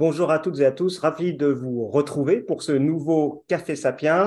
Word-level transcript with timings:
Bonjour 0.00 0.30
à 0.30 0.38
toutes 0.38 0.60
et 0.60 0.64
à 0.64 0.72
tous, 0.72 0.98
ravi 0.98 1.34
de 1.34 1.48
vous 1.48 1.86
retrouver 1.86 2.40
pour 2.40 2.62
ce 2.62 2.72
nouveau 2.72 3.44
Café 3.48 3.76
Sapiens. 3.76 4.24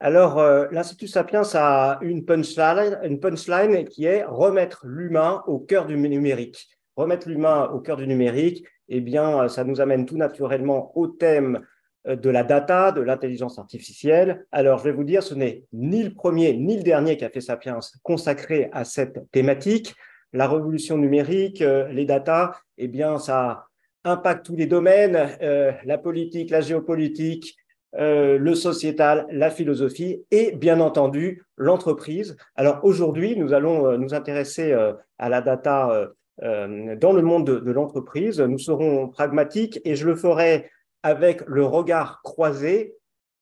Alors, 0.00 0.38
euh, 0.38 0.64
l'Institut 0.70 1.08
Sapiens 1.08 1.42
a 1.52 1.98
une 2.00 2.24
punchline, 2.24 2.98
une 3.02 3.20
punchline 3.20 3.84
qui 3.84 4.06
est 4.06 4.24
remettre 4.24 4.86
l'humain 4.86 5.42
au 5.46 5.58
cœur 5.58 5.84
du 5.84 5.98
numérique. 5.98 6.70
Remettre 6.96 7.28
l'humain 7.28 7.68
au 7.68 7.80
cœur 7.80 7.98
du 7.98 8.06
numérique, 8.06 8.64
eh 8.88 9.02
bien, 9.02 9.46
ça 9.48 9.62
nous 9.62 9.82
amène 9.82 10.06
tout 10.06 10.16
naturellement 10.16 10.90
au 10.96 11.06
thème 11.06 11.60
euh, 12.06 12.16
de 12.16 12.30
la 12.30 12.42
data, 12.42 12.90
de 12.90 13.02
l'intelligence 13.02 13.58
artificielle. 13.58 14.46
Alors, 14.52 14.78
je 14.78 14.84
vais 14.84 14.92
vous 14.92 15.04
dire, 15.04 15.22
ce 15.22 15.34
n'est 15.34 15.64
ni 15.74 16.02
le 16.02 16.14
premier 16.14 16.56
ni 16.56 16.78
le 16.78 16.82
dernier 16.82 17.18
Café 17.18 17.42
Sapiens 17.42 17.80
consacré 18.02 18.70
à 18.72 18.86
cette 18.86 19.30
thématique. 19.32 19.94
La 20.32 20.48
révolution 20.48 20.96
numérique, 20.96 21.60
euh, 21.60 21.88
les 21.88 22.06
data, 22.06 22.58
eh 22.78 22.88
bien, 22.88 23.18
ça 23.18 23.67
impacte 24.04 24.46
tous 24.46 24.56
les 24.56 24.66
domaines, 24.66 25.36
euh, 25.42 25.72
la 25.84 25.98
politique, 25.98 26.50
la 26.50 26.60
géopolitique, 26.60 27.56
le 27.94 28.54
sociétal, 28.54 29.26
la 29.30 29.50
philosophie 29.50 30.22
et 30.30 30.52
bien 30.52 30.78
entendu 30.78 31.42
l'entreprise. 31.56 32.36
Alors 32.54 32.80
aujourd'hui, 32.82 33.34
nous 33.34 33.54
allons 33.54 33.96
nous 33.96 34.12
intéresser 34.12 34.74
à 35.18 35.28
la 35.30 35.40
data 35.40 36.10
dans 36.38 37.12
le 37.12 37.22
monde 37.22 37.46
de, 37.46 37.58
de 37.58 37.72
l'entreprise. 37.72 38.40
Nous 38.40 38.58
serons 38.58 39.08
pragmatiques 39.08 39.80
et 39.86 39.96
je 39.96 40.06
le 40.06 40.16
ferai 40.16 40.70
avec 41.02 41.40
le 41.46 41.64
regard 41.64 42.20
croisé 42.22 42.94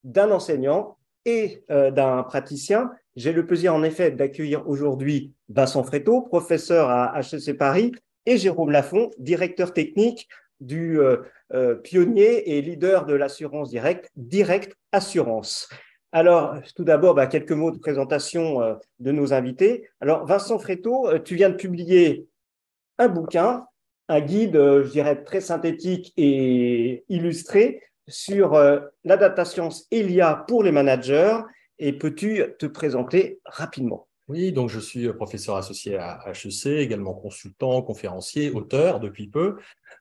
d'un 0.04 0.30
enseignant 0.30 0.96
et 1.24 1.64
euh, 1.70 1.90
d'un 1.90 2.22
praticien. 2.22 2.90
J'ai 3.16 3.32
le 3.32 3.46
plaisir 3.46 3.74
en 3.74 3.82
effet 3.82 4.10
d'accueillir 4.10 4.68
aujourd'hui 4.68 5.34
Vincent 5.48 5.82
Fréteau, 5.82 6.22
professeur 6.22 6.88
à 6.88 7.20
HEC 7.20 7.58
Paris, 7.58 7.92
et 8.24 8.38
Jérôme 8.38 8.70
Lafont, 8.70 9.10
directeur 9.18 9.72
technique 9.72 10.28
du 10.60 11.00
euh, 11.00 11.18
euh, 11.52 11.74
pionnier 11.74 12.56
et 12.56 12.62
leader 12.62 13.06
de 13.06 13.14
l'assurance 13.14 13.70
directe, 13.70 14.10
Direct 14.16 14.74
Assurance. 14.92 15.68
Alors, 16.12 16.56
tout 16.74 16.84
d'abord, 16.84 17.14
bah, 17.14 17.26
quelques 17.26 17.52
mots 17.52 17.70
de 17.70 17.78
présentation 17.78 18.78
de 19.00 19.12
nos 19.12 19.34
invités. 19.34 19.88
Alors, 20.00 20.24
Vincent 20.24 20.58
Fréteau, 20.58 21.10
tu 21.18 21.34
viens 21.34 21.50
de 21.50 21.56
publier 21.56 22.26
un 22.98 23.08
bouquin 23.08 23.66
un 24.08 24.20
guide, 24.20 24.56
euh, 24.56 24.84
je 24.84 24.90
dirais, 24.90 25.22
très 25.24 25.40
synthétique 25.40 26.12
et 26.16 27.04
illustré 27.08 27.82
sur 28.08 28.54
euh, 28.54 28.80
la 29.04 29.16
data 29.16 29.44
science 29.44 29.86
et 29.90 30.06
pour 30.46 30.62
les 30.62 30.72
managers. 30.72 31.38
Et 31.78 31.92
peux-tu 31.92 32.42
te 32.58 32.66
présenter 32.66 33.40
rapidement? 33.44 34.05
Oui, 34.28 34.50
donc 34.52 34.70
je 34.70 34.80
suis 34.80 35.12
professeur 35.12 35.56
associé 35.56 35.96
à 35.96 36.20
HEC, 36.26 36.66
également 36.66 37.14
consultant, 37.14 37.80
conférencier, 37.82 38.50
auteur 38.50 38.98
depuis 38.98 39.28
peu. 39.28 39.56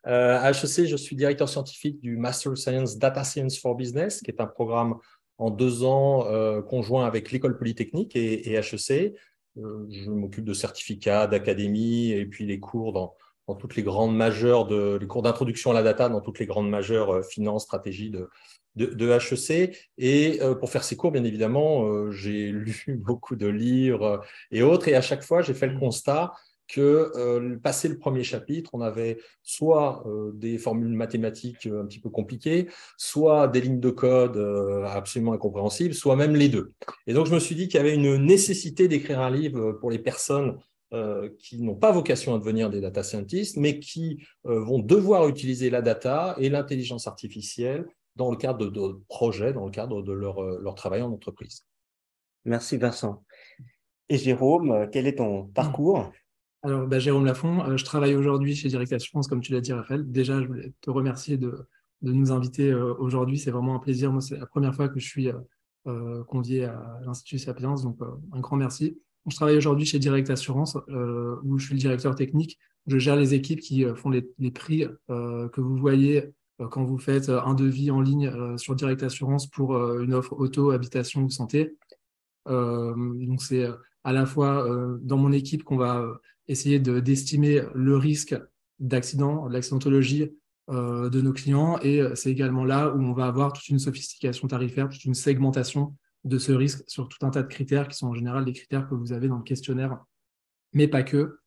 Euh, 0.07 0.39
à 0.39 0.49
HEC, 0.49 0.85
je 0.85 0.95
suis 0.95 1.15
directeur 1.15 1.47
scientifique 1.47 1.99
du 1.99 2.17
Master 2.17 2.57
Science 2.57 2.97
Data 2.97 3.23
Science 3.23 3.59
for 3.59 3.75
Business, 3.75 4.21
qui 4.21 4.31
est 4.31 4.41
un 4.41 4.47
programme 4.47 4.95
en 5.37 5.51
deux 5.51 5.83
ans 5.83 6.25
conjoint 6.63 7.05
avec 7.05 7.31
l'École 7.31 7.57
Polytechnique 7.57 8.15
et, 8.15 8.53
HEC. 8.53 9.13
je 9.57 10.09
m'occupe 10.09 10.45
de 10.45 10.53
certificats, 10.53 11.27
d'académie 11.27 12.11
et 12.11 12.25
puis 12.25 12.45
les 12.45 12.59
cours 12.59 12.93
dans, 12.93 13.15
dans 13.47 13.55
toutes 13.55 13.75
les 13.75 13.83
grandes 13.83 14.15
majeures, 14.15 14.65
de, 14.65 14.97
les 14.99 15.07
cours 15.07 15.21
d'introduction 15.21 15.71
à 15.71 15.73
la 15.73 15.83
data, 15.83 16.09
dans 16.09 16.21
toutes 16.21 16.39
les 16.39 16.45
grandes 16.45 16.69
majeures 16.69 17.15
euh, 17.15 17.21
finances, 17.21 17.63
stratégie 17.63 18.09
de, 18.09 18.29
de, 18.75 18.87
de, 18.87 19.09
HEC. 19.09 19.75
Et 19.97 20.41
euh, 20.41 20.55
pour 20.55 20.69
faire 20.69 20.83
ces 20.83 20.95
cours, 20.95 21.11
bien 21.11 21.23
évidemment, 21.23 21.85
euh, 21.85 22.11
j'ai 22.11 22.51
lu 22.51 22.85
beaucoup 23.01 23.35
de 23.35 23.47
livres 23.47 24.23
et 24.51 24.61
autres. 24.61 24.87
Et 24.87 24.95
à 24.95 25.01
chaque 25.01 25.23
fois, 25.23 25.41
j'ai 25.41 25.53
fait 25.53 25.67
le 25.67 25.79
constat 25.79 26.33
que 26.67 27.11
euh, 27.15 27.57
passé 27.61 27.87
le 27.87 27.99
premier 27.99 28.23
chapitre, 28.23 28.71
on 28.73 28.81
avait 28.81 29.19
soit 29.43 30.03
des 30.33 30.57
formules 30.57 30.95
mathématiques 30.95 31.67
un 31.67 31.85
petit 31.85 31.99
peu 31.99 32.09
compliquées, 32.09 32.67
soit 32.97 33.47
des 33.47 33.61
lignes 33.61 33.79
de 33.79 33.91
code 33.91 34.37
absolument 34.87 35.33
incompréhensibles, 35.33 35.93
soit 35.93 36.15
même 36.15 36.35
les 36.35 36.49
deux. 36.49 36.73
Et 37.05 37.13
donc, 37.13 37.27
je 37.27 37.35
me 37.35 37.39
suis 37.39 37.53
dit 37.53 37.67
qu'il 37.67 37.77
y 37.77 37.81
avait 37.81 37.93
une 37.93 38.17
nécessité 38.17 38.87
d'écrire 38.87 39.19
un 39.19 39.29
livre 39.29 39.73
pour 39.73 39.91
les 39.91 39.99
personnes 39.99 40.57
euh, 40.95 41.29
qui 41.39 41.61
n'ont 41.61 41.75
pas 41.75 41.91
vocation 41.91 42.35
à 42.35 42.37
devenir 42.37 42.69
des 42.69 42.79
data 42.79 43.01
scientists, 43.01 43.57
mais 43.57 43.79
qui 43.79 44.23
euh, 44.45 44.59
vont 44.59 44.77
devoir 44.79 45.27
utiliser 45.27 45.71
la 45.71 45.81
data 45.81 46.35
et 46.37 46.47
l'intelligence 46.47 47.07
artificielle 47.07 47.85
dans 48.15 48.31
le 48.31 48.37
cadre 48.37 48.67
de, 48.67 48.99
projets, 49.07 49.53
dans 49.53 49.65
le 49.65 49.71
cadre 49.71 50.01
de 50.01 50.11
leur, 50.11 50.41
euh, 50.41 50.59
leur, 50.61 50.75
travail 50.75 51.01
en 51.01 51.11
entreprise. 51.11 51.65
Merci 52.45 52.77
Vincent. 52.77 53.23
Et 54.09 54.17
Jérôme, 54.17 54.87
quel 54.91 55.07
est 55.07 55.15
ton 55.15 55.45
parcours? 55.45 56.11
Alors, 56.61 56.87
bah, 56.87 56.99
Jérôme 56.99 57.25
Lafont, 57.25 57.75
je 57.75 57.83
travaille 57.83 58.15
aujourd'hui 58.15 58.55
chez 58.55 58.69
Direct 58.69 58.93
Assurance, 58.93 59.27
comme 59.27 59.41
tu 59.41 59.51
l'as 59.51 59.61
dit, 59.61 59.73
Raphaël. 59.73 60.09
Déjà, 60.09 60.41
je 60.41 60.47
voulais 60.47 60.73
te 60.81 60.89
remercier 60.89 61.37
de, 61.37 61.67
de 62.01 62.11
nous 62.11 62.31
inviter 62.31 62.73
aujourd'hui. 62.73 63.37
C'est 63.37 63.51
vraiment 63.51 63.75
un 63.75 63.79
plaisir. 63.79 64.11
Moi, 64.11 64.21
c'est 64.21 64.37
la 64.37 64.45
première 64.45 64.73
fois 64.73 64.89
que 64.89 64.99
je 64.99 65.07
suis 65.07 65.29
convié 66.27 66.65
à 66.65 66.99
l'Institut 67.03 67.39
Sapiens, 67.39 67.75
donc 67.75 67.97
un 68.31 68.39
grand 68.39 68.57
merci. 68.57 68.99
Je 69.27 69.35
travaille 69.35 69.57
aujourd'hui 69.57 69.85
chez 69.85 69.97
Direct 69.97 70.29
Assurance, 70.29 70.77
euh, 70.89 71.37
où 71.43 71.57
je 71.57 71.65
suis 71.65 71.73
le 71.73 71.79
directeur 71.79 72.15
technique. 72.15 72.59
Je 72.85 72.99
gère 72.99 73.15
les 73.15 73.33
équipes 73.33 73.59
qui 73.59 73.83
euh, 73.83 73.95
font 73.95 74.09
les, 74.09 74.51
prix 74.51 74.85
euh, 75.09 75.49
que 75.49 75.61
vous 75.61 75.77
voyez 75.77 76.25
quand 76.57 76.83
vous 76.83 76.97
faites 76.97 77.29
un 77.29 77.53
devis 77.53 77.91
en 77.91 78.01
ligne 78.01 78.31
sur 78.57 78.75
Direct 78.75 79.03
Assurance 79.03 79.47
pour 79.47 79.75
une 79.99 80.13
offre 80.13 80.33
auto, 80.33 80.71
habitation 80.71 81.23
ou 81.23 81.29
santé. 81.29 81.75
donc 82.47 83.41
c'est 83.41 83.67
à 84.03 84.13
la 84.13 84.25
fois 84.25 84.65
dans 85.01 85.17
mon 85.17 85.31
équipe 85.31 85.63
qu'on 85.63 85.77
va 85.77 86.05
essayer 86.47 86.79
d'estimer 86.79 87.61
le 87.73 87.97
risque 87.97 88.35
d'accident, 88.79 89.47
l'accidentologie 89.47 90.31
de 90.69 91.21
nos 91.21 91.33
clients, 91.33 91.77
et 91.81 92.01
c'est 92.15 92.31
également 92.31 92.63
là 92.63 92.89
où 92.89 93.01
on 93.01 93.13
va 93.13 93.27
avoir 93.27 93.51
toute 93.51 93.67
une 93.67 93.79
sophistication 93.79 94.47
tarifaire, 94.47 94.87
toute 94.87 95.03
une 95.03 95.13
segmentation 95.13 95.95
de 96.25 96.39
ce 96.39 96.51
risque 96.51 96.83
sur 96.87 97.07
tout 97.07 97.23
un 97.25 97.29
tas 97.29 97.43
de 97.43 97.47
critères 97.47 97.87
qui 97.87 97.97
sont 97.97 98.07
en 98.07 98.13
général 98.13 98.43
des 98.43 98.53
critères 98.53 98.89
que 98.89 98.95
vous 98.95 99.13
avez 99.13 99.27
dans 99.27 99.37
le 99.37 99.43
questionnaire, 99.43 99.99
mais 100.73 100.87
pas 100.87 101.03
que. 101.03 101.37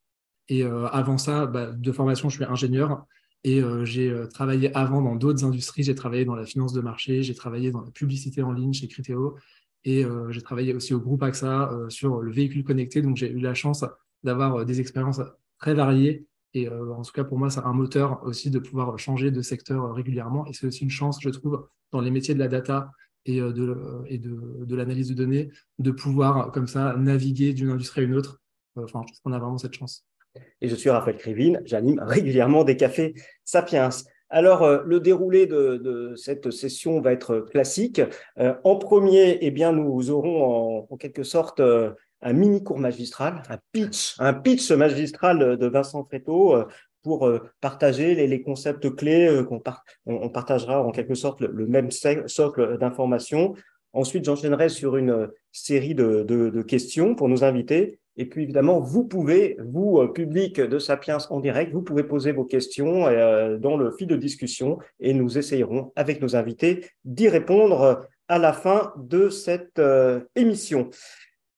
Et 0.48 0.62
euh, 0.62 0.86
avant 0.86 1.18
ça, 1.18 1.46
bah, 1.46 1.72
de 1.72 1.92
formation, 1.92 2.28
je 2.28 2.36
suis 2.36 2.44
ingénieur 2.44 3.04
et 3.44 3.62
euh, 3.62 3.84
j'ai 3.84 4.10
euh, 4.10 4.26
travaillé 4.26 4.74
avant 4.76 5.02
dans 5.02 5.16
d'autres 5.16 5.44
industries. 5.44 5.82
J'ai 5.82 5.94
travaillé 5.94 6.24
dans 6.24 6.34
la 6.34 6.44
finance 6.44 6.72
de 6.72 6.80
marché, 6.80 7.22
j'ai 7.22 7.34
travaillé 7.34 7.70
dans 7.70 7.80
la 7.80 7.90
publicité 7.90 8.42
en 8.42 8.52
ligne 8.52 8.72
chez 8.72 8.88
Criteo 8.88 9.36
et 9.84 10.04
j'ai 10.30 10.42
travaillé 10.42 10.74
aussi 10.74 10.92
au 10.92 11.00
groupe 11.00 11.22
AXA 11.22 11.70
sur 11.88 12.20
le 12.20 12.30
véhicule 12.30 12.62
connecté. 12.62 13.00
Donc 13.00 13.16
j'ai 13.16 13.30
eu 13.30 13.38
la 13.38 13.54
chance 13.54 13.86
d'avoir 14.22 14.66
des 14.66 14.80
expériences 14.80 15.22
très 15.58 15.72
variées 15.72 16.26
et 16.52 16.68
en 16.68 17.00
tout 17.00 17.12
cas, 17.12 17.24
pour 17.24 17.38
moi, 17.38 17.48
c'est 17.48 17.60
un 17.60 17.72
moteur 17.72 18.22
aussi 18.24 18.50
de 18.50 18.58
pouvoir 18.58 18.98
changer 18.98 19.30
de 19.30 19.40
secteur 19.40 19.94
régulièrement. 19.94 20.44
Et 20.46 20.52
c'est 20.52 20.66
aussi 20.66 20.82
une 20.82 20.90
chance, 20.90 21.18
je 21.22 21.30
trouve, 21.30 21.68
dans 21.92 22.00
les 22.00 22.10
métiers 22.10 22.34
de 22.34 22.38
la 22.38 22.48
data 22.48 22.90
et 23.28 23.40
euh, 23.40 23.52
de, 23.52 24.64
de, 24.64 24.76
l'analyse 24.76 25.08
de 25.08 25.14
données, 25.14 25.50
de 25.78 25.90
pouvoir 25.90 26.50
comme 26.50 26.66
ça 26.66 26.96
naviguer 26.96 27.52
d'une 27.52 27.70
industrie 27.70 28.00
à 28.00 28.04
une 28.04 28.14
autre. 28.14 28.40
Euh, 28.78 28.84
enfin, 28.84 29.02
je 29.06 29.12
pense 29.12 29.20
qu'on 29.20 29.32
a 29.32 29.38
vraiment 29.38 29.58
cette 29.58 29.74
chance. 29.74 30.07
Et 30.60 30.68
je 30.68 30.74
suis 30.74 30.90
Raphaël 30.90 31.16
Krivine, 31.16 31.62
j'anime 31.64 32.00
régulièrement 32.00 32.64
des 32.64 32.76
cafés 32.76 33.14
Sapiens. 33.44 33.90
Alors, 34.30 34.62
euh, 34.62 34.82
le 34.84 35.00
déroulé 35.00 35.46
de, 35.46 35.76
de, 35.76 36.14
cette 36.16 36.50
session 36.50 37.00
va 37.00 37.12
être 37.12 37.40
classique. 37.40 38.02
en 38.36 38.76
premier, 38.76 39.38
eh 39.40 39.50
bien, 39.50 39.72
nous 39.72 40.10
aurons 40.10 40.86
en, 40.90 40.96
quelque 40.96 41.22
sorte 41.22 41.60
un 41.60 42.32
mini 42.32 42.62
cours 42.62 42.78
magistral, 42.78 43.42
un 43.48 43.58
pitch, 43.72 44.16
un 44.18 44.34
pitch 44.34 44.70
magistral 44.72 45.56
de 45.56 45.66
Vincent 45.66 46.04
Fréteau 46.04 46.66
pour 47.02 47.26
euh, 47.26 47.40
partager 47.60 48.14
les, 48.14 48.42
concepts 48.42 48.94
clés 48.94 49.26
euh, 49.26 49.44
qu'on 49.44 49.62
on, 50.06 50.28
partagera 50.28 50.82
en 50.82 50.90
quelque 50.90 51.14
sorte 51.14 51.40
le, 51.40 51.66
même 51.66 51.90
socle 51.90 52.78
d'informations. 52.78 53.54
Ensuite, 53.92 54.24
j'enchaînerai 54.24 54.68
sur 54.68 54.96
une 54.96 55.10
euh, 55.10 55.26
série 55.52 55.94
de, 55.94 56.62
questions 56.62 57.14
pour 57.14 57.28
nous 57.28 57.44
inviter. 57.44 57.98
Et 58.18 58.26
puis, 58.26 58.42
évidemment, 58.42 58.80
vous 58.80 59.04
pouvez, 59.04 59.56
vous, 59.64 60.06
public 60.08 60.60
de 60.60 60.78
Sapiens 60.78 61.18
en 61.30 61.40
direct, 61.40 61.72
vous 61.72 61.82
pouvez 61.82 62.04
poser 62.04 62.32
vos 62.32 62.44
questions 62.44 63.04
dans 63.58 63.76
le 63.76 63.92
fil 63.92 64.08
de 64.08 64.16
discussion 64.16 64.78
et 65.00 65.14
nous 65.14 65.38
essayerons, 65.38 65.92
avec 65.96 66.20
nos 66.20 66.36
invités, 66.36 66.84
d'y 67.04 67.28
répondre 67.28 68.06
à 68.28 68.38
la 68.38 68.52
fin 68.52 68.92
de 68.98 69.30
cette 69.30 69.80
émission. 70.34 70.90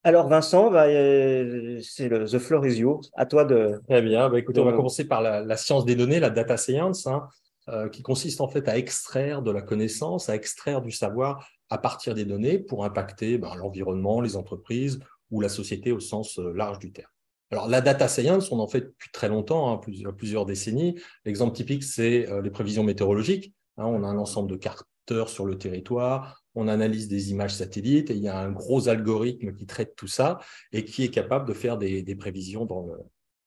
Alors 0.02 0.28
Vincent, 0.28 0.70
bah, 0.70 0.86
euh, 0.86 1.78
c'est 1.82 2.08
le 2.08 2.24
The 2.24 2.38
Floor 2.38 2.66
is 2.66 2.78
yours. 2.78 3.10
À 3.14 3.26
toi 3.26 3.44
de. 3.44 3.80
Très 3.88 4.00
bien. 4.00 4.30
Bah, 4.30 4.38
écoutez, 4.38 4.58
on 4.60 4.64
va 4.64 4.72
commencer 4.72 5.06
par 5.06 5.20
la, 5.20 5.56
science 5.58 5.84
des 5.84 5.94
données, 5.94 6.20
la 6.20 6.30
data 6.30 6.56
science, 6.56 7.06
hein, 7.06 7.28
euh, 7.68 7.88
qui 7.90 8.02
consiste 8.02 8.40
en 8.40 8.48
fait 8.48 8.66
à 8.68 8.78
extraire 8.78 9.42
de 9.42 9.50
la 9.50 9.60
connaissance, 9.60 10.30
à 10.30 10.34
extraire 10.34 10.80
du 10.80 10.90
savoir 10.90 11.46
à 11.68 11.76
partir 11.76 12.14
des 12.14 12.24
données 12.24 12.58
pour 12.58 12.84
impacter 12.84 13.36
bah, 13.36 13.52
l'environnement, 13.58 14.22
les 14.22 14.36
entreprises 14.36 15.00
ou 15.30 15.40
la 15.40 15.48
société 15.48 15.92
au 15.92 16.00
sens 16.00 16.38
euh, 16.38 16.52
large 16.52 16.78
du 16.78 16.92
terme. 16.92 17.10
Alors 17.50 17.68
la 17.68 17.80
data 17.80 18.06
science, 18.08 18.52
on 18.52 18.60
en 18.60 18.68
fait 18.68 18.82
depuis 18.82 19.10
très 19.12 19.28
longtemps, 19.28 19.72
hein, 19.72 19.78
plusieurs, 19.78 20.14
plusieurs 20.14 20.46
décennies. 20.46 21.00
L'exemple 21.24 21.54
typique, 21.56 21.82
c'est 21.82 22.28
les 22.44 22.50
prévisions 22.50 22.84
météorologiques. 22.84 23.52
Hein. 23.76 23.86
on 23.86 24.04
a 24.04 24.06
un 24.06 24.18
ensemble 24.18 24.48
de 24.48 24.56
capteurs 24.56 25.28
sur 25.28 25.46
le 25.46 25.58
territoire 25.58 26.40
on 26.54 26.68
analyse 26.68 27.08
des 27.08 27.30
images 27.30 27.54
satellites 27.54 28.10
et 28.10 28.14
il 28.14 28.22
y 28.22 28.28
a 28.28 28.38
un 28.38 28.50
gros 28.50 28.88
algorithme 28.88 29.54
qui 29.54 29.66
traite 29.66 29.94
tout 29.96 30.06
ça 30.06 30.40
et 30.72 30.84
qui 30.84 31.04
est 31.04 31.10
capable 31.10 31.46
de 31.46 31.54
faire 31.54 31.78
des, 31.78 32.16
prévisions 32.16 32.66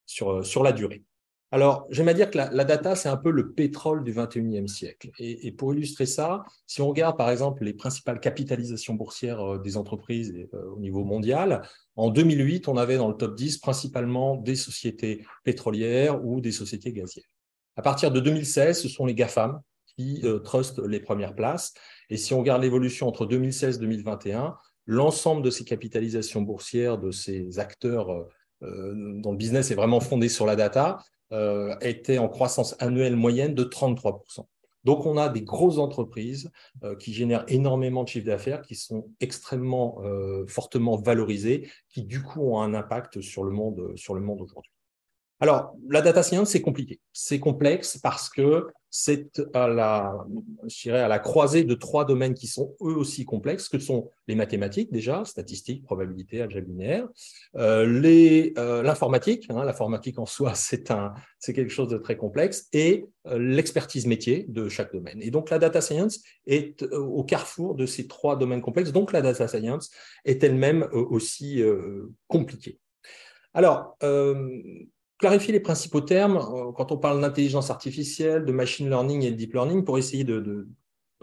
sur 0.06 0.62
la 0.62 0.72
durée. 0.72 1.04
Alors, 1.54 1.86
j'aime 1.88 2.08
à 2.08 2.14
dire 2.14 2.32
que 2.32 2.36
la, 2.36 2.64
data, 2.64 2.96
c'est 2.96 3.08
un 3.08 3.16
peu 3.16 3.30
le 3.30 3.52
pétrole 3.52 4.02
du 4.02 4.12
21e 4.12 4.66
siècle. 4.66 5.10
Et, 5.20 5.52
pour 5.52 5.72
illustrer 5.72 6.04
ça, 6.04 6.42
si 6.66 6.82
on 6.82 6.88
regarde 6.88 7.16
par 7.16 7.30
exemple 7.30 7.62
les 7.62 7.74
principales 7.74 8.18
capitalisations 8.18 8.94
boursières 8.94 9.40
euh, 9.40 9.58
des 9.58 9.76
entreprises 9.76 10.34
euh, 10.52 10.70
au 10.74 10.80
niveau 10.80 11.04
mondial, 11.04 11.62
en 11.94 12.10
2008, 12.10 12.66
on 12.66 12.76
avait 12.76 12.96
dans 12.96 13.06
le 13.06 13.14
top 13.14 13.36
10 13.36 13.58
principalement 13.58 14.34
des 14.34 14.56
sociétés 14.56 15.24
pétrolières 15.44 16.24
ou 16.24 16.40
des 16.40 16.50
sociétés 16.50 16.92
gazières. 16.92 17.30
À 17.76 17.82
partir 17.82 18.10
de 18.10 18.18
2016, 18.18 18.82
ce 18.82 18.88
sont 18.88 19.06
les 19.06 19.14
GAFAM 19.14 19.60
qui 19.96 20.22
euh, 20.24 20.40
trustent 20.40 20.80
les 20.84 20.98
premières 20.98 21.36
places. 21.36 21.72
Et 22.10 22.16
si 22.16 22.34
on 22.34 22.40
regarde 22.40 22.62
l'évolution 22.62 23.06
entre 23.06 23.26
2016 23.26 23.76
et 23.76 23.78
2021, 23.78 24.56
l'ensemble 24.86 25.42
de 25.42 25.50
ces 25.50 25.62
capitalisations 25.62 26.42
boursières, 26.42 26.98
de 26.98 27.12
ces 27.12 27.60
acteurs 27.60 28.26
dont 28.60 29.32
le 29.32 29.36
business 29.36 29.70
est 29.70 29.74
vraiment 29.74 30.00
fondé 30.00 30.30
sur 30.30 30.46
la 30.46 30.56
data, 30.56 30.98
euh, 31.34 31.76
était 31.80 32.18
en 32.18 32.28
croissance 32.28 32.76
annuelle 32.78 33.16
moyenne 33.16 33.54
de 33.54 33.64
33%. 33.64 34.46
Donc, 34.84 35.04
on 35.04 35.16
a 35.16 35.28
des 35.28 35.42
grosses 35.42 35.78
entreprises 35.78 36.50
euh, 36.84 36.94
qui 36.94 37.12
génèrent 37.12 37.44
énormément 37.48 38.04
de 38.04 38.08
chiffre 38.08 38.26
d'affaires, 38.26 38.62
qui 38.62 38.76
sont 38.76 39.08
extrêmement 39.20 40.00
euh, 40.04 40.46
fortement 40.46 40.96
valorisées, 40.96 41.68
qui 41.88 42.04
du 42.04 42.22
coup 42.22 42.42
ont 42.42 42.60
un 42.60 42.72
impact 42.72 43.20
sur 43.20 43.42
le 43.42 43.50
monde, 43.50 43.92
sur 43.96 44.14
le 44.14 44.20
monde 44.20 44.42
aujourd'hui. 44.42 44.73
Alors, 45.40 45.74
la 45.88 46.00
data 46.00 46.22
science, 46.22 46.50
c'est 46.50 46.60
compliqué. 46.60 47.00
C'est 47.12 47.40
complexe 47.40 47.98
parce 48.02 48.30
que 48.30 48.68
c'est 48.96 49.42
à 49.54 49.66
la, 49.66 50.24
je 50.68 50.82
dirais, 50.82 51.00
à 51.00 51.08
la 51.08 51.18
croisée 51.18 51.64
de 51.64 51.74
trois 51.74 52.04
domaines 52.04 52.34
qui 52.34 52.46
sont 52.46 52.76
eux 52.80 52.94
aussi 52.94 53.24
complexes, 53.24 53.68
que 53.68 53.80
sont 53.80 54.08
les 54.28 54.36
mathématiques 54.36 54.92
déjà, 54.92 55.24
statistiques, 55.24 55.82
probabilité, 55.82 56.40
algèbre 56.40 56.68
linéaire, 56.68 57.08
euh, 57.56 58.52
euh, 58.56 58.82
l'informatique, 58.84 59.46
hein, 59.50 59.64
l'informatique 59.64 60.20
en 60.20 60.26
soi, 60.26 60.54
c'est 60.54 61.52
quelque 61.52 61.70
chose 61.70 61.88
de 61.88 61.98
très 61.98 62.16
complexe, 62.16 62.68
et 62.72 63.06
euh, 63.26 63.36
l'expertise 63.36 64.06
métier 64.06 64.46
de 64.46 64.68
chaque 64.68 64.92
domaine. 64.92 65.20
Et 65.20 65.32
donc 65.32 65.50
la 65.50 65.58
data 65.58 65.80
science 65.80 66.20
est 66.46 66.84
au 66.92 67.24
carrefour 67.24 67.74
de 67.74 67.86
ces 67.86 68.06
trois 68.06 68.36
domaines 68.36 68.62
complexes. 68.62 68.92
Donc 68.92 69.12
la 69.12 69.22
data 69.22 69.48
science 69.48 69.90
est 70.24 70.44
elle-même 70.44 70.88
aussi 70.92 71.64
compliquée. 72.28 72.78
Alors, 73.54 73.96
clarifier 75.18 75.52
les 75.52 75.60
principaux 75.60 76.00
termes 76.00 76.36
euh, 76.36 76.72
quand 76.72 76.92
on 76.92 76.98
parle 76.98 77.20
d'intelligence 77.20 77.70
artificielle, 77.70 78.44
de 78.44 78.52
machine 78.52 78.88
learning 78.88 79.22
et 79.22 79.30
de 79.30 79.36
deep 79.36 79.54
learning 79.54 79.84
pour 79.84 79.98
essayer 79.98 80.24
de, 80.24 80.68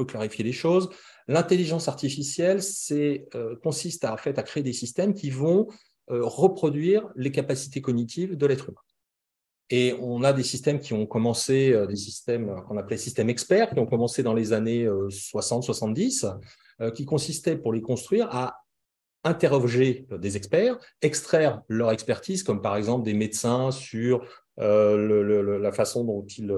clarifier 0.07 0.43
les 0.43 0.51
choses. 0.51 0.89
L'intelligence 1.27 1.87
artificielle 1.87 2.59
euh, 2.91 3.55
consiste 3.61 4.03
à, 4.03 4.13
en 4.13 4.17
fait, 4.17 4.39
à 4.39 4.43
créer 4.43 4.63
des 4.63 4.73
systèmes 4.73 5.13
qui 5.13 5.29
vont 5.29 5.67
euh, 6.09 6.21
reproduire 6.23 7.07
les 7.15 7.31
capacités 7.31 7.81
cognitives 7.81 8.35
de 8.35 8.45
l'être 8.47 8.69
humain. 8.69 8.81
Et 9.69 9.93
on 10.01 10.23
a 10.23 10.33
des 10.33 10.41
systèmes 10.41 10.79
qui 10.79 10.93
ont 10.93 11.05
commencé, 11.05 11.71
des 11.87 11.95
systèmes 11.95 12.61
qu'on 12.67 12.77
appelait 12.77 12.97
systèmes 12.97 13.29
experts, 13.29 13.69
qui 13.69 13.79
ont 13.79 13.85
commencé 13.85 14.21
dans 14.21 14.33
les 14.33 14.51
années 14.51 14.85
60-70, 14.85 16.37
qui 16.93 17.05
consistaient 17.05 17.55
pour 17.55 17.71
les 17.71 17.81
construire 17.81 18.27
à 18.35 18.60
interroger 19.23 20.07
des 20.11 20.37
experts, 20.37 20.77
extraire 21.01 21.61
leur 21.67 21.91
expertise, 21.91 22.43
comme 22.43 22.61
par 22.61 22.75
exemple 22.75 23.05
des 23.05 23.13
médecins 23.13 23.71
sur 23.71 24.25
euh, 24.59 25.59
la 25.59 25.71
façon 25.71 26.03
dont 26.03 26.25
ils, 26.27 26.51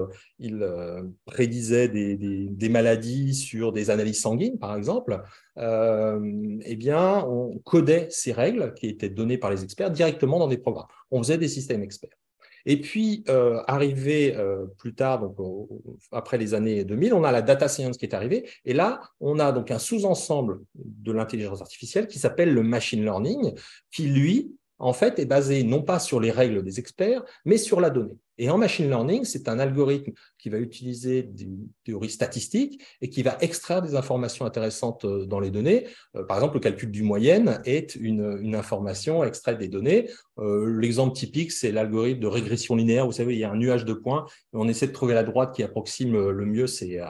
euh, 0.62 1.02
prédisaient 1.24 1.88
des, 1.88 2.68
maladies 2.68 3.34
sur 3.34 3.72
des 3.72 3.90
analyses 3.90 4.20
sanguines, 4.20 4.58
par 4.58 4.76
exemple, 4.76 5.22
euh, 5.58 6.58
eh 6.64 6.76
bien, 6.76 7.24
on 7.24 7.58
codait 7.58 8.08
ces 8.10 8.32
règles 8.32 8.74
qui 8.74 8.88
étaient 8.88 9.08
données 9.08 9.38
par 9.38 9.50
les 9.50 9.62
experts 9.62 9.90
directement 9.90 10.38
dans 10.38 10.48
des 10.48 10.58
programmes. 10.58 10.88
On 11.10 11.22
faisait 11.22 11.38
des 11.38 11.48
systèmes 11.48 11.82
experts. 11.82 12.16
Et 12.66 12.80
puis, 12.80 13.24
euh, 13.28 13.62
arrivé 13.66 14.34
euh, 14.36 14.66
plus 14.78 14.94
tard, 14.94 15.20
donc 15.20 15.68
après 16.12 16.38
les 16.38 16.54
années 16.54 16.84
2000, 16.84 17.14
on 17.14 17.24
a 17.24 17.32
la 17.32 17.42
data 17.42 17.68
science 17.68 17.96
qui 17.96 18.06
est 18.06 18.14
arrivée. 18.14 18.48
Et 18.64 18.72
là, 18.72 19.00
on 19.20 19.38
a 19.38 19.52
donc 19.52 19.70
un 19.70 19.78
sous-ensemble 19.78 20.60
de 20.74 21.12
l'intelligence 21.12 21.60
artificielle 21.60 22.06
qui 22.06 22.18
s'appelle 22.18 22.52
le 22.52 22.62
machine 22.62 23.02
learning, 23.02 23.54
qui 23.90 24.06
lui 24.06 24.56
en 24.78 24.92
fait, 24.92 25.18
est 25.18 25.26
basé 25.26 25.62
non 25.62 25.82
pas 25.82 25.98
sur 25.98 26.20
les 26.20 26.30
règles 26.30 26.62
des 26.62 26.78
experts, 26.78 27.22
mais 27.44 27.58
sur 27.58 27.80
la 27.80 27.90
donnée. 27.90 28.18
Et 28.36 28.50
en 28.50 28.58
machine 28.58 28.88
learning, 28.88 29.24
c'est 29.24 29.48
un 29.48 29.60
algorithme 29.60 30.12
qui 30.38 30.48
va 30.48 30.58
utiliser 30.58 31.22
des 31.22 31.48
théories 31.84 32.10
statistiques 32.10 32.82
et 33.00 33.08
qui 33.08 33.22
va 33.22 33.36
extraire 33.40 33.80
des 33.80 33.94
informations 33.94 34.44
intéressantes 34.44 35.04
euh, 35.04 35.24
dans 35.24 35.38
les 35.38 35.50
données. 35.50 35.86
Euh, 36.16 36.24
par 36.24 36.38
exemple, 36.38 36.54
le 36.54 36.60
calcul 36.60 36.90
du 36.90 37.04
moyenne 37.04 37.60
est 37.64 37.94
une, 37.94 38.54
information 38.54 39.22
extraite 39.24 39.58
des 39.58 39.68
données. 39.68 40.10
Euh, 40.38 40.78
l'exemple 40.80 41.14
typique, 41.14 41.52
c'est 41.52 41.70
l'algorithme 41.70 42.20
de 42.20 42.26
régression 42.26 42.74
linéaire. 42.74 43.06
Vous 43.06 43.12
savez, 43.12 43.34
il 43.34 43.38
y 43.38 43.44
a 43.44 43.50
un 43.50 43.56
nuage 43.56 43.84
de 43.84 43.92
points 43.92 44.26
et 44.52 44.56
on 44.56 44.66
essaie 44.68 44.88
de 44.88 44.92
trouver 44.92 45.14
la 45.14 45.22
droite 45.22 45.54
qui 45.54 45.62
approxime 45.62 46.30
le 46.30 46.46
mieux 46.46 46.66
ces, 46.66 47.00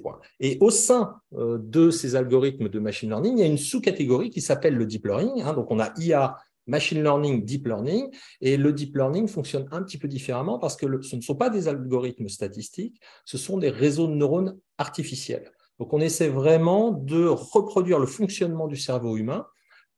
points. 0.00 0.20
Et 0.40 0.58
au 0.60 0.70
sein 0.70 1.16
de 1.32 1.90
ces 1.90 2.16
algorithmes 2.16 2.68
de 2.68 2.78
machine 2.78 3.10
learning, 3.10 3.38
il 3.38 3.40
y 3.40 3.44
a 3.44 3.46
une 3.46 3.58
sous-catégorie 3.58 4.30
qui 4.30 4.40
s'appelle 4.40 4.74
le 4.76 4.86
deep 4.86 5.06
learning. 5.06 5.42
Hein. 5.42 5.54
donc, 5.54 5.70
on 5.70 5.80
a 5.80 5.92
IA 5.98 6.36
machine 6.66 7.02
learning, 7.02 7.44
deep 7.44 7.66
learning. 7.66 8.08
Et 8.40 8.56
le 8.56 8.72
deep 8.72 8.96
learning 8.96 9.28
fonctionne 9.28 9.68
un 9.72 9.82
petit 9.82 9.98
peu 9.98 10.08
différemment 10.08 10.58
parce 10.58 10.76
que 10.76 11.02
ce 11.02 11.16
ne 11.16 11.20
sont 11.20 11.36
pas 11.36 11.50
des 11.50 11.68
algorithmes 11.68 12.28
statistiques, 12.28 13.00
ce 13.24 13.38
sont 13.38 13.58
des 13.58 13.70
réseaux 13.70 14.06
de 14.06 14.14
neurones 14.14 14.58
artificiels. 14.78 15.50
Donc 15.78 15.92
on 15.92 16.00
essaie 16.00 16.28
vraiment 16.28 16.92
de 16.92 17.26
reproduire 17.26 17.98
le 17.98 18.06
fonctionnement 18.06 18.68
du 18.68 18.76
cerveau 18.76 19.16
humain 19.16 19.46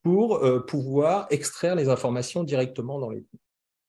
pour 0.03 0.45
euh, 0.45 0.61
pouvoir 0.61 1.27
extraire 1.31 1.75
les 1.75 1.89
informations 1.89 2.45
directement 2.45 2.99
dans 2.99 3.11
les 3.11 3.25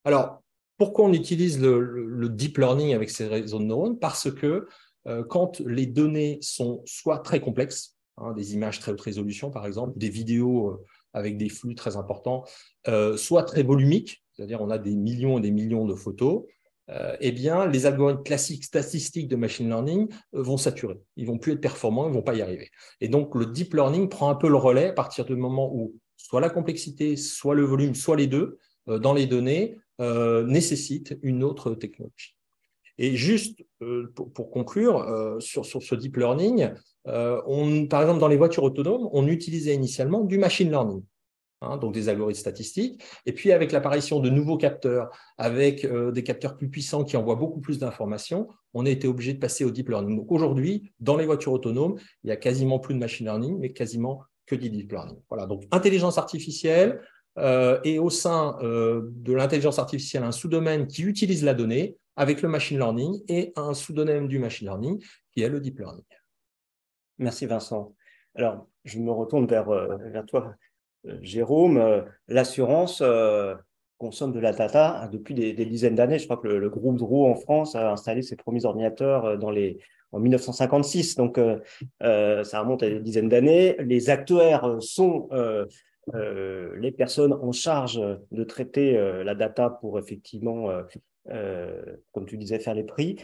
Alors, 0.04 0.42
pourquoi 0.78 1.06
on 1.06 1.14
utilise 1.14 1.62
le, 1.62 2.28
deep 2.30 2.58
learning 2.58 2.94
avec 2.94 3.10
ces 3.10 3.28
réseaux 3.28 3.60
de 3.60 3.66
neurones? 3.66 4.00
Parce 4.00 4.32
que 4.32 4.68
euh, 5.08 5.24
quand 5.24 5.60
les 5.62 5.86
données 5.86 6.40
sont 6.42 6.82
soit 6.86 7.20
très 7.20 7.40
complexes, 7.40 7.96
hein, 8.18 8.34
des 8.34 8.54
images 8.54 8.80
très 8.80 8.92
haute 8.92 9.02
résolution 9.02 9.52
par 9.52 9.66
exemple, 9.66 9.98
des 9.98 10.10
vidéos 10.10 10.70
euh, 10.70 10.86
avec 11.16 11.38
des 11.38 11.50
flux 11.50 11.74
très 11.74 11.96
importants, 11.96 12.44
euh, 12.88 13.18
soit 13.18 13.44
très 13.44 13.64
volumiques, 13.64 14.24
c'est-à-dire 14.34 14.62
on 14.62 14.70
a 14.70 14.78
des 14.78 14.96
millions 14.96 15.40
et 15.40 15.42
des 15.42 15.52
millions 15.52 15.86
de 15.86 15.96
photos, 15.96 16.44
euh, 16.92 17.16
eh 17.20 17.32
bien, 17.32 17.66
les 17.66 17.88
algorithmes 17.88 18.22
classiques 18.22 18.66
statistiques 18.66 19.28
de 19.28 19.36
machine 19.36 19.68
learning 19.68 20.08
euh, 20.36 20.44
vont 20.44 20.58
saturer. 20.58 21.00
Ils 21.16 21.26
vont 21.26 21.40
plus 21.40 21.54
être 21.54 21.62
performants, 21.62 22.08
ils 22.08 22.14
vont 22.14 22.22
pas 22.22 22.36
y 22.36 22.44
arriver. 22.44 22.70
Et 23.02 23.08
donc, 23.08 23.34
le 23.34 23.48
deep 23.48 23.74
learning 23.74 24.08
prend 24.08 24.30
un 24.30 24.36
peu 24.36 24.50
le 24.50 24.58
relais 24.58 24.90
à 24.90 24.94
partir 24.94 25.26
du 25.26 25.36
moment 25.36 25.74
où 25.74 25.96
soit 26.18 26.42
la 26.42 26.50
complexité, 26.50 27.16
soit 27.16 27.56
le 27.56 27.64
volume, 27.64 27.96
soit 27.96 28.18
les 28.18 28.28
deux, 28.28 28.60
dans 28.88 29.14
les 29.14 29.26
données, 29.26 29.78
nécessitent 30.00 31.18
une 31.24 31.44
autre 31.44 31.74
technologie. 31.74 32.36
Et 32.98 33.16
juste 33.16 33.66
pour, 34.16 34.52
conclure 34.52 35.38
sur, 35.40 35.66
sur, 35.66 35.82
ce 35.82 35.96
deep 35.96 36.18
learning, 36.18 36.70
euh, 37.08 37.86
par 37.88 38.02
exemple, 38.02 38.20
dans 38.20 38.28
les 38.28 38.38
voitures 38.38 38.64
autonomes, 38.64 39.10
on 39.12 39.28
utilisait 39.28 39.74
initialement 39.74 40.24
du 40.24 40.38
machine 40.38 40.70
learning. 40.70 41.04
Hein, 41.66 41.78
donc 41.78 41.94
des 41.94 42.10
algorithmes 42.10 42.40
statistiques. 42.40 43.04
Et 43.26 43.34
puis 43.34 43.52
avec 43.52 43.72
l'apparition 43.72 44.20
de 44.20 44.30
nouveaux 44.30 44.58
capteurs, 44.58 45.10
avec 45.38 45.86
euh, 45.86 46.12
des 46.12 46.24
capteurs 46.24 46.56
plus 46.58 46.70
puissants 46.70 47.04
qui 47.04 47.18
envoient 47.18 47.36
beaucoup 47.36 47.60
plus 47.60 47.80
d'informations, 47.80 48.48
on 48.74 48.86
a 48.86 48.90
été 48.90 49.08
obligé 49.08 49.34
de 49.34 49.40
passer 49.40 49.66
au 49.66 49.72
deep 49.72 49.90
learning. 49.90 50.18
Donc 50.18 50.32
aujourd'hui, 50.32 50.92
dans 51.00 51.18
les 51.18 51.26
voitures 51.26 51.54
autonomes, 51.54 51.96
il 52.24 52.30
y 52.30 52.32
a 52.32 52.38
quasiment 52.38 52.80
plus 52.80 52.94
de 52.94 53.00
machine 53.00 53.26
learning, 53.26 53.58
mais 53.60 53.74
quasiment 53.74 54.24
que 54.46 54.56
du 54.56 54.70
deep 54.70 54.92
learning. 54.92 55.18
Voilà, 55.30 55.48
donc 55.48 55.64
intelligence 55.72 56.18
artificielle, 56.18 57.02
euh, 57.38 57.80
et 57.84 58.00
au 58.00 58.10
sein 58.10 58.58
de 58.62 59.34
l'intelligence 59.34 59.80
artificielle, 59.80 60.24
un 60.24 60.32
sous-domaine 60.32 60.88
qui 60.88 61.04
utilise 61.04 61.44
la 61.44 61.54
donnée 61.54 61.98
avec 62.16 62.42
le 62.42 62.50
machine 62.50 62.78
learning 62.78 63.24
et 63.28 63.52
un 63.56 63.74
sous-domaine 63.74 64.28
du 64.28 64.40
machine 64.40 64.68
learning 64.68 65.04
qui 65.32 65.42
est 65.42 65.50
le 65.50 65.60
deep 65.60 65.80
learning. 65.80 66.06
Merci 67.18 67.46
Vincent. 67.46 67.94
Alors, 68.36 68.68
je 68.84 69.00
me 69.00 69.12
retourne 69.12 69.48
vers, 69.48 69.70
euh, 69.70 69.98
toi, 70.28 70.48
euh, 70.48 70.52
Jérôme. 71.22 71.78
Euh, 71.78 72.02
l'assurance 72.28 73.04
consomme 73.98 74.34
de 74.34 74.40
la 74.40 74.52
data 74.52 75.10
depuis 75.12 75.34
des, 75.34 75.54
dizaines 75.54 75.96
d'années. 75.96 76.20
Je 76.20 76.26
crois 76.26 76.38
que 76.38 76.48
le, 76.48 76.70
groupe 76.70 76.98
Dro 76.98 77.28
en 77.28 77.36
France 77.36 77.76
a 77.76 77.92
installé 77.92 78.22
ses 78.22 78.36
premiers 78.36 78.66
ordinateurs 78.66 79.38
en 80.12 80.20
1956. 80.20 81.16
Donc, 81.16 81.40
ça 82.02 82.60
remonte 82.60 82.84
à 82.84 82.90
des 82.90 83.00
dizaines 83.00 83.30
d'années. 83.30 83.78
Les 83.80 84.10
actuaires 84.10 84.78
sont 84.80 85.30
les 86.14 86.92
personnes 86.92 87.34
en 87.34 87.52
charge 87.54 88.02
de 88.32 88.44
traiter 88.44 88.94
la 89.24 89.34
data 89.34 89.70
pour 89.70 89.98
effectivement, 89.98 90.70
comme 91.26 92.26
tu 92.26 92.38
disais, 92.38 92.60
faire 92.60 92.76
les 92.76 92.84
prix 92.84 93.18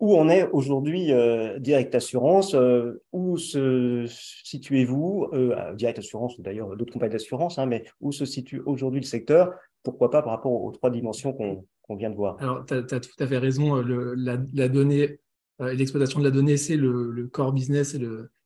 où 0.00 0.16
on 0.16 0.28
est 0.28 0.48
aujourd'hui 0.50 1.12
euh, 1.12 1.58
Direct 1.58 1.94
Assurance 1.94 2.54
euh, 2.54 3.02
Où 3.12 3.36
se 3.36 4.06
situez-vous 4.08 5.28
euh, 5.34 5.74
Direct 5.74 5.98
Assurance, 5.98 6.38
ou 6.38 6.42
d'ailleurs 6.42 6.74
d'autres 6.76 6.92
compagnies 6.92 7.12
d'assurance, 7.12 7.58
hein, 7.58 7.66
mais 7.66 7.84
où 8.00 8.10
se 8.10 8.24
situe 8.24 8.62
aujourd'hui 8.64 9.00
le 9.00 9.06
secteur? 9.06 9.52
Pourquoi 9.82 10.10
pas 10.10 10.22
par 10.22 10.32
rapport 10.32 10.52
aux 10.52 10.72
trois 10.72 10.90
dimensions 10.90 11.32
qu'on 11.32 11.96
vient 11.96 12.10
de 12.10 12.16
voir? 12.16 12.36
Alors, 12.40 12.64
tu 12.66 12.74
as, 12.74 12.82
tout 12.82 13.10
à 13.18 13.26
fait 13.26 13.38
raison. 13.38 13.76
La, 13.76 14.68
donnée, 14.68 15.20
l'exploitation 15.58 16.18
de 16.18 16.24
la 16.24 16.30
donnée, 16.30 16.58
c'est 16.58 16.76
le, 16.76 17.10
le, 17.10 17.28
core 17.28 17.52
business, 17.52 17.96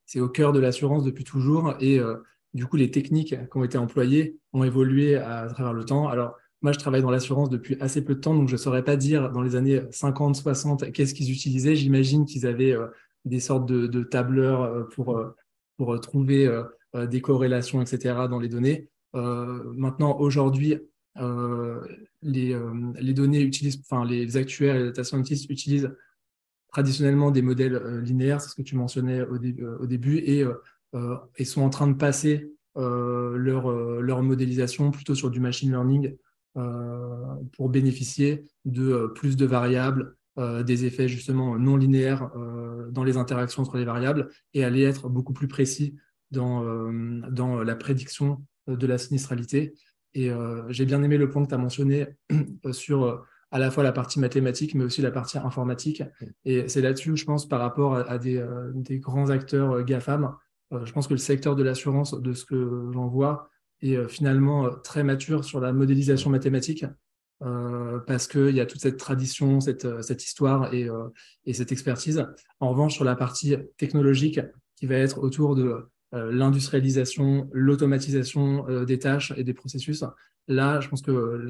c'est 0.06 0.20
au 0.20 0.28
cœur 0.28 0.52
de 0.52 0.61
l'assurance 0.61 1.02
depuis 1.02 1.25
toujours. 1.25 1.75
Et 1.80 1.99
du 2.52 2.66
coup, 2.66 2.76
les 2.76 2.92
techniques 2.92 3.34
qui 3.34 3.56
ont 3.56 3.64
été 3.64 3.78
employées 3.78 4.37
ont 4.52 4.62
évolué 4.62 5.16
à, 5.16 5.40
à 5.40 5.49
travers 5.49 5.73
le 5.73 5.84
temps. 5.84 6.06
Alors, 6.06 6.37
moi, 6.64 6.73
je 6.73 6.78
travaille 6.78 7.02
dans 7.02 7.11
l'assurance 7.11 7.50
depuis 7.50 7.76
assez 7.78 8.02
peu 8.02 8.14
de 8.14 8.21
temps, 8.21 8.35
donc 8.35 8.49
je 8.49 8.54
ne 8.54 8.59
saurais 8.59 8.83
pas 8.83 8.97
dire 8.97 9.30
dans 9.30 9.42
les 9.42 9.54
années 9.54 9.83
50, 9.90 10.35
60, 10.35 10.92
qu'est-ce 10.92 11.12
qu'ils 11.12 11.30
utilisaient. 11.30 11.76
J'imagine 11.76 12.25
qu'ils 12.25 12.47
avaient 12.47 12.75
des 13.26 13.38
sortes 13.38 13.66
de, 13.66 14.02
tableurs 14.02 14.88
pour, 14.88 15.23
pour 15.76 16.00
trouver 16.00 16.50
des 16.94 17.21
corrélations, 17.21 17.83
etc., 17.83 18.14
dans 18.30 18.38
les 18.38 18.49
données. 18.49 18.88
maintenant, 19.12 20.16
aujourd'hui, 20.18 20.78
les, 22.23 22.59
les, 22.99 23.12
données 23.12 23.42
utilisent, 23.42 23.83
enfin, 23.83 24.06
les 24.06 24.38
actuaires 24.38 24.76
et 24.76 24.78
les 24.78 24.85
data 24.87 25.04
scientists 25.04 25.50
utilisent 25.50 25.94
traditionnellement 26.73 27.30
des 27.30 27.42
modèles 27.42 28.00
linéaires, 28.00 28.40
c'est 28.40 28.49
ce 28.49 28.54
que 28.54 28.62
tu 28.62 28.75
mentionnais 28.75 29.21
au, 29.21 29.37
au 29.80 29.87
début, 29.87 30.16
et, 30.16 30.47
et, 31.37 31.44
sont 31.44 31.61
en 31.61 31.68
train 31.68 31.88
de 31.88 31.97
passer 31.99 32.54
leur, 32.75 33.71
leur 34.00 34.23
modélisation 34.23 34.90
plutôt 34.92 35.14
sur 35.14 35.30
du 35.30 35.40
machine 35.40 35.68
learning 35.68 36.16
pour 36.54 37.68
bénéficier 37.68 38.46
de 38.64 39.12
plus 39.14 39.37
de 39.37 39.46
variables, 39.46 40.16
des 40.37 40.84
effets 40.84 41.08
justement 41.08 41.58
non 41.58 41.76
linéaires 41.76 42.30
dans 42.90 43.04
les 43.04 43.16
interactions 43.16 43.62
entre 43.62 43.76
les 43.76 43.84
variables 43.84 44.28
et 44.52 44.64
aller 44.64 44.82
être 44.82 45.08
beaucoup 45.08 45.32
plus 45.32 45.49
précis 45.49 45.96
dans, 46.30 46.64
dans 47.30 47.62
la 47.62 47.76
prédiction 47.76 48.44
de 48.66 48.87
la 48.87 48.99
sinistralité. 48.99 49.75
Et 50.14 50.30
j'ai 50.68 50.84
bien 50.84 51.02
aimé 51.02 51.18
le 51.18 51.28
point 51.28 51.42
que 51.42 51.49
tu 51.49 51.54
as 51.54 51.58
mentionné 51.58 52.06
sur 52.73 53.26
à 53.50 53.58
la 53.61 53.70
fois 53.70 53.84
la 53.84 53.92
partie 53.92 54.18
mathématique, 54.18 54.75
mais 54.75 54.84
aussi 54.84 55.02
la 55.02 55.12
partie 55.12 55.38
informatique. 55.38 56.02
Et 56.44 56.68
c'est 56.68 56.80
là-dessus, 56.80 57.16
je 57.16 57.25
pense, 57.25 57.49
par 57.49 57.61
rapport 57.61 57.94
à, 57.96 58.18
des, 58.18 58.44
des, 58.75 58.99
grands 58.99 59.30
acteurs 59.30 59.84
GAFAM, 59.84 60.34
je 60.73 60.92
pense 60.92 61.06
que 61.06 61.14
le 61.14 61.18
secteur 61.18 61.54
de 61.54 61.62
l'assurance, 61.62 62.20
de 62.20 62.32
ce 62.32 62.44
que 62.44 62.90
j'en 62.92 63.06
vois, 63.06 63.49
est 63.92 64.08
finalement 64.08 64.70
très 64.82 65.04
mature 65.04 65.44
sur 65.44 65.60
la 65.60 65.72
modélisation 65.72 66.30
mathématique. 66.30 66.86
parce 68.06 68.26
qu'il 68.26 68.54
y 68.54 68.60
a 68.60 68.66
toute 68.66 68.80
cette 68.80 68.96
tradition, 68.96 69.60
cette, 69.60 70.02
cette 70.02 70.24
histoire 70.24 70.72
et, 70.72 70.88
et, 71.44 71.52
cette 71.52 71.72
expertise. 71.72 72.26
En 72.60 72.70
revanche, 72.70 72.94
sur 72.94 73.04
la 73.04 73.16
partie 73.16 73.54
technologique, 73.76 74.40
qui 74.76 74.86
va 74.86 74.96
être 74.96 75.18
autour 75.18 75.54
de 75.54 75.86
l'industrialisation, 76.12 77.50
l'automatisation 77.52 78.84
des 78.84 78.98
tâches 78.98 79.34
et 79.36 79.44
des 79.44 79.52
processus, 79.52 80.04
Là, 80.48 80.80
je 80.80 80.88
pense 80.88 81.00
que 81.00 81.46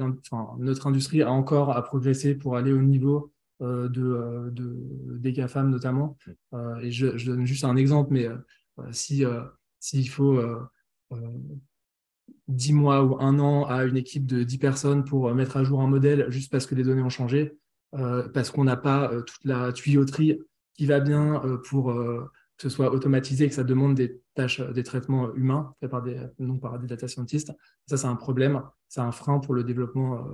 notre 0.59 0.87
industrie 0.87 1.21
a 1.21 1.31
encore 1.31 1.75
à 1.75 1.83
progresser 1.83 2.33
pour 2.35 2.55
aller 2.55 2.71
au 2.71 2.81
niveau 2.81 3.31
euh, 3.61 3.89
de, 3.89 4.03
euh, 4.03 4.49
de, 4.51 5.17
des 5.17 5.33
GAFAM 5.33 5.69
notamment. 5.69 6.17
Euh, 6.53 6.77
et 6.79 6.91
je, 6.91 7.25
donne 7.25 7.45
juste 7.45 7.65
un 7.65 7.75
exemple, 7.75 8.13
mais 8.13 8.27
si 8.91 9.23
s'il 9.79 10.09
faut 10.09 10.41
10 12.47 12.73
mois 12.73 13.03
ou 13.03 13.19
un 13.19 13.39
an 13.39 13.65
à 13.65 13.85
une 13.85 13.97
équipe 13.97 14.25
de 14.25 14.43
10 14.43 14.57
personnes 14.57 15.03
pour 15.03 15.33
mettre 15.33 15.57
à 15.57 15.63
jour 15.63 15.81
un 15.81 15.87
modèle 15.87 16.25
juste 16.29 16.51
parce 16.51 16.65
que 16.65 16.75
les 16.75 16.83
données 16.83 17.01
ont 17.01 17.09
changé, 17.09 17.57
parce 17.91 18.51
qu'on 18.51 18.63
n'a 18.63 18.77
pas 18.77 19.09
toute 19.25 19.43
la 19.43 19.71
tuyauterie 19.71 20.39
qui 20.73 20.85
va 20.85 20.99
bien 20.99 21.41
pour 21.67 21.93
que 22.57 22.63
ce 22.63 22.69
soit 22.69 22.91
automatisé, 22.91 23.47
que 23.49 23.55
ça 23.55 23.63
demande 23.63 23.95
des 23.95 24.21
tâches, 24.33 24.61
des 24.61 24.83
traitements 24.83 25.33
humains 25.35 25.73
faits 25.79 25.89
par 25.89 26.01
des, 26.01 26.17
non 26.39 26.57
par 26.57 26.79
des 26.79 26.87
data 26.87 27.07
scientists. 27.07 27.51
Ça, 27.85 27.97
c'est 27.97 28.07
un 28.07 28.15
problème, 28.15 28.61
c'est 28.87 29.01
un 29.01 29.11
frein 29.11 29.39
pour 29.39 29.53
le 29.53 29.63
développement 29.63 30.25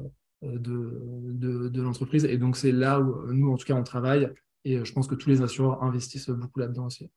euh, 0.44 0.58
de, 0.58 1.70
de, 1.70 1.82
l'entreprise. 1.82 2.26
Et 2.26 2.38
donc, 2.38 2.58
c'est 2.58 2.72
là 2.72 3.00
où 3.00 3.32
nous, 3.32 3.52
en 3.52 3.58
tout 3.58 3.66
cas, 3.66 3.74
on 3.74 3.84
travaille. 3.84 4.30
Et 4.64 4.84
je 4.86 4.94
pense 4.94 5.08
que 5.08 5.16
tous 5.16 5.30
les 5.30 5.42
assureurs 5.42 5.84
investissent 5.84 6.30
beaucoup 6.30 6.60
là-dedans 6.60 6.86
aussi. 6.86 7.10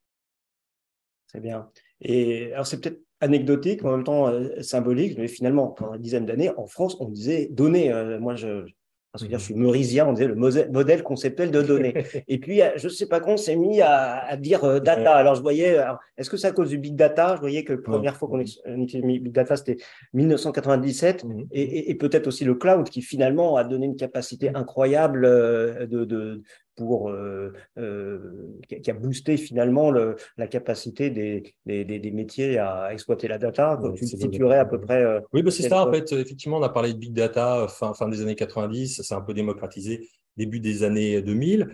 Très 1.28 1.40
bien. 1.40 1.68
Et 2.00 2.52
alors, 2.54 2.66
c'est 2.66 2.80
peut-être 2.80 3.03
anecdotique, 3.20 3.82
mais 3.82 3.88
en 3.90 3.96
même 3.96 4.04
temps 4.04 4.28
euh, 4.28 4.60
symbolique, 4.60 5.18
mais 5.18 5.28
finalement, 5.28 5.68
pendant 5.68 5.94
une 5.94 6.02
dizaine 6.02 6.26
d'années, 6.26 6.50
en 6.56 6.66
France, 6.66 6.96
on 7.00 7.08
disait 7.08 7.48
données. 7.50 7.92
Euh, 7.92 8.18
moi, 8.18 8.34
je, 8.34 8.66
parce 9.14 9.28
que 9.28 9.32
je 9.32 9.38
suis 9.38 9.54
maurisien, 9.54 10.08
on 10.08 10.12
disait 10.12 10.26
le 10.26 10.34
modèle 10.34 11.04
conceptuel 11.04 11.52
de 11.52 11.62
données. 11.62 11.94
et 12.26 12.38
puis, 12.38 12.62
je 12.74 12.84
ne 12.84 12.92
sais 12.92 13.06
pas 13.06 13.20
quand 13.20 13.34
on 13.34 13.36
s'est 13.36 13.54
mis 13.54 13.80
à, 13.80 14.36
dire 14.36 14.64
euh, 14.64 14.80
data. 14.80 15.14
Alors, 15.14 15.36
je 15.36 15.40
voyais, 15.40 15.78
est-ce 16.18 16.28
que 16.28 16.36
c'est 16.36 16.48
à 16.48 16.50
cause 16.52 16.70
du 16.70 16.78
big 16.78 16.96
data? 16.96 17.36
Je 17.36 17.40
voyais 17.40 17.62
que 17.62 17.74
la 17.74 17.78
première 17.78 18.16
fois 18.16 18.26
qu'on 18.26 18.40
utilisait 18.40 19.00
big 19.20 19.30
data, 19.30 19.54
c'était 19.54 19.76
1997. 20.14 21.22
Mhm. 21.22 21.46
Et, 21.52 21.94
peut-être 21.94 22.26
aussi 22.26 22.44
le 22.44 22.56
cloud 22.56 22.90
qui 22.90 23.02
finalement 23.02 23.54
a 23.54 23.62
donné 23.62 23.86
une 23.86 23.94
capacité 23.94 24.50
incroyable 24.52 25.24
euh, 25.24 25.86
de, 25.86 26.42
pour 26.76 27.10
euh, 27.10 27.52
euh, 27.78 28.18
qui 28.82 28.90
a 28.90 28.94
boosté 28.94 29.36
finalement 29.36 29.90
le, 29.90 30.16
la 30.36 30.46
capacité 30.46 31.10
des, 31.10 31.54
des, 31.66 31.84
des, 31.84 32.10
métiers 32.10 32.58
à 32.58 32.92
exploiter 32.92 33.28
la 33.28 33.38
data. 33.38 33.76
Donc, 33.76 33.96
tu 33.96 34.06
situerais 34.06 34.58
à 34.58 34.64
peu 34.64 34.80
près. 34.80 35.02
Euh, 35.02 35.20
oui, 35.32 35.42
bah 35.42 35.50
c'est 35.50 35.68
ça. 35.68 35.86
En 35.86 35.92
fait, 35.92 36.12
effectivement, 36.12 36.58
on 36.58 36.62
a 36.62 36.68
parlé 36.68 36.92
de 36.92 36.98
big 36.98 37.12
data 37.12 37.66
fin, 37.68 37.94
fin 37.94 38.08
des 38.08 38.22
années 38.22 38.34
90. 38.34 39.02
C'est 39.02 39.14
un 39.14 39.20
peu 39.20 39.34
démocratisé 39.34 40.08
début 40.36 40.60
des 40.60 40.82
années 40.82 41.22
2000. 41.22 41.68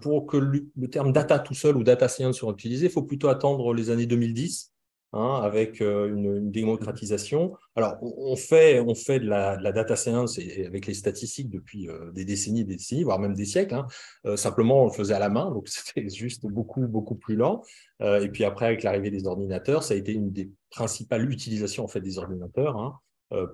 pour 0.00 0.26
que 0.26 0.38
le, 0.38 0.88
terme 0.88 1.12
data 1.12 1.38
tout 1.38 1.54
seul 1.54 1.76
ou 1.76 1.84
data 1.84 2.08
science 2.08 2.36
soit 2.36 2.52
utilisé, 2.52 2.86
il 2.86 2.92
faut 2.92 3.02
plutôt 3.02 3.28
attendre 3.28 3.74
les 3.74 3.90
années 3.90 4.06
2010 4.06 4.72
Hein, 5.14 5.40
avec 5.42 5.80
euh, 5.80 6.14
une, 6.14 6.50
démocratisation. 6.50 7.56
Alors, 7.76 7.96
on 8.02 8.36
fait, 8.36 8.78
on 8.78 8.94
fait 8.94 9.18
de 9.20 9.26
la, 9.26 9.56
data 9.72 9.96
science 9.96 10.38
avec 10.38 10.84
les 10.84 10.92
statistiques 10.92 11.48
depuis 11.48 11.88
euh, 11.88 12.12
des 12.12 12.26
décennies, 12.26 12.62
des 12.66 12.76
décennies, 12.76 13.04
voire 13.04 13.18
même 13.18 13.32
des 13.32 13.46
siècles. 13.46 13.74
Hein. 13.74 13.86
Euh, 14.26 14.36
simplement, 14.36 14.82
on 14.82 14.86
le 14.88 14.92
faisait 14.92 15.14
à 15.14 15.18
la 15.18 15.30
main, 15.30 15.50
donc 15.50 15.68
c'était 15.68 16.10
juste 16.10 16.44
beaucoup, 16.44 16.86
beaucoup 16.86 17.14
plus 17.14 17.36
lent. 17.36 17.62
et 18.00 18.28
puis 18.28 18.44
après, 18.44 18.66
avec 18.66 18.82
l'arrivée 18.82 19.10
des 19.10 19.26
ordinateurs, 19.26 19.82
ça 19.82 19.94
a 19.94 19.96
été 19.96 20.12
une 20.12 20.30
des 20.30 20.50
principales 20.70 21.30
utilisations 21.30 21.84
en 21.84 21.88
fait 21.88 22.00
des 22.00 22.18
ordinateurs. 22.18 22.76
Hein, 22.76 22.98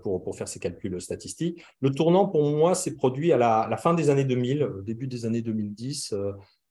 pour, 0.04 0.22
pour, 0.22 0.36
faire 0.36 0.46
ces 0.46 0.60
calculs 0.60 1.00
statistiques. 1.00 1.64
Le 1.80 1.90
tournant, 1.90 2.28
pour 2.28 2.48
moi, 2.48 2.76
s'est 2.76 2.94
produit 2.94 3.32
à 3.32 3.36
la, 3.36 3.66
la, 3.68 3.76
fin 3.76 3.92
des 3.92 4.08
années 4.08 4.22
2000, 4.22 4.68
début 4.84 5.08
des 5.08 5.26
années 5.26 5.42
2010, 5.42 6.14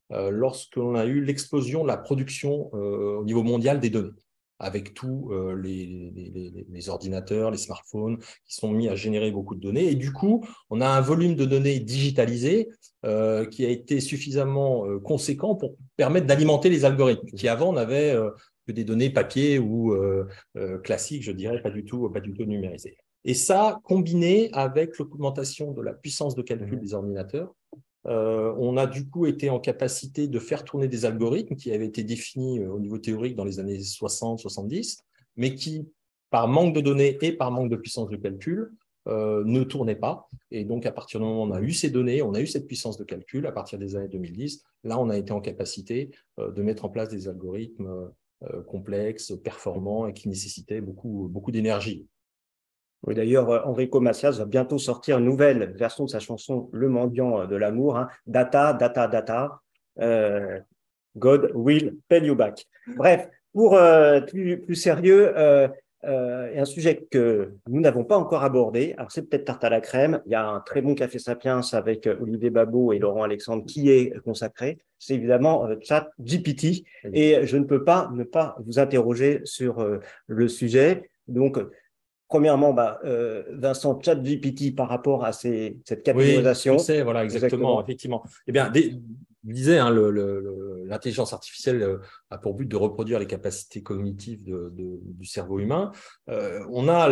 lorsqu'on 0.09 0.95
a 0.95 1.05
eu 1.05 1.21
l'explosion 1.21 1.83
de 1.83 1.89
la 1.89 1.97
production 1.97 2.73
au 2.73 3.25
niveau 3.25 3.43
mondial 3.43 3.81
des 3.81 3.89
données 3.89 4.22
avec 4.59 4.93
tous 4.93 5.31
euh, 5.31 5.55
les, 5.55 6.89
ordinateurs, 6.89 7.51
les 7.51 7.57
smartphones 7.57 8.17
qui 8.45 8.55
sont 8.55 8.71
mis 8.71 8.87
à 8.87 8.95
générer 8.95 9.31
beaucoup 9.31 9.55
de 9.55 9.59
données. 9.59 9.87
Et 9.89 9.95
du 9.95 10.11
coup, 10.11 10.45
on 10.69 10.81
a 10.81 10.87
un 10.87 11.01
volume 11.01 11.35
de 11.35 11.45
données 11.45 11.79
digitalisées 11.79 12.69
euh, 13.05 13.45
qui 13.45 13.65
a 13.65 13.69
été 13.69 13.99
suffisamment 13.99 14.85
euh, 14.85 14.99
conséquent 14.99 15.55
pour 15.55 15.75
permettre 15.97 16.27
d'alimenter 16.27 16.69
les 16.69 16.85
algorithmes, 16.85 17.27
qui 17.35 17.47
avant 17.47 17.73
n'avaient 17.73 18.17
que 18.65 18.71
des 18.71 18.85
données 18.85 19.09
papier 19.09 19.59
ou 19.59 19.95
classiques, 20.83 21.23
je 21.23 21.31
dirais, 21.31 21.61
pas 21.61 21.69
du 21.69 21.83
tout, 21.83 22.09
pas 22.09 22.21
du 22.21 22.33
tout 22.33 22.45
numérisées. 22.45 22.95
Et 23.25 23.33
ça, 23.33 23.79
combiné 23.83 24.49
avec 24.53 24.97
l'augmentation 24.97 25.71
de 25.71 25.81
la 25.81 25.93
puissance 25.93 26.35
de 26.35 26.41
calcul 26.41 26.77
mmh. 26.77 26.81
des 26.81 26.93
ordinateurs, 26.93 27.53
euh, 28.05 28.53
on 28.57 28.75
a 28.77 28.85
du 28.85 29.09
coup 29.09 29.25
été 29.25 29.49
en 29.49 29.59
capacité 29.59 30.27
de 30.27 30.39
faire 30.39 30.65
tourner 30.65 30.87
des 30.87 31.05
algorithmes 31.05 31.55
qui 31.55 31.71
avaient 31.71 31.85
été 31.85 32.03
définis 32.03 32.59
euh, 32.59 32.69
au 32.69 32.79
niveau 32.79 32.97
théorique 32.97 33.35
dans 33.35 33.45
les 33.45 33.59
années 33.59 33.77
60-70, 33.77 34.99
mais 35.37 35.55
qui, 35.55 35.87
par 36.29 36.47
manque 36.47 36.75
de 36.75 36.81
données 36.81 37.17
et 37.21 37.31
par 37.31 37.51
manque 37.51 37.69
de 37.69 37.77
puissance 37.77 38.09
de 38.09 38.17
calcul, 38.17 38.73
euh, 39.07 39.43
ne 39.45 39.63
tournaient 39.63 39.95
pas. 39.95 40.29
Et 40.51 40.65
donc, 40.65 40.85
à 40.85 40.91
partir 40.91 41.19
du 41.19 41.25
moment 41.25 41.43
où 41.43 41.47
on 41.47 41.51
a 41.51 41.61
eu 41.61 41.71
ces 41.71 41.89
données, 41.89 42.21
on 42.21 42.33
a 42.33 42.41
eu 42.41 42.47
cette 42.47 42.67
puissance 42.67 42.97
de 42.97 43.03
calcul, 43.03 43.45
à 43.47 43.51
partir 43.51 43.79
des 43.79 43.95
années 43.95 44.07
2010, 44.07 44.63
là, 44.83 44.99
on 44.99 45.09
a 45.09 45.17
été 45.17 45.31
en 45.31 45.41
capacité 45.41 46.11
de 46.37 46.61
mettre 46.61 46.85
en 46.85 46.89
place 46.89 47.09
des 47.09 47.27
algorithmes 47.27 48.11
complexes, 48.67 49.33
performants 49.43 50.07
et 50.07 50.13
qui 50.13 50.29
nécessitaient 50.29 50.79
beaucoup, 50.79 51.27
beaucoup 51.29 51.51
d'énergie. 51.51 52.07
Oui, 53.05 53.15
d'ailleurs, 53.15 53.49
euh, 53.49 53.59
Enrico 53.65 53.99
Macias 53.99 54.31
va 54.31 54.45
bientôt 54.45 54.77
sortir 54.77 55.17
une 55.17 55.25
nouvelle 55.25 55.73
version 55.75 56.05
de 56.05 56.09
sa 56.09 56.19
chanson 56.19 56.69
Le 56.71 56.87
mendiant 56.87 57.41
euh, 57.41 57.47
de 57.47 57.55
l'amour. 57.55 57.97
Hein. 57.97 58.07
Data, 58.27 58.73
data, 58.73 59.07
data. 59.07 59.59
Euh, 59.99 60.59
God 61.17 61.51
will 61.53 61.97
pay 62.07 62.25
you 62.25 62.35
back. 62.35 62.65
Bref, 62.95 63.29
pour 63.53 63.77
plus, 64.31 64.75
sérieux, 64.75 65.31
et 66.03 66.59
un 66.59 66.65
sujet 66.65 67.05
que 67.11 67.53
nous 67.69 67.81
n'avons 67.81 68.03
pas 68.03 68.17
encore 68.17 68.43
abordé, 68.43 68.95
alors 68.97 69.11
c'est 69.11 69.21
peut-être 69.21 69.45
tarte 69.45 69.63
à 69.63 69.69
la 69.69 69.79
crème, 69.79 70.23
il 70.25 70.31
y 70.31 70.35
a 70.35 70.43
un 70.43 70.59
très 70.59 70.81
bon 70.81 70.95
Café 70.95 71.19
Sapiens 71.19 71.61
avec 71.73 72.09
Olivier 72.19 72.49
Babot 72.49 72.93
et 72.93 72.97
Laurent 72.97 73.21
Alexandre 73.21 73.63
qui 73.63 73.91
est 73.91 74.19
consacré, 74.23 74.79
c'est 74.97 75.13
évidemment 75.13 75.69
Chat 75.81 76.09
GPT, 76.19 76.83
et 77.13 77.45
je 77.45 77.57
ne 77.57 77.65
peux 77.65 77.83
pas 77.83 78.09
ne 78.11 78.23
pas 78.23 78.55
vous 78.65 78.79
interroger 78.79 79.41
sur 79.43 79.87
le 80.25 80.47
sujet. 80.47 81.11
Donc, 81.27 81.59
Premièrement, 82.33 82.73
bah, 82.73 82.99
euh, 83.05 83.43
Vincent, 83.51 84.01
ChatGPT 84.01 84.75
par 84.75 84.89
rapport 84.89 85.23
à 85.23 85.33
cette 85.33 86.01
catégorisation. 86.01 86.77
Oui, 86.77 87.01
voilà, 87.03 87.23
exactement, 87.23 87.79
effectivement. 87.83 88.23
Eh 88.47 88.51
bien, 88.51 88.73
je 88.73 88.89
disais, 89.43 89.77
hein, 89.77 89.91
l'intelligence 90.87 91.31
artificielle 91.31 91.83
euh, 91.83 91.99
a 92.31 92.39
pour 92.39 92.55
but 92.55 92.65
de 92.67 92.75
reproduire 92.75 93.19
les 93.19 93.27
capacités 93.27 93.83
cognitives 93.83 94.41
du 94.45 95.25
cerveau 95.27 95.59
humain. 95.59 95.91
Euh, 96.31 96.65
on 96.71 96.89
a 96.89 97.07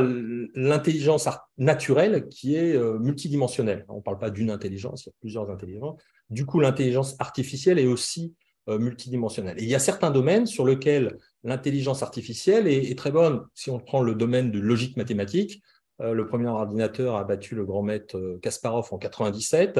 l'intelligence 0.56 1.30
naturelle 1.60 2.28
qui 2.28 2.56
est 2.56 2.76
multidimensionnelle. 3.00 3.86
On 3.90 3.98
ne 3.98 4.02
parle 4.02 4.18
pas 4.18 4.32
d'une 4.32 4.50
intelligence, 4.50 5.06
il 5.06 5.10
y 5.10 5.12
a 5.12 5.16
plusieurs 5.22 5.52
intelligences. 5.52 6.02
Du 6.32 6.48
coup, 6.48 6.60
l'intelligence 6.60 7.16
artificielle 7.20 7.78
est 7.78 7.86
aussi 7.86 8.34
multidimensionnelle. 8.68 9.60
Et 9.60 9.64
il 9.64 9.70
y 9.70 9.76
a 9.76 9.80
certains 9.80 10.10
domaines 10.10 10.48
sur 10.48 10.66
lesquels 10.66 11.20
l'intelligence 11.44 12.04
artificielle 12.04 12.68
est, 12.68 12.98
très 12.98 13.12
bonne. 13.12 13.44
Si 13.54 13.70
on 13.70 13.80
prend 13.80 14.02
le 14.02 14.16
domaine 14.16 14.52
de 14.52 14.60
logique 14.60 14.98
mathématique, 14.98 15.62
le 16.00 16.26
premier 16.26 16.48
ordinateur 16.48 17.16
a 17.16 17.24
battu 17.24 17.56
le 17.56 17.66
grand 17.66 17.84
maître 17.84 18.40
Kasparov 18.42 18.88
en 18.92 18.98
97. 18.98 19.80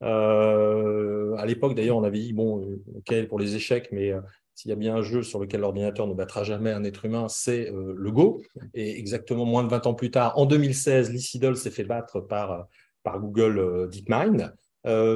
à 0.00 1.44
l'époque, 1.46 1.74
d'ailleurs, 1.74 1.96
on 1.96 2.04
avait 2.04 2.18
dit, 2.18 2.32
bon, 2.32 2.78
ok, 2.96 3.26
pour 3.28 3.38
les 3.38 3.56
échecs, 3.56 3.88
mais 3.92 4.12
s'il 4.54 4.68
y 4.68 4.72
a 4.72 4.76
bien 4.76 4.96
un 4.96 5.02
jeu 5.02 5.22
sur 5.22 5.38
lequel 5.40 5.60
l'ordinateur 5.60 6.06
ne 6.06 6.14
battra 6.14 6.44
jamais 6.44 6.70
un 6.70 6.84
être 6.84 7.04
humain, 7.04 7.28
c'est 7.28 7.70
le 7.72 8.10
Go. 8.10 8.42
Et 8.74 8.98
exactement 8.98 9.44
moins 9.44 9.62
de 9.64 9.68
20 9.68 9.86
ans 9.86 9.94
plus 9.94 10.10
tard, 10.10 10.38
en 10.38 10.46
2016, 10.46 11.10
Lee 11.10 11.56
s'est 11.56 11.70
fait 11.70 11.84
battre 11.84 12.20
par, 12.20 12.66
par 13.02 13.20
Google 13.20 13.88
DeepMind. 13.90 14.52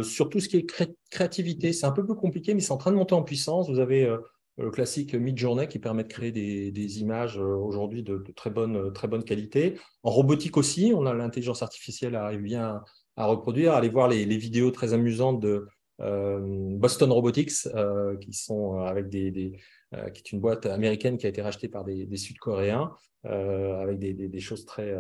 sur 0.02 0.28
tout 0.28 0.40
ce 0.40 0.48
qui 0.48 0.58
est 0.58 0.66
créativité, 1.10 1.72
c'est 1.72 1.86
un 1.86 1.92
peu 1.92 2.04
plus 2.04 2.16
compliqué, 2.16 2.54
mais 2.54 2.60
c'est 2.60 2.72
en 2.72 2.78
train 2.78 2.90
de 2.90 2.96
monter 2.96 3.14
en 3.14 3.22
puissance. 3.22 3.68
Vous 3.68 3.80
avez 3.80 4.08
le 4.56 4.70
classique 4.70 5.14
Midjourney 5.14 5.66
qui 5.68 5.78
permet 5.78 6.04
de 6.04 6.08
créer 6.08 6.30
des, 6.32 7.00
images 7.00 7.38
euh, 7.38 7.54
aujourd'hui 7.56 8.02
de, 8.02 8.24
très, 8.36 8.50
bonne, 8.50 8.92
très 8.92 9.08
bonne 9.08 9.24
qualité. 9.24 9.78
En 10.02 10.10
robotique 10.10 10.56
aussi, 10.56 10.92
on 10.94 11.06
a 11.06 11.14
l'intelligence 11.14 11.62
artificielle 11.62 12.14
arrive 12.14 12.42
bien 12.42 12.82
à, 13.16 13.26
reproduire. 13.26 13.72
Allez 13.72 13.88
voir 13.88 14.08
les, 14.08 14.24
vidéos 14.36 14.70
très 14.70 14.92
amusantes 14.92 15.40
de 15.40 15.66
euh, 16.00 16.40
Boston 16.76 17.10
Robotics, 17.12 17.66
euh, 17.74 18.16
qui 18.18 18.32
sont 18.32 18.78
avec 18.78 19.08
des, 19.08 19.58
qui 20.12 20.20
est 20.20 20.32
une 20.32 20.40
boîte 20.40 20.66
américaine 20.66 21.18
qui 21.18 21.26
a 21.26 21.28
été 21.28 21.42
rachetée 21.42 21.68
par 21.68 21.84
des, 21.84 22.16
Sud-Coréens, 22.16 22.92
avec 23.24 23.98
des, 23.98 24.40
choses 24.40 24.64
très, 24.66 24.94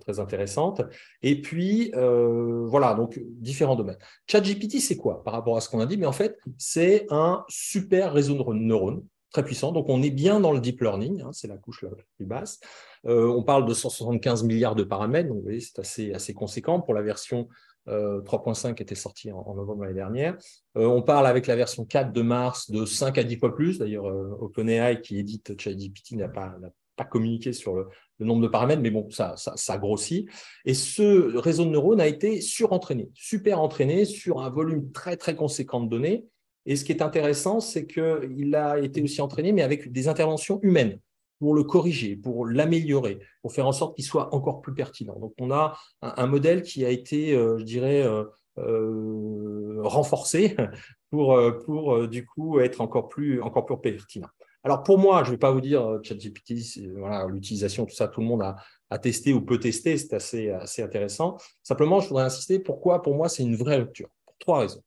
très 0.00 0.20
intéressantes. 0.20 0.82
Et 1.22 1.40
puis, 1.40 1.92
voilà, 1.94 2.94
donc 2.94 3.20
différents 3.24 3.76
domaines. 3.76 3.98
ChatGPT, 4.26 4.80
c'est 4.80 4.96
quoi 4.96 5.22
par 5.24 5.34
rapport 5.34 5.56
à 5.56 5.60
ce 5.60 5.68
qu'on 5.68 5.80
a 5.80 5.86
dit? 5.86 5.96
Mais 5.96 6.06
en 6.06 6.12
fait, 6.12 6.38
c'est 6.58 7.06
un 7.10 7.44
super 7.48 8.12
réseau 8.12 8.34
de 8.34 8.58
neurones 8.58 9.04
très 9.32 9.44
puissant. 9.44 9.72
Donc, 9.72 9.88
on 9.88 10.02
est 10.02 10.10
bien 10.10 10.40
dans 10.40 10.52
le 10.52 10.60
deep 10.60 10.80
learning, 10.80 11.22
hein, 11.22 11.30
c'est 11.32 11.48
la 11.48 11.58
couche 11.58 11.82
la 11.82 11.90
plus 11.90 12.24
basse. 12.24 12.60
on 13.04 13.42
parle 13.42 13.66
de 13.66 13.74
175 13.74 14.44
milliards 14.44 14.76
de 14.76 14.84
paramètres, 14.84 15.28
donc 15.28 15.38
vous 15.38 15.44
voyez, 15.44 15.60
c'est 15.60 15.78
assez, 15.80 16.12
assez 16.14 16.32
conséquent 16.32 16.80
pour 16.80 16.94
la 16.94 17.02
version 17.02 17.48
3.5 17.86 18.68
euh, 18.68 18.74
était 18.74 18.94
sorti 18.94 19.30
en, 19.30 19.54
novembre 19.54 19.82
l'année 19.82 19.94
dernière. 19.94 20.36
Euh, 20.76 20.86
on 20.86 21.02
parle 21.02 21.26
avec 21.26 21.46
la 21.46 21.56
version 21.56 21.84
4 21.84 22.12
de 22.12 22.22
mars 22.22 22.70
de 22.70 22.84
5 22.84 23.18
à 23.18 23.24
10 23.24 23.36
fois 23.36 23.54
plus. 23.54 23.78
D'ailleurs, 23.78 24.06
euh, 24.06 24.36
OpenAI 24.40 25.00
qui 25.00 25.18
édite 25.18 25.60
ChatGPT 25.60 26.12
n'a 26.12 26.28
pas, 26.28 26.54
pas 26.96 27.04
communiqué 27.04 27.52
sur 27.52 27.74
le, 27.74 27.88
nombre 28.20 28.42
de 28.42 28.48
paramètres, 28.48 28.80
mais 28.80 28.90
bon, 28.90 29.08
ça, 29.10 29.34
ça, 29.36 29.78
grossit. 29.78 30.28
Et 30.64 30.74
ce 30.74 31.36
réseau 31.36 31.64
de 31.64 31.70
neurones 31.70 32.00
a 32.00 32.06
été 32.06 32.40
surentraîné, 32.40 33.10
super 33.14 33.60
entraîné 33.60 34.04
sur 34.04 34.40
un 34.40 34.50
volume 34.50 34.92
très, 34.92 35.16
très 35.16 35.34
conséquent 35.34 35.80
de 35.80 35.90
données. 35.90 36.24
Et 36.66 36.76
ce 36.76 36.84
qui 36.84 36.92
est 36.92 37.02
intéressant, 37.02 37.60
c'est 37.60 37.86
qu'il 37.86 38.54
a 38.54 38.78
été 38.78 39.02
aussi 39.02 39.20
entraîné, 39.20 39.52
mais 39.52 39.62
avec 39.62 39.92
des 39.92 40.08
interventions 40.08 40.58
humaines 40.62 40.98
pour 41.38 41.54
le 41.54 41.64
corriger, 41.64 42.16
pour 42.16 42.46
l'améliorer, 42.46 43.18
pour 43.42 43.52
faire 43.52 43.66
en 43.66 43.72
sorte 43.72 43.96
qu'il 43.96 44.04
soit 44.04 44.34
encore 44.34 44.60
plus 44.60 44.74
pertinent. 44.74 45.18
Donc, 45.18 45.34
on 45.40 45.50
a 45.50 45.76
un, 46.02 46.26
modèle 46.26 46.62
qui 46.62 46.84
a 46.84 46.90
été, 46.90 47.34
euh, 47.34 47.58
je 47.58 47.64
dirais, 47.64 48.02
euh, 48.02 48.24
euh, 48.58 49.80
renforcé 49.82 50.56
pour, 51.10 51.38
pour 51.64 52.08
du 52.08 52.24
coup 52.24 52.60
être 52.60 52.80
encore 52.80 53.08
plus, 53.08 53.40
encore 53.42 53.66
plus 53.66 53.78
pertinent. 53.78 54.28
Alors 54.62 54.82
pour 54.82 54.98
moi, 54.98 55.22
je 55.24 55.28
ne 55.28 55.34
vais 55.34 55.38
pas 55.38 55.52
vous 55.52 55.60
dire 55.60 56.00
ChatGPT, 56.02 56.54
voilà, 56.96 57.26
l'utilisation, 57.26 57.84
tout 57.84 57.94
ça, 57.94 58.08
tout 58.08 58.20
le 58.20 58.26
monde 58.26 58.42
a, 58.42 58.56
testé 58.98 59.32
ou 59.32 59.40
peut 59.40 59.58
tester, 59.58 59.98
c'est 59.98 60.14
assez, 60.14 60.50
assez 60.50 60.80
intéressant. 60.80 61.36
Simplement, 61.64 62.00
je 62.00 62.08
voudrais 62.08 62.22
insister 62.22 62.60
pourquoi? 62.60 63.02
Pour 63.02 63.16
moi 63.16 63.28
c'est 63.28 63.42
une 63.42 63.56
vraie 63.56 63.76
rupture, 63.76 64.08
pour 64.24 64.36
trois 64.38 64.60
raisons. 64.60 64.82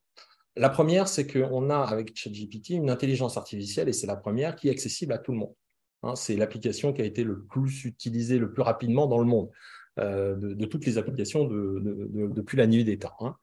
La 0.58 0.70
première, 0.70 1.06
c'est 1.06 1.24
qu'on 1.24 1.70
a 1.70 1.78
avec 1.78 2.16
ChatGPT 2.16 2.70
une 2.70 2.90
intelligence 2.90 3.36
artificielle, 3.36 3.88
et 3.88 3.92
c'est 3.92 4.08
la 4.08 4.16
première, 4.16 4.56
qui 4.56 4.66
est 4.66 4.72
accessible 4.72 5.12
à 5.12 5.18
tout 5.18 5.30
le 5.30 5.38
monde. 5.38 5.54
Hein, 6.02 6.14
c'est 6.14 6.36
l'application 6.36 6.92
qui 6.92 7.02
a 7.02 7.04
été 7.04 7.24
le 7.24 7.42
plus 7.42 7.84
utilisée 7.84 8.38
le 8.38 8.52
plus 8.52 8.62
rapidement 8.62 9.06
dans 9.06 9.18
le 9.18 9.24
monde, 9.24 9.50
euh, 9.98 10.36
de, 10.36 10.64
toutes 10.64 10.86
les 10.86 10.96
applications 10.98 11.44
depuis 11.48 12.56
la 12.56 12.66
nuit 12.66 12.84
des 12.84 12.98
temps. 12.98 13.16
Hein. 13.20 13.36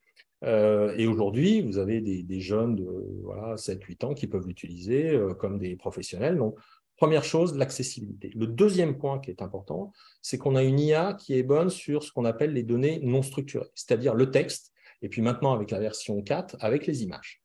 Euh, 0.44 0.94
et 0.98 1.08
aujourd'hui, 1.08 1.62
vous 1.62 1.78
avez 1.78 2.02
des, 2.02 2.40
jeunes 2.40 2.76
de 2.76 2.88
voilà, 3.24 3.56
7-8 3.56 4.06
ans 4.06 4.14
qui 4.14 4.28
peuvent 4.28 4.48
l'utiliser 4.48 5.10
euh, 5.10 5.34
comme 5.34 5.58
des 5.58 5.76
professionnels. 5.76 6.38
Donc, 6.38 6.58
première 6.98 7.24
chose, 7.24 7.58
l'accessibilité. 7.58 8.32
Le 8.36 8.48
deuxième 8.48 8.98
point 8.98 9.20
qui 9.20 9.32
est 9.32 9.42
important, 9.42 9.92
c'est 10.22 10.38
qu'on 10.38 10.56
a 10.56 10.64
une 10.64 10.80
IA 10.80 11.14
qui 11.14 11.38
est 11.38 11.44
bonne 11.44 11.70
sur 11.70 12.04
ce 12.04 12.12
qu'on 12.12 12.26
appelle 12.26 12.54
les 12.54 12.64
données 12.64 13.00
non 13.02 13.22
structurées, 13.22 13.70
c'est-à-dire 13.76 14.14
le 14.14 14.32
texte, 14.32 14.72
et 15.02 15.10
puis 15.10 15.22
maintenant 15.22 15.54
avec 15.54 15.72
la 15.72 15.80
version 15.80 16.22
4, 16.22 16.58
avec 16.60 16.88
les 16.88 17.04
images. 17.04 17.45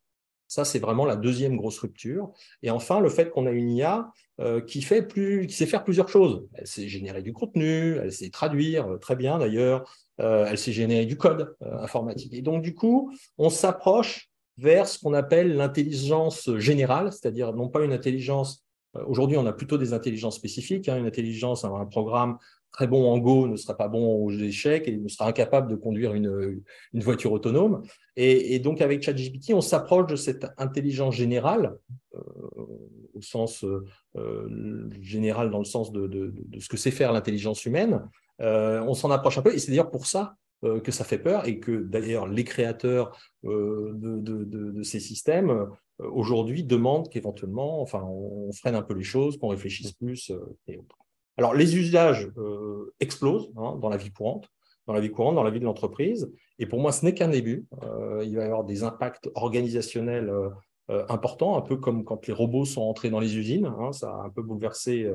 Ça, 0.51 0.65
c'est 0.65 0.81
vraiment 0.81 1.05
la 1.05 1.15
deuxième 1.15 1.57
grosse 1.57 1.79
rupture. 1.79 2.33
Et 2.65 2.71
enfin, 2.71 2.99
le 2.99 3.09
fait 3.09 3.31
qu'on 3.31 3.47
a 3.47 3.53
une 3.53 3.71
IA 3.71 4.11
euh, 4.41 4.61
qui, 4.61 4.83
fait 4.83 5.01
plus, 5.01 5.47
qui 5.47 5.55
sait 5.55 5.65
faire 5.65 5.85
plusieurs 5.85 6.09
choses. 6.09 6.45
Elle 6.55 6.67
sait 6.67 6.89
générer 6.89 7.23
du 7.23 7.33
contenu, 7.33 7.99
elle 7.99 8.11
sait 8.11 8.31
traduire 8.31 8.89
euh, 8.89 8.97
très 8.99 9.15
bien 9.15 9.39
d'ailleurs, 9.39 9.89
euh, 10.21 10.47
elle 10.49 10.59
sait 10.59 10.73
générer 10.73 11.07
du 11.07 11.17
code 11.17 11.55
informatique. 11.61 12.35
Et 12.35 12.43
donc, 12.43 12.63
du 12.63 12.75
coup, 12.75 13.13
on 13.39 13.49
s'approche 13.49 14.29
vers 14.59 14.89
ce 14.89 14.99
qu'on 14.99 15.15
appelle 15.15 15.55
l'intelligence 15.55 16.51
générale, 16.57 17.13
c'est-à-dire 17.13 17.53
non 17.53 17.69
pas 17.69 17.85
une 17.85 17.93
intelligence. 17.93 18.65
Aujourd'hui, 19.07 19.37
on 19.37 19.47
a 19.47 19.53
plutôt 19.53 19.79
des 19.79 19.93
intelligences 19.93 20.35
spécifiques, 20.35 20.89
hein, 20.89 20.99
une 20.99 21.07
intelligence, 21.07 21.65
un 21.65 21.87
programme 21.87 22.39
très 22.73 22.87
bon 22.87 23.11
en 23.11 23.19
Go 23.19 23.49
ne 23.49 23.57
sera 23.57 23.77
pas 23.77 23.89
bon 23.89 24.25
aux 24.25 24.31
échecs 24.31 24.87
et 24.87 24.97
ne 24.97 25.09
sera 25.09 25.29
incapable 25.29 25.71
de 25.71 25.77
conduire 25.77 26.15
une, 26.15 26.63
voiture 26.95 27.33
autonome. 27.33 27.83
Et, 28.17 28.59
donc, 28.59 28.81
avec 28.81 29.03
ChatGPT, 29.03 29.55
on 29.55 29.61
s'approche 29.61 30.07
de 30.07 30.17
cette 30.17 30.47
intelligence 30.59 31.15
générale, 31.15 31.77
euh, 32.15 32.21
au 33.15 33.23
sens 33.23 33.65
euh, 34.17 34.91
général, 35.01 35.51
dans 35.51 35.59
le 35.59 35.65
sens 35.65 35.91
de, 35.93 36.07
de, 36.07 36.35
de 36.37 36.61
ce 36.61 36.69
que 36.69 36.77
sait 36.77 36.91
faire 36.91 37.13
l'intelligence 37.13 37.65
humaine. 37.65 38.09
Euh, 38.41 38.81
on 38.83 38.95
s'en 38.95 39.11
approche 39.11 39.39
un 39.39 39.43
peu, 39.43 39.55
et 39.55 39.59
c'est 39.59 39.71
d'ailleurs 39.71 39.91
pour 39.91 40.07
ça 40.07 40.37
que 40.85 40.93
ça 40.93 41.05
fait 41.05 41.19
peur, 41.19 41.49
et 41.49 41.59
que 41.59 41.85
d'ailleurs 41.85 42.29
les 42.29 42.45
créateurs 42.45 43.19
de, 43.45 44.83
ces 44.83 45.01
systèmes 45.01 45.69
aujourd'hui 45.99 46.65
demandent 46.65 47.09
qu'éventuellement, 47.09 47.81
enfin, 47.81 48.03
on, 48.03 48.53
freine 48.53 48.75
un 48.75 48.83
peu 48.83 48.93
les 48.93 49.03
choses, 49.03 49.39
qu'on 49.39 49.49
réfléchisse 49.49 49.93
plus 49.93 50.31
et 50.69 50.77
autres. 50.77 51.00
Alors, 51.40 51.55
les 51.55 51.74
usages 51.74 52.31
euh, 52.37 52.92
explosent 53.00 53.50
hein, 53.57 53.79
dans 53.81 53.88
la 53.88 53.96
vie 53.96 54.11
courante, 54.11 54.50
dans 54.87 54.92
la 54.92 55.00
vie 55.00 55.11
courante, 55.11 55.37
dans 55.37 55.42
la 55.42 55.50
vie 55.50 55.59
de 55.59 55.64
l'entreprise. 55.64 56.31
Et 56.59 56.66
pour 56.66 56.81
moi, 56.81 56.92
ce 56.92 57.03
n'est 57.03 57.14
qu'un 57.14 57.29
début. 57.29 57.64
Euh, 57.83 58.22
il 58.22 58.37
va 58.37 58.42
y 58.42 58.44
avoir 58.44 58.62
des 58.62 58.83
impacts 58.83 59.31
organisationnels 59.35 60.29
euh, 60.29 61.07
importants, 61.09 61.57
un 61.57 61.62
peu 61.62 61.79
comme 61.79 62.05
quand 62.05 62.26
les 62.26 62.35
robots 62.35 62.66
sont 62.66 62.83
entrés 62.83 63.09
dans 63.09 63.20
les 63.20 63.38
usines. 63.38 63.64
Hein, 63.64 63.90
ça 63.92 64.11
a 64.11 64.26
un 64.26 64.29
peu 64.29 64.42
bouleversé 64.42 65.11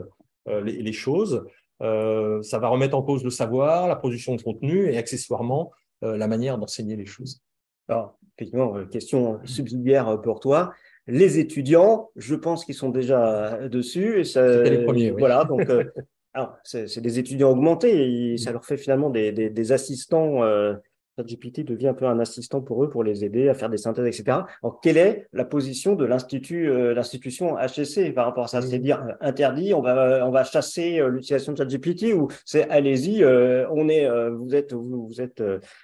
les, 0.48 0.94
choses. 0.94 1.46
ça 1.80 2.60
va 2.60 2.70
remettre 2.70 2.98
en 2.98 3.04
cause 3.04 3.24
le 3.24 3.30
savoir, 3.30 3.88
la 3.88 3.96
production 3.96 4.36
de 4.36 4.42
contenu 4.42 4.90
et 4.90 4.98
accessoirement 4.98 5.74
la 6.02 6.28
manière 6.28 6.58
d'enseigner 6.58 6.96
les 6.96 7.06
choses. 7.06 7.44
Alors, 7.88 8.18
effectivement, 8.36 8.84
question 8.88 9.40
subsidiaire 9.46 10.20
pour 10.22 10.40
toi 10.40 10.72
les 11.08 11.40
étudiants, 11.40 12.10
je 12.16 12.36
pense 12.36 12.66
qu'ils 12.66 12.76
sont 12.76 12.90
déjà 12.90 13.68
dessus. 13.68 14.20
Et 14.20 14.24
ça, 14.24 14.64
les 14.64 14.84
premiers, 14.84 15.12
Voilà, 15.12 15.44
donc 15.46 15.70
euh, 15.70 15.84
alors 16.36 16.58
c'est 16.64 17.00
des 17.00 17.18
étudiants 17.18 17.52
augmentés 17.52 18.34
et 18.34 18.38
ça 18.38 18.52
leur 18.52 18.66
fait 18.66 18.78
finalement 18.78 19.10
des, 19.10 19.32
des, 19.32 19.72
assistants. 19.72 20.44
Euh, 20.44 20.74
ChatGPT 21.18 21.64
devient 21.64 21.88
un 21.88 21.94
peu 21.94 22.06
un 22.08 22.20
assistant 22.20 22.60
pour 22.60 22.84
eux 22.84 22.90
pour 22.90 23.02
les 23.02 23.24
aider 23.24 23.48
à 23.48 23.54
faire 23.54 23.70
des 23.70 23.78
synthèses, 23.78 24.06
etc. 24.06 24.40
Alors, 24.62 24.82
quelle 24.82 24.98
est 24.98 25.30
la 25.32 25.46
position 25.46 25.96
de 25.96 26.04
l'institut, 26.04 26.70
euh, 26.70 26.94
l'institution 26.94 27.56
HSC 27.56 28.12
par 28.14 28.26
rapport 28.26 28.44
à 28.44 28.48
ça? 28.50 28.62
C'est-à-dire 28.62 29.02
euh, 29.02 29.14
interdit, 29.22 29.74
on 29.74 29.82
va, 29.82 30.28
on 30.28 30.32
va 30.32 30.44
chasser 30.44 31.02
l'utilisation 31.08 31.54
de 31.54 31.58
ChatGPT 31.58 32.14
ou 32.14 32.28
c'est 32.44 32.70
allez-y, 32.70 33.24
on 33.24 33.88
est, 33.88 34.30
vous 34.32 34.54
êtes, 34.54 34.74
vous, 34.74 35.08
vous 35.08 35.22
êtes 35.22 35.42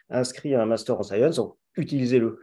inscrit 0.09 0.53
à 0.53 0.63
un 0.63 0.65
master 0.65 0.99
en 0.99 1.03
science, 1.03 1.39
utilisez-le. 1.77 2.39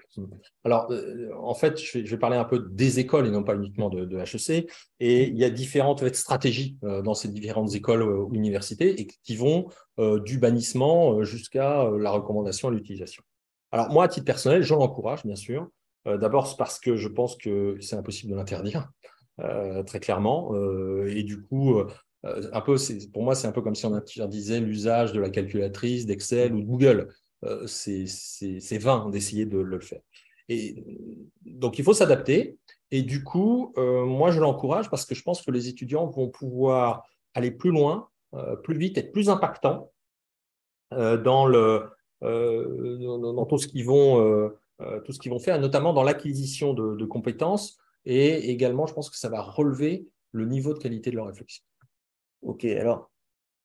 Alors, 0.65 0.91
euh, 0.91 1.31
en 1.39 1.55
fait, 1.55 1.79
je 1.79 1.99
vais, 1.99 2.17
parler 2.19 2.37
un 2.37 2.45
peu 2.45 2.67
des 2.71 2.99
écoles 2.99 3.27
et 3.27 3.31
non 3.31 3.43
pas 3.43 3.55
uniquement 3.55 3.91
de, 3.91 4.19
HEC. 4.19 4.71
Et 5.01 5.29
il 5.29 5.37
y 5.37 5.45
a 5.45 5.51
différentes 5.51 6.15
stratégies 6.15 6.79
euh, 6.85 7.03
dans 7.03 7.15
ces 7.15 7.29
différentes 7.29 7.75
écoles 7.75 8.03
euh, 8.03 8.23
ou 8.23 8.35
universités 8.35 9.01
et 9.01 9.07
qui 9.07 9.37
vont 9.37 9.69
du 10.25 10.39
bannissement 10.39 11.25
jusqu'à 11.25 11.91
la 11.99 12.13
recommandation 12.13 12.69
à 12.69 12.71
l'utilisation. 12.71 13.25
Alors, 13.73 13.91
moi, 13.91 14.05
à 14.05 14.09
titre 14.09 14.25
personnel, 14.25 14.63
je 14.63 14.73
l'encourage, 14.73 15.25
bien 15.25 15.35
sûr. 15.35 15.69
D'abord, 16.05 16.57
parce 16.57 16.79
que 16.79 16.95
je 16.95 17.09
pense 17.09 17.37
que 17.37 17.77
c'est 17.81 17.97
impossible 17.97 18.31
de 18.31 18.37
l'interdire, 18.37 18.89
très 19.87 19.99
clairement. 19.99 20.55
et 21.05 21.25
du 21.25 21.43
coup, 21.43 21.83
un 22.23 22.61
peu, 22.61 22.77
pour 23.13 23.25
moi, 23.25 23.35
c'est 23.35 23.49
un 23.49 23.53
peu 23.53 23.61
comme 23.61 23.75
si 23.75 23.87
on 23.87 23.93
interdisait 23.93 24.61
l'usage 24.61 25.13
de 25.13 25.19
la 25.19 25.31
calculatrice, 25.31 26.07
d'Excel 26.07 26.55
ou 26.55 26.61
de 26.61 26.67
Google. 26.67 27.09
Euh, 27.45 27.67
c'est 27.67 28.79
vain 28.79 29.09
d'essayer 29.11 29.47
de, 29.47 29.59
le 29.59 29.81
faire. 29.81 30.01
Et 30.49 30.85
donc, 31.45 31.79
il 31.79 31.85
faut 31.85 31.93
s'adapter. 31.93 32.59
Et 32.91 33.03
du 33.03 33.23
coup, 33.23 33.73
euh, 33.77 34.05
moi, 34.05 34.31
je 34.31 34.41
l'encourage 34.41 34.91
parce 34.91 35.05
que 35.05 35.15
je 35.15 35.23
pense 35.23 35.43
que 35.43 35.51
les 35.51 35.69
étudiants 35.69 36.07
vont 36.07 36.29
pouvoir 36.29 37.05
aller 37.35 37.51
plus 37.51 37.71
loin, 37.71 38.09
euh, 38.35 38.57
plus 38.57 38.77
vite, 38.77 38.99
être 38.99 39.13
plus 39.13 39.29
impactants 39.29 39.91
dans, 40.91 41.45
le, 41.45 41.85
dans, 42.23 43.45
tout 43.45 43.59
ce 43.59 43.69
qu'ils 43.69 43.85
vont, 43.85 44.51
tout 45.05 45.13
ce 45.13 45.29
vont 45.29 45.39
faire, 45.39 45.61
notamment 45.61 45.93
dans 45.93 46.03
l'acquisition 46.03 46.73
de, 46.73 46.97
de, 46.97 47.05
compétences. 47.05 47.77
Et 48.07 48.51
également, 48.51 48.87
je 48.87 48.95
pense 48.95 49.11
que 49.11 49.19
ça 49.19 49.29
va 49.29 49.43
relever 49.43 50.09
le 50.33 50.47
niveau 50.47 50.73
de 50.73 50.79
qualité 50.79 51.11
de 51.11 51.17
leur 51.17 51.27
réflexion. 51.27 51.63
Ok, 52.41 52.65
alors, 52.65 53.11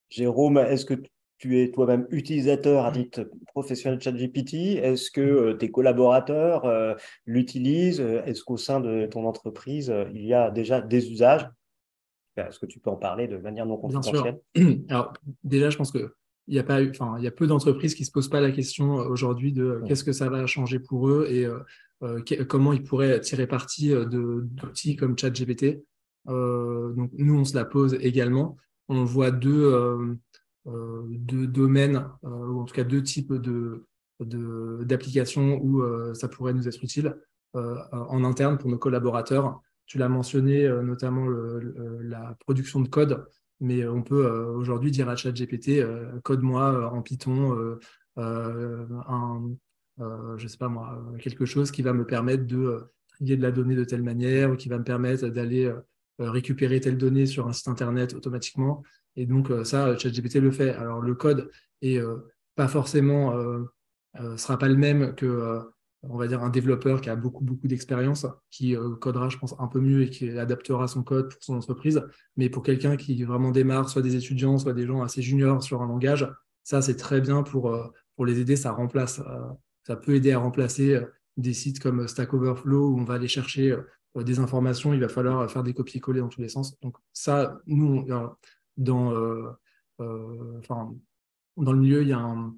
Jérôme, 0.09 0.57
est-ce 0.57 0.83
que 0.83 0.95
tu 1.43 1.59
es 1.59 1.71
toi-même 1.71 2.07
utilisateur 2.09 2.85
à 2.85 2.91
titre 2.93 3.29
professionnel 3.47 3.99
de 3.99 4.03
ChatGPT 4.03 4.77
Est-ce 4.77 5.11
que 5.11 5.51
tes 5.51 5.69
collaborateurs 5.69 6.63
l'utilisent 7.25 7.99
Est-ce 7.99 8.45
qu'au 8.45 8.55
sein 8.55 8.79
de 8.79 9.07
ton 9.07 9.27
entreprise, 9.27 9.93
il 10.13 10.25
y 10.25 10.33
a 10.33 10.51
déjà 10.51 10.79
des 10.79 11.11
usages? 11.11 11.45
Est-ce 12.37 12.59
que 12.59 12.65
tu 12.65 12.79
peux 12.79 12.89
en 12.89 12.95
parler 12.95 13.27
de 13.27 13.35
manière 13.35 13.65
non 13.65 13.75
confidentielle 13.75 14.39
Alors, 14.89 15.11
déjà, 15.43 15.69
je 15.69 15.75
pense 15.75 15.91
que 15.91 16.13
il 16.47 16.55
y 16.55 16.59
a 16.59 16.63
pas 16.63 16.81
enfin, 16.81 17.15
il 17.17 17.25
y 17.25 17.27
a 17.27 17.31
peu 17.31 17.45
d'entreprises 17.45 17.93
qui 17.93 18.05
se 18.05 18.11
posent 18.11 18.29
pas 18.29 18.39
la 18.39 18.51
question 18.51 18.93
aujourd'hui 18.93 19.51
de 19.51 19.81
qu'est-ce 19.85 20.05
que 20.05 20.13
ça 20.13 20.29
va 20.29 20.45
changer 20.45 20.79
pour 20.79 21.09
eux 21.09 21.27
et 21.29 21.45
comment 22.45 22.71
ils 22.71 22.83
pourraient 22.83 23.19
tirer 23.19 23.47
parti 23.47 23.89
d'outils 23.89 24.95
comme 24.95 25.17
ChatGPT. 25.17 25.83
donc 26.25 27.11
nous, 27.17 27.37
on 27.37 27.43
se 27.43 27.53
la 27.53 27.65
pose 27.65 27.97
également. 27.99 28.55
On 28.87 29.03
voit 29.03 29.31
deux, 29.31 30.17
deux 30.65 31.47
domaines, 31.47 32.07
ou 32.23 32.59
en 32.59 32.65
tout 32.65 32.73
cas 32.73 32.83
deux 32.83 33.03
types 33.03 33.33
de 33.33 33.85
d'applications 34.19 35.59
où 35.61 35.83
ça 36.13 36.27
pourrait 36.27 36.53
nous 36.53 36.67
être 36.67 36.83
utile 36.83 37.15
en 37.53 38.23
interne 38.23 38.57
pour 38.57 38.69
nos 38.69 38.77
collaborateurs. 38.77 39.61
Tu 39.85 39.97
l'as 39.97 40.09
mentionné, 40.09 40.67
notamment 40.83 41.27
la 42.01 42.37
production 42.39 42.79
de 42.81 42.87
code 42.87 43.25
mais 43.59 43.87
on 43.87 44.01
peut 44.01 44.27
aujourd'hui 44.27 44.91
dire 44.91 45.07
à 45.09 45.15
ChatGPT, 45.15 45.85
code-moi 46.23 46.91
en 46.91 47.01
Python 47.01 47.77
sais 50.47 50.57
pas 50.57 50.67
moi, 50.67 51.01
quelque 51.19 51.45
chose 51.45 51.71
qui 51.71 51.81
va 51.81 51.93
me 51.93 52.05
permettre 52.05 52.45
de 52.45 52.83
trier 53.07 53.37
de 53.37 53.41
la 53.41 53.51
donnée 53.51 53.75
de 53.75 53.83
telle 53.83 54.03
manière, 54.03 54.51
ou 54.51 54.55
qui 54.55 54.69
va 54.69 54.77
me 54.77 54.83
permettre 54.83 55.27
d'aller 55.27 55.73
récupérer 56.19 56.79
telle 56.79 56.97
donnée 56.97 57.25
sur 57.25 57.47
un 57.47 57.53
site 57.53 57.67
internet 57.67 58.13
automatiquement. 58.13 58.83
Et 59.15 59.25
donc 59.25 59.51
ça, 59.63 59.97
ChatGPT 59.97 60.35
le 60.35 60.51
fait. 60.51 60.71
Alors 60.71 61.01
le 61.01 61.15
code 61.15 61.49
est 61.81 62.01
pas 62.55 62.67
forcément, 62.67 63.33
sera 64.37 64.57
pas 64.57 64.67
le 64.67 64.75
même 64.75 65.15
que 65.15 65.61
on 66.09 66.17
va 66.17 66.27
dire, 66.27 66.43
un 66.43 66.49
développeur 66.49 66.99
qui 66.99 67.09
a 67.09 67.15
beaucoup, 67.15 67.43
beaucoup 67.43 67.67
d'expérience, 67.67 68.27
qui 68.51 68.75
euh, 68.75 68.95
codera, 68.95 69.29
je 69.29 69.37
pense, 69.37 69.55
un 69.57 69.67
peu 69.67 69.79
mieux 69.79 70.03
et 70.03 70.09
qui 70.09 70.29
adaptera 70.37 70.87
son 70.87 71.01
code 71.01 71.29
pour 71.29 71.41
son 71.41 71.55
entreprise. 71.55 72.03
Mais 72.35 72.49
pour 72.49 72.61
quelqu'un 72.63 72.97
qui 72.97 73.23
vraiment 73.23 73.51
démarre, 73.51 73.89
soit 73.89 74.01
des 74.01 74.15
étudiants, 74.15 74.57
soit 74.57 74.73
des 74.73 74.85
gens 74.85 75.01
assez 75.01 75.21
juniors 75.21 75.63
sur 75.63 75.81
un 75.81 75.87
langage, 75.87 76.29
ça, 76.63 76.81
c'est 76.81 76.97
très 76.97 77.21
bien 77.21 77.43
pour, 77.43 77.73
euh, 77.73 77.87
pour 78.15 78.25
les 78.25 78.39
aider. 78.39 78.57
Ça 78.57 78.71
remplace, 78.71 79.19
euh, 79.19 79.47
ça 79.83 79.95
peut 79.95 80.15
aider 80.15 80.33
à 80.33 80.39
remplacer 80.39 80.99
des 81.37 81.53
sites 81.53 81.79
comme 81.79 82.07
Stack 82.07 82.33
Overflow 82.33 82.89
où 82.89 82.99
on 82.99 83.05
va 83.05 83.15
aller 83.15 83.27
chercher 83.27 83.75
des 84.15 84.39
informations. 84.39 84.93
Il 84.93 84.99
va 84.99 85.09
falloir 85.09 85.49
faire 85.49 85.63
des 85.63 85.73
copier-coller 85.73 86.19
dans 86.19 86.29
tous 86.29 86.41
les 86.41 86.49
sens. 86.49 86.79
Donc, 86.81 86.97
ça, 87.11 87.59
nous, 87.65 88.05
dans, 88.77 89.13
enfin, 89.99 90.93
dans 91.57 91.73
le 91.73 91.79
milieu, 91.79 92.01
il 92.01 92.09
y 92.09 92.13
a 92.13 92.19
un, 92.19 92.53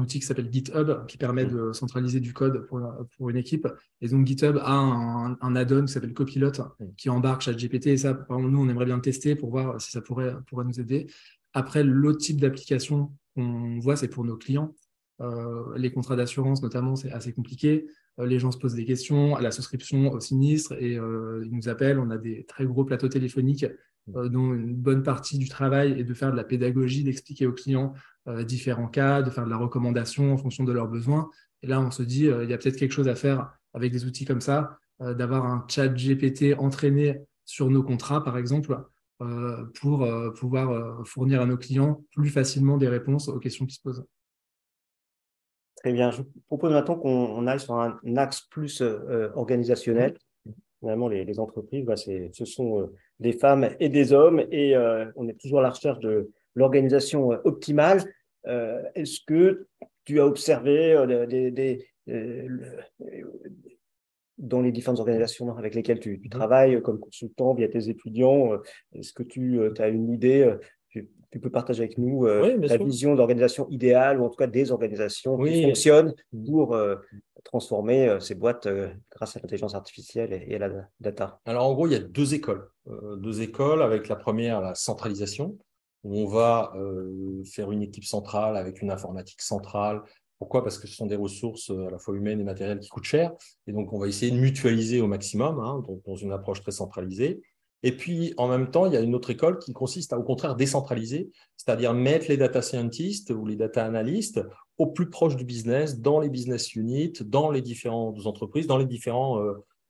outil 0.00 0.20
qui 0.20 0.26
s'appelle 0.26 0.50
GitHub 0.50 1.06
qui 1.06 1.18
permet 1.18 1.44
de 1.44 1.72
centraliser 1.72 2.20
du 2.20 2.32
code 2.32 2.66
pour, 2.66 3.30
une 3.30 3.36
équipe. 3.36 3.68
Et 4.00 4.08
donc 4.08 4.26
GitHub 4.26 4.56
a 4.58 4.72
un, 4.72 5.56
add-on 5.56 5.84
qui 5.84 5.92
s'appelle 5.92 6.14
Copilot 6.14 6.52
qui 6.96 7.10
embarque 7.10 7.42
ChatGPT. 7.42 7.88
Et 7.88 7.96
ça, 7.98 8.26
nous, 8.30 8.58
on 8.58 8.68
aimerait 8.68 8.86
bien 8.86 8.96
le 8.96 9.02
tester 9.02 9.36
pour 9.36 9.50
voir 9.50 9.80
si 9.80 9.90
ça 9.90 10.00
pourrait, 10.00 10.34
pourrait 10.46 10.64
nous 10.64 10.80
aider. 10.80 11.06
Après, 11.52 11.84
l'autre 11.84 12.18
type 12.18 12.40
d'application 12.40 13.12
qu'on 13.34 13.78
voit, 13.80 13.96
c'est 13.96 14.08
pour 14.08 14.24
nos 14.24 14.36
clients. 14.36 14.74
Euh, 15.20 15.76
les 15.76 15.92
contrats 15.92 16.16
d'assurance, 16.16 16.62
notamment, 16.62 16.96
c'est 16.96 17.12
assez 17.12 17.32
compliqué. 17.32 17.86
Euh, 18.20 18.26
les 18.26 18.38
gens 18.38 18.52
se 18.52 18.58
posent 18.58 18.74
des 18.74 18.84
questions 18.84 19.36
à 19.36 19.40
la 19.40 19.50
souscription 19.50 20.12
au 20.12 20.20
sinistre 20.20 20.74
et 20.80 20.96
euh, 20.98 21.42
ils 21.44 21.52
nous 21.52 21.68
appellent. 21.68 21.98
On 21.98 22.10
a 22.10 22.18
des 22.18 22.44
très 22.44 22.64
gros 22.66 22.84
plateaux 22.84 23.08
téléphoniques 23.08 23.66
mm. 24.06 24.28
dont 24.28 24.54
une 24.54 24.74
bonne 24.74 25.02
partie 25.02 25.38
du 25.38 25.48
travail 25.48 25.98
est 25.98 26.04
de 26.04 26.14
faire 26.14 26.30
de 26.30 26.36
la 26.36 26.44
pédagogie, 26.44 27.04
d'expliquer 27.04 27.46
aux 27.46 27.52
clients 27.52 27.94
euh, 28.26 28.42
différents 28.42 28.88
cas, 28.88 29.20
de 29.20 29.28
faire 29.28 29.44
de 29.44 29.50
la 29.50 29.58
recommandation 29.58 30.32
en 30.32 30.38
fonction 30.38 30.64
de 30.64 30.72
leurs 30.72 30.88
besoins. 30.88 31.28
Et 31.62 31.66
là, 31.66 31.78
on 31.78 31.90
se 31.90 32.02
dit, 32.02 32.26
euh, 32.26 32.44
il 32.44 32.48
y 32.48 32.54
a 32.54 32.58
peut-être 32.58 32.78
quelque 32.78 32.92
chose 32.92 33.08
à 33.08 33.14
faire 33.14 33.52
avec 33.74 33.92
des 33.92 34.06
outils 34.06 34.24
comme 34.24 34.40
ça, 34.40 34.78
euh, 35.02 35.12
d'avoir 35.12 35.44
un 35.44 35.66
chat 35.68 35.88
GPT 35.88 36.54
entraîné 36.56 37.20
sur 37.44 37.68
nos 37.68 37.82
contrats, 37.82 38.24
par 38.24 38.38
exemple, 38.38 38.78
pour 39.80 40.06
pouvoir 40.38 41.06
fournir 41.06 41.40
à 41.40 41.46
nos 41.46 41.56
clients 41.56 42.04
plus 42.12 42.28
facilement 42.28 42.76
des 42.76 42.88
réponses 42.88 43.28
aux 43.28 43.38
questions 43.38 43.64
qui 43.64 43.76
se 43.76 43.80
posent. 43.80 44.04
Très 45.84 45.92
bien. 45.92 46.10
Je 46.10 46.22
propose 46.46 46.72
maintenant 46.72 46.96
qu'on 46.96 47.46
aille 47.46 47.60
sur 47.60 47.74
un, 47.74 48.00
axe 48.16 48.40
plus 48.50 48.82
organisationnel. 49.34 50.16
Finalement, 50.80 51.08
les, 51.08 51.38
entreprises, 51.38 51.84
bah, 51.84 51.96
ce 51.96 52.44
sont 52.44 52.90
des 53.20 53.32
femmes 53.32 53.68
et 53.80 53.88
des 53.88 54.12
hommes 54.12 54.42
et 54.50 54.74
on 55.14 55.28
est 55.28 55.38
toujours 55.38 55.60
à 55.60 55.62
la 55.62 55.70
recherche 55.70 56.00
de, 56.00 56.30
l'organisation 56.54 57.32
euh, 57.32 57.38
optimale. 57.44 58.02
Euh, 58.46 58.82
est-ce 58.94 59.20
que 59.26 59.66
tu 60.04 60.20
as 60.20 60.26
observé 60.26 60.92
euh, 60.92 61.26
des, 61.26 61.88
dans 64.36 64.60
les 64.60 64.72
différentes 64.72 64.98
organisations 64.98 65.56
avec 65.56 65.74
lesquelles 65.74 66.00
tu, 66.00 66.20
mhm. 66.22 66.28
travailles 66.28 66.82
comme 66.82 66.98
consultant 66.98 67.54
via 67.54 67.68
tes 67.68 67.88
étudiants, 67.88 68.52
est-ce 68.92 69.12
que 69.12 69.22
tu 69.22 69.60
as 69.78 69.88
une 69.88 70.12
idée 70.12 70.54
tu, 71.34 71.40
peux 71.40 71.50
partager 71.50 71.82
avec 71.82 71.98
nous 71.98 72.26
la 72.26 72.76
vision 72.76 73.14
d'organisation 73.14 73.66
idéale 73.68 74.20
ou 74.20 74.24
en 74.24 74.28
tout 74.28 74.36
cas 74.36 74.46
des 74.46 74.72
organisations 74.72 75.36
qui 75.38 75.62
fonctionnent 75.62 76.14
pour 76.46 76.76
transformer 77.44 78.16
ces 78.20 78.34
boîtes 78.34 78.68
grâce 79.10 79.36
à 79.36 79.40
l'intelligence 79.40 79.74
artificielle 79.74 80.32
et, 80.32 80.46
et, 80.48 80.56
à 80.56 80.68
la 80.68 80.88
data 81.00 81.40
Alors 81.44 81.66
en 81.66 81.74
gros, 81.74 81.86
il 81.86 81.92
y 81.92 81.96
a 81.96 82.00
deux 82.00 82.34
écoles. 82.34 82.68
deux 83.18 83.42
écoles 83.42 83.82
avec 83.82 84.08
la 84.08 84.16
première, 84.16 84.60
la 84.60 84.74
centralisation, 84.74 85.58
on 86.04 86.26
va 86.26 86.72
euh, 86.76 87.42
faire 87.44 87.72
une 87.72 87.82
équipe 87.82 88.04
centrale 88.04 88.56
avec 88.56 88.82
une 88.82 88.90
informatique 88.90 89.40
centrale. 89.40 90.02
Pourquoi? 90.38 90.62
Parce 90.62 90.78
que 90.78 90.86
ce 90.86 90.94
sont 90.94 91.06
des 91.06 91.16
ressources 91.16 91.70
euh, 91.70 91.86
à 91.86 91.90
la 91.90 91.98
fois 91.98 92.14
humaines 92.14 92.40
et 92.40 92.44
matérielles 92.44 92.78
qui 92.78 92.90
coûtent 92.90 93.04
cher. 93.04 93.32
Et 93.66 93.72
donc, 93.72 93.92
on 93.92 93.98
va 93.98 94.06
essayer 94.06 94.30
de 94.30 94.36
mutualiser 94.36 95.00
au 95.00 95.06
maximum, 95.06 95.58
hein, 95.60 95.82
dans 96.06 96.16
une 96.16 96.32
approche 96.32 96.60
très 96.60 96.72
centralisée. 96.72 97.40
Et 97.86 97.92
puis, 97.92 98.32
en 98.38 98.48
même 98.48 98.70
temps, 98.70 98.86
il 98.86 98.94
y 98.94 98.96
a 98.96 99.00
une 99.00 99.14
autre 99.14 99.28
école 99.28 99.58
qui 99.58 99.74
consiste 99.74 100.14
à, 100.14 100.18
au 100.18 100.22
contraire, 100.22 100.56
décentraliser, 100.56 101.30
c'est-à-dire 101.58 101.92
mettre 101.92 102.28
les 102.30 102.38
data 102.38 102.62
scientists 102.62 103.30
ou 103.30 103.44
les 103.44 103.56
data 103.56 103.84
analysts 103.84 104.40
au 104.78 104.86
plus 104.86 105.10
proche 105.10 105.36
du 105.36 105.44
business, 105.44 106.00
dans 106.00 106.18
les 106.18 106.30
business 106.30 106.74
units, 106.74 107.12
dans 107.20 107.50
les 107.50 107.60
différentes 107.60 108.24
entreprises, 108.26 108.66
dans 108.66 108.78
les 108.78 108.86
différents 108.86 109.44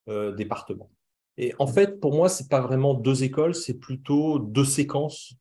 euh, 0.09 0.33
départements. 0.33 0.91
Et 1.37 1.55
en 1.61 1.69
fait, 1.69 2.01
pour 2.01 2.13
moi, 2.13 2.29
ce 2.29 2.43
n'est 2.43 2.49
pas 2.49 2.61
vraiment 2.61 2.95
deux 2.95 3.23
écoles, 3.23 3.55
c'est 3.55 3.79
plutôt 3.79 4.41
deux 4.41 4.65
séquences 4.65 5.35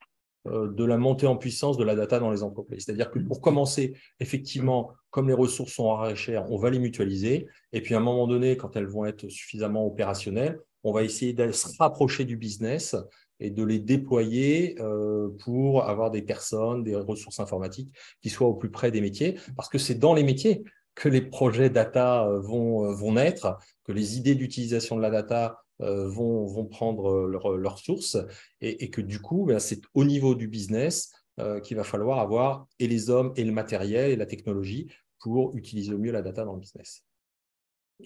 euh, 0.47 0.67
de 0.67 0.85
la 0.85 0.97
montée 0.97 1.25
en 1.25 1.37
puissance 1.37 1.77
de 1.77 1.83
la 1.83 1.95
data 1.95 2.19
dans 2.19 2.29
les 2.29 2.43
entreprises. 2.43 2.83
C'est-à-dire 2.85 3.09
que 3.09 3.17
pour 3.17 3.41
commencer, 3.41 3.95
effectivement, 4.19 4.91
comme 5.09 5.27
les 5.27 5.33
ressources 5.33 5.73
sont 5.73 5.87
rares 5.89 6.11
et 6.11 6.15
chères, 6.15 6.51
on 6.51 6.57
va 6.57 6.69
les 6.69 6.79
mutualiser. 6.79 7.47
Et 7.71 7.81
puis 7.81 7.95
à 7.95 7.97
un 7.97 8.01
moment 8.01 8.27
donné, 8.27 8.57
quand 8.57 8.75
elles 8.75 8.85
vont 8.85 9.05
être 9.05 9.27
suffisamment 9.27 9.87
opérationnelles, 9.87 10.59
on 10.83 10.91
va 10.91 11.03
essayer 11.03 11.33
de 11.33 11.51
se 11.51 11.67
rapprocher 11.79 12.25
du 12.25 12.37
business 12.37 12.95
et 13.39 13.49
de 13.49 13.63
les 13.63 13.79
déployer 13.79 14.79
euh, 14.79 15.29
pour 15.43 15.83
avoir 15.83 16.11
des 16.11 16.21
personnes, 16.21 16.83
des 16.83 16.95
ressources 16.95 17.39
informatiques 17.39 17.91
qui 18.21 18.29
soient 18.29 18.47
au 18.47 18.53
plus 18.53 18.69
près 18.69 18.91
des 18.91 19.01
métiers, 19.01 19.37
parce 19.55 19.69
que 19.69 19.77
c'est 19.77 19.95
dans 19.95 20.13
les 20.13 20.23
métiers 20.23 20.63
que 20.95 21.09
les 21.09 21.21
projets 21.21 21.69
data 21.69 22.27
euh, 22.27 22.39
vont, 22.39 22.93
vont 22.93 23.13
naître, 23.13 23.57
que 23.83 23.91
les 23.91 24.17
idées 24.17 24.35
d'utilisation 24.35 24.95
de 24.95 25.01
la 25.01 25.09
data 25.09 25.57
euh, 25.81 26.07
vont, 26.07 26.45
vont, 26.45 26.65
prendre 26.65 27.25
leur 27.27 27.79
sources 27.79 28.17
et, 28.61 28.91
que 28.91 29.01
du 29.01 29.19
coup, 29.19 29.45
ben, 29.45 29.59
c'est 29.59 29.81
au 29.95 30.05
niveau 30.05 30.35
du 30.35 30.47
business 30.47 31.11
euh, 31.39 31.59
qu'il 31.59 31.77
va 31.77 31.83
falloir 31.83 32.19
avoir 32.19 32.67
et 32.77 32.87
les 32.87 33.09
hommes 33.09 33.33
et 33.35 33.43
le 33.43 33.51
matériel 33.51 34.11
et 34.11 34.15
la 34.15 34.27
technologie 34.27 34.87
pour 35.19 35.57
utiliser 35.57 35.91
au 35.91 35.97
mieux 35.97 36.11
la 36.11 36.21
data 36.21 36.45
dans 36.45 36.53
le 36.53 36.59
business. 36.59 37.03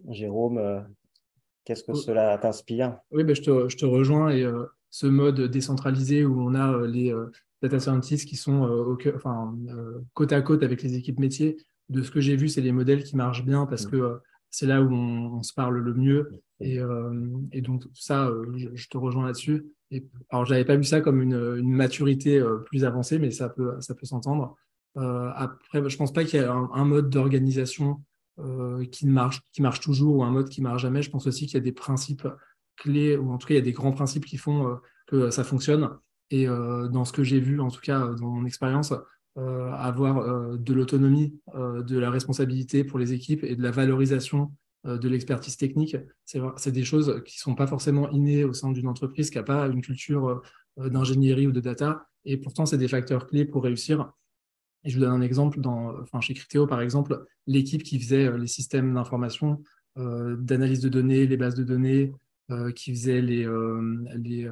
Jérôme, 0.08 0.60
euh, 0.60 0.80
qu'est-ce 1.68 1.84
que 1.84 1.94
cela 1.94 2.38
t'inspire? 2.38 2.98
Oui, 3.12 3.24
ben, 3.24 3.36
je, 3.36 3.42
te, 3.42 3.70
je, 3.70 3.78
te, 3.78 3.86
rejoins 3.86 4.30
et 4.30 4.50
ce 4.90 5.06
mode 5.06 5.42
décentralisé 5.42 6.26
où 6.26 6.42
on 6.42 6.56
a 6.56 6.88
les 6.88 7.14
data 7.62 7.80
scientists 7.80 8.28
qui 8.28 8.38
sont 8.38 8.62
au, 8.62 8.98
enfin, 9.14 9.54
côte 10.14 10.32
à 10.32 10.42
côte 10.42 10.64
avec 10.64 10.82
les 10.82 10.96
équipes 10.96 11.20
métiers, 11.20 11.58
de 11.90 12.02
ce 12.02 12.12
que 12.12 12.22
j'ai 12.22 12.36
vu, 12.36 12.50
c'est 12.50 12.62
les 12.62 12.72
modèles 12.72 13.04
qui 13.04 13.16
marchent 13.16 13.46
bien 13.46 13.66
parce 13.66 13.86
mmh. 13.86 13.92
que 13.92 14.20
c'est 14.50 14.66
là 14.66 14.82
où 14.82 14.92
on, 14.92 15.44
se 15.44 15.54
parle 15.54 15.78
le 15.78 15.94
mieux. 15.94 16.32
Et, 16.60 16.80
euh, 16.80 17.12
donc, 17.62 17.84
ça, 17.94 18.28
euh, 18.28 18.46
je, 18.74 18.88
te 18.88 18.98
rejoins 18.98 19.26
là-dessus. 19.26 19.66
Et, 19.92 20.06
alors, 20.30 20.46
j'avais 20.46 20.66
pas 20.66 20.76
vu 20.76 20.84
ça 20.84 21.02
comme 21.02 21.22
une, 21.22 21.62
maturité 21.64 22.40
euh, 22.40 22.58
plus 22.58 22.86
avancée, 22.86 23.20
mais 23.20 23.32
ça 23.32 23.50
peut, 23.50 23.80
ça 23.82 23.94
peut 23.94 24.06
s'entendre. 24.06 24.56
après, 24.96 25.88
je 25.88 25.98
pense 25.98 26.12
pas 26.12 26.24
qu'il 26.24 26.40
y 26.40 26.44
ait 26.44 26.48
un, 26.48 26.86
mode 26.86 27.10
d'organisation 27.10 28.02
qui 28.92 29.08
marche, 29.08 29.42
qui 29.52 29.62
marche 29.62 29.80
toujours 29.80 30.18
ou 30.18 30.24
un 30.24 30.32
mode 30.32 30.50
qui 30.50 30.62
marche 30.62 30.84
jamais. 30.84 31.02
Je 31.02 31.10
pense 31.10 31.26
aussi 31.26 31.48
qu'il 31.48 31.56
y 31.56 31.58
a 31.58 31.62
des 31.62 31.72
principes 31.72 32.28
clés, 32.76 33.18
ou 33.18 33.32
en 33.32 33.38
tout 33.38 33.48
cas, 33.48 33.56
il 33.56 33.58
y 33.58 33.62
a 33.62 33.64
des 33.64 33.72
grands 33.72 33.92
principes 33.92 34.26
qui 34.26 34.38
font 34.38 34.78
que 35.08 35.32
ça 35.32 35.44
fonctionne. 35.44 35.90
Et 36.30 36.46
dans 36.46 37.04
ce 37.04 37.14
que 37.14 37.24
j'ai 37.24 37.40
vu, 37.40 37.60
en 37.60 37.70
tout 37.70 37.82
cas, 37.82 38.14
dans 38.20 38.30
mon 38.30 38.46
expérience, 38.46 38.94
euh, 39.38 39.72
avoir 39.74 40.18
euh, 40.18 40.58
de 40.58 40.74
l'autonomie, 40.74 41.40
euh, 41.54 41.84
de 41.84 42.00
la 42.00 42.10
responsabilité 42.10 42.84
pour 42.84 42.98
les 42.98 43.14
équipes 43.14 43.44
et 43.44 43.56
de 43.56 43.62
la 43.62 43.70
valorisation 43.70 44.52
de 44.84 45.10
l'expertise 45.10 45.58
technique. 45.58 45.98
C'est 46.24 46.72
des 46.72 46.86
choses 46.86 47.22
qui 47.26 47.38
ne 47.38 47.42
sont 47.42 47.56
pas 47.56 47.68
forcément 47.68 48.10
innées 48.12 48.46
au 48.46 48.54
sein 48.54 48.72
d'une 48.72 48.88
entreprise 48.88 49.30
qui 49.30 49.38
n'a 49.38 49.44
pas 49.44 49.68
une 49.68 49.82
culture 49.82 50.42
d'ingénierie 50.78 51.46
ou 51.46 51.52
de 51.52 51.60
data. 51.60 52.08
Et 52.24 52.38
pourtant, 52.38 52.66
c'est 52.66 52.78
des 52.78 52.88
facteurs 52.88 53.28
clés 53.28 53.44
pour 53.44 53.64
réussir. 53.64 54.14
Et 54.88 54.90
je 54.90 54.98
vous 54.98 55.04
donne 55.04 55.12
un 55.12 55.22
exemple. 55.22 55.60
Enfin, 56.02 56.22
chez 56.22 56.34
Criteo, 56.34 56.66
par 56.66 56.80
exemple, 56.80 57.26
l'équipe 57.46 57.84
qui 57.84 58.00
faisait 58.00 58.32
les 58.38 58.48
systèmes 58.48 58.94
d'information, 58.94 59.62
d'analyse 59.98 60.80
de 60.80 60.88
données, 60.88 61.28
les 61.28 61.36
bases 61.36 61.56
de 61.56 61.66
données, 61.66 62.14
qui 62.74 62.92
faisait 62.92 63.22
les, 63.22 63.46
les, 64.16 64.50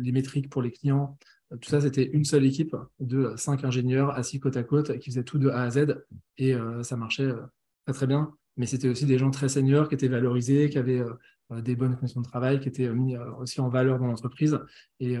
les, 0.00 0.12
métriques 0.12 0.50
pour 0.50 0.62
les 0.62 0.72
clients, 0.72 1.16
tout 1.60 1.70
ça, 1.70 1.80
c'était 1.80 2.04
une 2.04 2.24
seule 2.24 2.44
équipe 2.44 2.74
de 2.98 3.34
cinq 3.36 3.62
ingénieurs 3.62 4.10
assis 4.10 4.40
côte 4.40 4.56
à 4.56 4.64
côte 4.64 4.98
qui 4.98 5.10
faisaient 5.10 5.22
tout 5.22 5.38
de 5.38 5.48
A 5.48 5.62
à 5.62 5.70
Z 5.70 5.94
et 6.38 6.54
ça 6.82 6.96
marchait 6.96 7.30
très 7.86 7.94
très 7.94 8.06
bien. 8.08 8.32
Mais 8.56 8.66
c'était 8.66 8.88
aussi 8.88 9.06
des 9.06 9.18
gens 9.18 9.30
très 9.30 9.48
seniors 9.48 9.88
qui 9.88 9.94
étaient 9.94 10.08
valorisés, 10.08 10.68
qui 10.70 10.78
avaient 10.78 11.04
des 11.50 11.76
bonnes 11.76 11.94
conditions 11.94 12.20
de 12.20 12.26
travail, 12.26 12.58
qui 12.58 12.68
étaient 12.68 12.92
mis 12.92 13.16
aussi 13.16 13.60
en 13.60 13.68
valeur 13.68 14.00
dans 14.00 14.08
l'entreprise. 14.08 14.58
Et, 14.98 15.16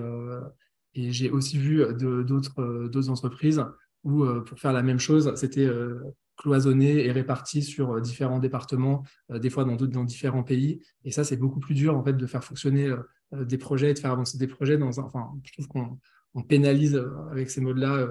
et 0.94 1.12
j'ai 1.12 1.30
aussi 1.30 1.56
vu 1.56 1.84
d'autres 1.94 3.08
entreprises 3.10 3.64
où, 4.04 4.24
pour 4.46 4.58
faire 4.58 4.72
la 4.72 4.82
même 4.82 4.98
chose, 4.98 5.32
c'était 5.36 5.68
cloisonné 6.36 7.04
et 7.04 7.12
réparti 7.12 7.62
sur 7.62 8.00
différents 8.00 8.38
départements, 8.38 9.02
des 9.28 9.50
fois 9.50 9.64
dans, 9.64 10.04
différents 10.04 10.44
pays. 10.44 10.80
Et 11.04 11.10
ça, 11.10 11.24
c'est 11.24 11.36
beaucoup 11.36 11.60
plus 11.60 11.74
dur 11.74 11.96
en 11.96 12.04
fait 12.04 12.14
de 12.14 12.26
faire 12.26 12.44
fonctionner 12.44 12.92
des 13.32 13.58
projets, 13.58 13.92
de 13.92 13.98
faire 13.98 14.12
avancer 14.12 14.38
des 14.38 14.46
projets. 14.46 14.78
Dans 14.78 14.96
enfin, 14.98 15.32
je 15.44 15.52
trouve 15.52 15.68
qu'on 15.68 15.98
on 16.34 16.42
pénalise 16.42 17.02
avec 17.30 17.50
ces 17.50 17.60
modes-là 17.60 18.06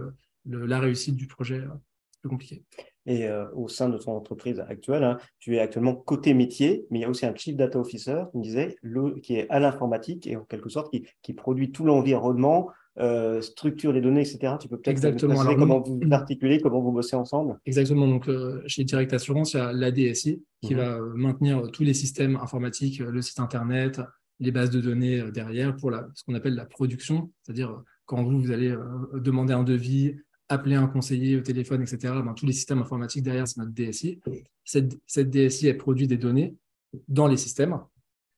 la 0.46 0.80
réussite 0.80 1.16
du 1.16 1.28
projet. 1.28 1.64
C'est 2.12 2.22
plus 2.22 2.30
compliqué. 2.30 2.64
Et 3.06 3.30
au 3.56 3.70
sein 3.70 3.88
de 3.88 3.98
ton 3.98 4.12
entreprise 4.12 4.60
actuelle, 4.60 5.06
hein, 5.06 5.18
tu 5.40 5.56
es 5.56 5.60
actuellement 5.60 5.96
côté 5.96 6.34
métier, 6.34 6.86
mais 6.92 7.00
il 7.00 7.02
y 7.04 7.06
a 7.06 7.10
aussi 7.10 7.26
un 7.26 7.34
Chief 7.34 7.56
Data 7.56 7.80
Officer, 7.80 8.24
qui 8.32 8.38
me 8.38 8.44
disait, 8.44 8.76
le, 8.82 9.16
qui 9.22 9.36
est 9.36 9.50
à 9.50 9.60
l'informatique 9.60 10.28
et 10.28 10.36
en 10.36 10.44
quelque 10.44 10.68
sorte 10.68 10.94
qui 11.22 11.34
produit 11.34 11.72
tout 11.72 11.86
l'environnement 11.86 12.70
euh, 13.00 13.42
structure 13.42 13.92
les 13.92 14.02
données, 14.02 14.22
etc. 14.22 14.56
Tu 14.60 14.68
peux 14.68 14.78
peut-être 14.78 14.88
Exactement. 14.88 15.40
Alors, 15.42 15.56
comment 15.56 15.82
vous 15.82 16.00
articulez, 16.12 16.60
comment 16.60 16.82
vous 16.82 16.92
bossez 16.92 17.16
ensemble 17.16 17.60
Exactement. 17.66 18.08
Donc, 18.08 18.28
euh, 18.28 18.62
chez 18.66 18.84
Direct 18.84 19.14
Assurance, 19.14 19.54
il 19.54 19.58
y 19.58 19.60
a 19.60 19.72
l'ADSI 19.72 20.44
qui 20.62 20.74
mhm. 20.74 20.80
va 20.80 20.98
euh, 20.98 21.14
maintenir 21.16 21.70
tous 21.72 21.84
les 21.84 21.94
systèmes 21.94 22.38
informatiques, 22.38 23.00
le 23.00 23.22
site 23.22 23.40
Internet, 23.40 24.02
les 24.40 24.52
bases 24.52 24.72
de 24.72 24.82
données 24.82 25.32
derrière 25.32 25.76
pour 25.76 25.92
la, 25.92 26.08
ce 26.16 26.24
qu'on 26.24 26.34
appelle 26.34 26.56
la 26.56 26.66
production, 26.66 27.32
c'est-à-dire 27.44 27.84
quand 28.06 28.24
vous, 28.24 28.40
vous 28.40 28.52
allez 28.52 28.76
demander 29.14 29.54
un 29.54 29.64
devis, 29.64 30.16
appeler 30.50 30.76
un 30.76 30.88
conseiller 30.88 31.38
au 31.38 31.42
téléphone, 31.42 31.82
etc. 31.82 32.14
Ben, 32.24 32.34
tous 32.34 32.46
les 32.46 32.54
systèmes 32.54 32.80
informatiques 32.80 33.24
derrière, 33.24 33.48
c'est 33.48 33.60
notre 33.60 33.74
DSI. 33.74 34.22
Cette, 34.64 34.98
cette 35.06 35.30
DSI, 35.30 35.68
elle 35.68 35.78
produit 35.78 36.08
des 36.08 36.18
données 36.18 36.56
dans 37.08 37.28
les 37.28 37.38
systèmes. 37.38 37.80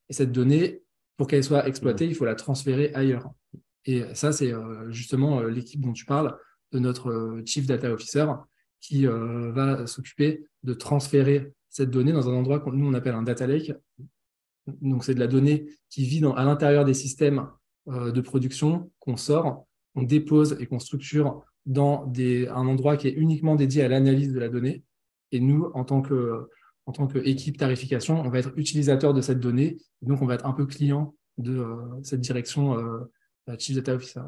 Et 0.09 0.13
cette 0.13 0.31
donnée, 0.31 0.81
pour 1.17 1.27
qu'elle 1.27 1.43
soit 1.43 1.67
exploitée, 1.67 2.05
il 2.05 2.15
faut 2.15 2.25
la 2.25 2.35
transférer 2.35 2.93
ailleurs. 2.93 3.29
Et 3.85 4.03
ça, 4.13 4.31
c'est 4.31 4.53
euh, 4.53 4.91
justement 4.91 5.39
euh, 5.39 5.49
l'équipe 5.49 5.81
dont 5.81 5.93
tu 5.93 6.05
parles, 6.05 6.37
de 6.71 6.79
notre 6.79 7.09
euh, 7.09 7.41
Chief 7.45 7.65
Data 7.65 7.91
Officer, 7.91 8.27
qui 8.81 9.05
va 9.05 9.85
s'occuper 9.87 10.45
de 10.63 10.73
transférer 10.73 11.51
cette 11.67 11.89
donnée 11.89 12.13
dans 12.13 12.29
un 12.29 12.33
endroit 12.33 12.61
que 12.61 12.69
nous, 12.69 12.87
on 12.87 12.93
appelle 12.93 13.13
un 13.13 13.23
data 13.23 13.45
lake. 13.45 13.73
Donc, 14.67 15.03
c'est 15.03 15.13
de 15.13 15.19
la 15.19 15.27
donnée 15.27 15.67
qui 15.89 16.05
vit 16.05 16.23
à 16.37 16.45
l'intérieur 16.45 16.85
des 16.85 16.93
systèmes 16.93 17.49
de 17.87 18.21
production 18.21 18.89
qu'on 18.99 19.17
sort, 19.17 19.67
qu'on 19.93 20.03
dépose 20.03 20.55
et 20.61 20.65
qu'on 20.65 20.79
structure 20.79 21.43
dans 21.65 22.09
un 22.09 22.67
endroit 22.67 22.95
qui 22.95 23.09
est 23.09 23.11
uniquement 23.11 23.57
dédié 23.57 23.83
à 23.83 23.89
l'analyse 23.89 24.31
de 24.31 24.39
la 24.39 24.47
donnée. 24.47 24.85
Et 25.33 25.41
nous, 25.41 25.69
en 25.73 25.83
tant 25.83 26.01
que 26.01 26.47
en 26.85 26.93
tant 26.93 27.05
qu'équipe 27.05 27.57
tarification, 27.57 28.21
on 28.21 28.29
va 28.29 28.39
être 28.39 28.53
utilisateur 28.55 29.13
de 29.13 29.19
cette 29.19 29.41
donnée. 29.41 29.75
donc, 30.03 30.21
on 30.21 30.25
va 30.25 30.35
être 30.35 30.45
un 30.45 30.53
peu 30.53 30.65
client 30.65 31.13
de 31.37 31.65
cette 32.01 32.21
direction 32.21 32.77
Chief 33.57 33.75
Data 33.75 33.95
Officer. 33.95 34.21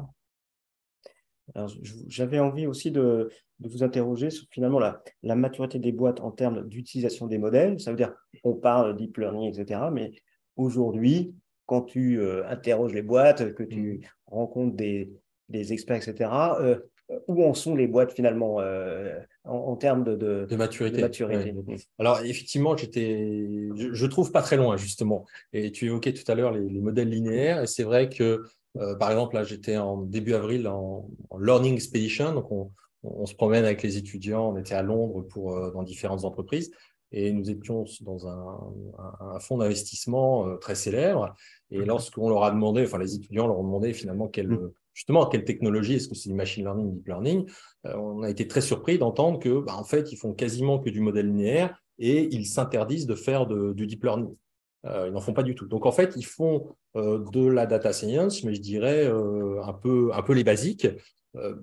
J'avais 2.08 2.38
envie 2.38 2.66
aussi 2.66 2.90
de, 2.90 3.30
vous 3.60 3.82
interroger 3.82 4.30
sur 4.30 4.46
finalement 4.50 4.78
la, 4.78 5.02
la 5.22 5.36
maturité 5.36 5.78
des 5.78 5.92
boîtes 5.92 6.20
en 6.20 6.30
termes 6.30 6.68
d'utilisation 6.68 7.26
des 7.26 7.38
modèles. 7.38 7.80
Ça 7.80 7.90
veut 7.90 7.96
dire, 7.96 8.14
on 8.44 8.54
parle 8.54 8.96
deep 8.96 9.18
learning, 9.18 9.52
etc. 9.52 9.80
Mais 9.92 10.12
aujourd'hui, 10.56 11.34
quand 11.66 11.82
tu 11.82 12.20
euh, 12.20 12.46
interroges 12.48 12.92
les 12.92 13.02
boîtes, 13.02 13.54
que 13.54 13.62
tu 13.62 13.94
mm. 13.94 14.00
rencontres 14.26 14.76
des, 14.76 15.12
des 15.48 15.72
experts, 15.72 15.96
etc., 15.96 16.30
euh, 16.60 16.78
où 17.28 17.44
en 17.44 17.52
sont 17.52 17.76
les 17.76 17.86
boîtes 17.86 18.12
finalement 18.12 18.60
euh, 18.60 19.18
en, 19.44 19.76
termes 19.76 20.02
de, 20.02 20.16
de, 20.16 20.56
maturité, 20.56 21.02
Alors 21.98 22.20
effectivement, 22.24 22.74
j'étais, 22.76 23.68
je, 23.74 24.06
trouve 24.06 24.32
pas 24.32 24.40
très 24.40 24.56
loin 24.56 24.78
justement. 24.78 25.26
Et 25.52 25.72
tu 25.72 25.86
évoquais 25.86 26.14
tout 26.14 26.30
à 26.30 26.34
l'heure 26.34 26.52
les, 26.52 26.66
les 26.66 26.80
modèles 26.80 27.10
linéaires, 27.10 27.62
et 27.62 27.66
c'est 27.66 27.82
vrai 27.82 28.08
que 28.08 28.44
euh, 28.78 28.94
par 28.96 29.10
exemple, 29.10 29.34
là, 29.34 29.44
j'étais 29.44 29.76
en 29.76 29.98
début 29.98 30.34
avril 30.34 30.66
en, 30.66 31.08
Learning 31.38 31.74
Expedition, 31.74 32.34
donc 32.34 32.50
on, 32.50 32.70
on, 33.02 33.26
se 33.26 33.34
promène 33.34 33.64
avec 33.64 33.82
les 33.82 33.96
étudiants, 33.96 34.52
on 34.52 34.56
était 34.56 34.74
à 34.74 34.82
Londres 34.82 35.22
pour, 35.22 35.56
euh, 35.56 35.70
dans 35.72 35.82
différentes 35.82 36.24
entreprises, 36.24 36.70
et 37.10 37.30
nous 37.32 37.50
étions 37.50 37.84
dans 38.00 38.26
un, 38.26 39.34
un, 39.34 39.38
fonds 39.40 39.58
d'investissement 39.58 40.46
euh, 40.46 40.56
très 40.56 40.74
célèbre. 40.74 41.34
Et 41.70 41.84
lorsqu'on 41.84 42.28
leur 42.30 42.44
a 42.44 42.50
demandé, 42.50 42.84
enfin 42.84 42.98
les 42.98 43.14
étudiants 43.14 43.46
leur 43.46 43.58
ont 43.58 43.64
demandé 43.64 43.92
finalement 43.92 44.28
quelle, 44.28 44.48
mm. 44.48 44.72
justement 44.94 45.26
quelle 45.26 45.44
technologie, 45.44 45.94
est-ce 45.94 46.08
que 46.08 46.14
c'est 46.14 46.30
du 46.30 46.34
machine 46.34 46.64
learning, 46.64 46.94
deep 46.94 47.06
learning, 47.06 47.50
on 47.84 48.22
a 48.22 48.30
été 48.30 48.48
très 48.48 48.60
surpris 48.60 48.98
d'entendre 48.98 49.38
que, 49.38 49.60
bah, 49.60 49.76
en 49.76 49.84
fait, 49.84 50.12
ils 50.12 50.16
font 50.16 50.32
quasiment 50.32 50.78
que 50.78 50.88
du 50.88 51.00
modèle 51.00 51.26
linéaire 51.26 51.76
et 51.98 52.34
ils 52.34 52.46
s'interdisent 52.46 53.06
de 53.06 53.14
faire 53.14 53.46
de, 53.46 53.72
du 53.74 53.86
deep 53.86 54.04
learning. 54.04 54.34
Euh, 54.86 55.06
ils 55.08 55.12
n'en 55.12 55.20
font 55.20 55.32
pas 55.32 55.42
du 55.42 55.54
tout. 55.54 55.66
Donc 55.66 55.86
en 55.86 55.92
fait, 55.92 56.14
ils 56.16 56.26
font 56.26 56.66
euh, 56.96 57.24
de 57.32 57.46
la 57.46 57.66
data 57.66 57.92
science, 57.92 58.42
mais 58.42 58.54
je 58.54 58.60
dirais 58.60 59.06
euh, 59.06 59.62
un, 59.62 59.72
peu, 59.72 60.32
les 60.32 60.44
basiques, 60.44 60.88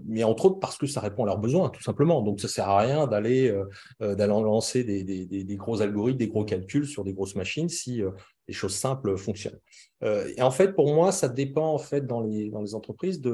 mais 0.05 0.23
entre 0.23 0.45
autres 0.45 0.59
parce 0.59 0.79
que 0.79 0.87
ça 0.87 0.99
répond 0.99 1.23
à 1.23 1.25
leurs 1.27 1.37
besoins, 1.37 1.69
tout 1.69 1.83
simplement. 1.83 2.21
Donc 2.21 2.39
ça 2.39 2.47
ne 2.47 2.51
sert 2.51 2.69
à 2.69 2.79
rien 2.79 3.05
d'aller 3.07 3.55
lancer 3.99 4.83
des, 4.83 5.55
gros 5.57 5.81
algorithmes, 5.81 6.17
des 6.17 6.27
gros 6.27 6.43
calculs 6.43 6.87
sur 6.87 7.03
des 7.03 7.13
grosses 7.13 7.35
machines 7.35 7.69
si 7.69 8.01
les 8.47 8.53
choses 8.53 8.73
simples 8.73 9.15
fonctionnent. 9.15 9.59
et 10.01 10.41
en 10.41 10.49
fait, 10.49 10.73
pour 10.73 10.91
moi, 10.91 11.11
ça 11.11 11.29
dépend 11.29 11.71
en 11.71 11.77
fait 11.77 12.07
dans 12.07 12.21
les, 12.21 12.51
entreprises 12.73 13.21
du 13.21 13.31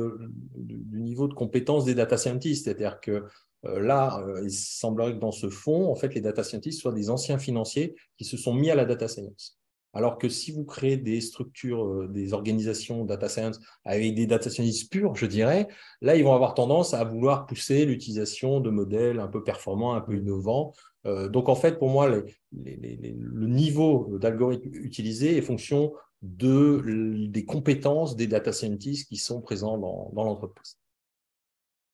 niveau 0.91 1.29
de 1.29 1.33
compétence 1.33 1.85
des 1.85 1.95
data 1.95 2.17
scientists. 2.17 2.65
C'est-à-dire 2.65 2.99
que 2.99 3.23
là, 3.63 4.21
il 4.43 4.51
semblerait 4.51 5.13
que 5.13 5.19
dans 5.19 5.31
ce 5.31 5.49
fonds, 5.49 5.89
en 5.89 5.95
fait, 5.95 6.13
les 6.15 6.21
data 6.21 6.43
scientists 6.43 6.81
soient 6.81 6.91
des 6.91 7.09
anciens 7.09 7.37
financiers 7.37 7.95
qui 8.17 8.25
se 8.25 8.35
sont 8.35 8.53
mis 8.53 8.69
à 8.71 8.75
la 8.75 8.83
data 8.83 9.07
science. 9.07 9.57
Alors 9.95 10.17
que 10.17 10.27
si 10.27 10.51
vous 10.51 10.65
créez 10.65 10.97
des 10.97 11.21
structures, 11.21 11.85
euh, 11.85 12.07
des 12.09 12.33
organisations 12.33 13.05
data 13.05 13.29
science 13.29 13.59
avec 13.85 14.13
des 14.13 14.27
data 14.27 14.49
scientists 14.49 14.91
purs, 14.91 15.15
je 15.15 15.25
dirais, 15.25 15.69
là, 16.01 16.17
ils 16.17 16.23
vont 16.23 16.33
avoir 16.33 16.53
tendance 16.53 16.93
à 16.93 17.03
vouloir 17.05 17.45
pousser 17.45 17.85
l'utilisation 17.85 18.59
de 18.59 18.69
modèles 18.69 19.19
un 19.19 19.27
peu 19.27 19.41
performants, 19.41 19.95
un 19.95 20.01
peu 20.01 20.17
innovants. 20.17 20.73
Euh, 21.05 21.29
donc, 21.29 21.47
en 21.47 21.55
fait, 21.55 21.79
pour 21.79 21.89
moi, 21.89 22.09
le 22.09 23.47
niveau 23.47 24.17
d'algorithme 24.19 24.69
utilisé 24.73 25.37
est 25.37 25.41
fonction 25.41 25.93
de, 26.21 27.27
des 27.27 27.45
compétences 27.45 28.17
des 28.17 28.27
data 28.27 28.51
scientists 28.51 29.07
qui 29.07 29.17
sont 29.17 29.41
présents 29.41 29.77
dans, 29.77 30.23
l'entreprise. 30.23 30.77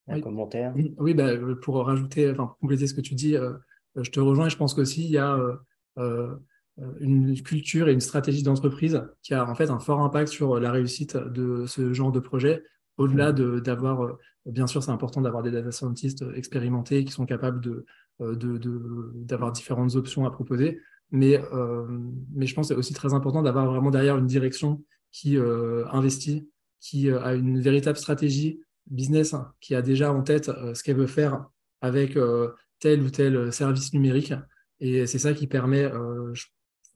Un 0.07 0.21
commentaire? 0.21 0.73
Oui, 0.97 1.13
bah, 1.13 1.33
pour 1.61 1.85
rajouter, 1.85 2.31
enfin, 2.31 2.47
pour 2.47 2.57
compléter 2.57 2.87
ce 2.87 2.95
que 2.95 3.01
tu 3.01 3.13
dis, 3.13 3.35
euh, 3.35 3.53
je 3.95 4.09
te 4.09 4.19
rejoins 4.19 4.47
et 4.47 4.49
je 4.49 4.57
pense 4.57 4.73
qu'aussi, 4.73 5.03
il 5.03 5.11
y 5.11 5.17
a 5.19 5.37
euh, 5.97 6.35
une 6.99 7.39
culture 7.41 7.89
et 7.89 7.93
une 7.93 7.99
stratégie 7.99 8.43
d'entreprise 8.43 9.03
qui 9.21 9.33
a 9.33 9.47
en 9.47 9.55
fait 9.55 9.69
un 9.69 9.79
fort 9.79 10.01
impact 10.01 10.29
sur 10.29 10.59
la 10.59 10.71
réussite 10.71 11.17
de 11.17 11.65
ce 11.67 11.93
genre 11.93 12.11
de 12.11 12.19
projet. 12.19 12.63
Au-delà 12.97 13.31
d'avoir, 13.31 14.03
euh, 14.03 14.17
bien 14.45 14.67
sûr, 14.67 14.83
c'est 14.83 14.91
important 14.91 15.21
d'avoir 15.21 15.43
des 15.43 15.51
data 15.51 15.71
scientists 15.71 16.23
expérimentés 16.35 17.03
qui 17.03 17.11
sont 17.11 17.25
capables 17.25 17.61
de, 17.61 17.85
euh, 18.21 18.35
d'avoir 19.15 19.51
différentes 19.51 19.95
options 19.95 20.25
à 20.25 20.31
proposer. 20.31 20.79
Mais, 21.13 21.41
mais 22.33 22.45
je 22.45 22.55
pense 22.55 22.69
que 22.69 22.73
c'est 22.73 22.79
aussi 22.79 22.93
très 22.93 23.13
important 23.13 23.41
d'avoir 23.41 23.65
vraiment 23.65 23.91
derrière 23.91 24.17
une 24.17 24.27
direction 24.27 24.81
qui 25.11 25.35
investit, 25.91 26.49
qui 26.79 27.11
a 27.11 27.33
une 27.33 27.59
véritable 27.59 27.97
stratégie 27.97 28.61
business, 28.89 29.33
hein, 29.33 29.51
qui 29.59 29.75
a 29.75 29.81
déjà 29.81 30.13
en 30.13 30.21
tête 30.21 30.49
ce 30.73 30.81
qu'elle 30.81 30.95
veut 30.95 31.07
faire 31.07 31.45
avec 31.81 32.17
tel 32.79 33.01
ou 33.01 33.09
tel 33.09 33.51
service 33.51 33.91
numérique. 33.91 34.33
Et 34.79 35.05
c'est 35.05 35.19
ça 35.19 35.33
qui 35.33 35.47
permet, 35.47 35.91
je 36.31 36.45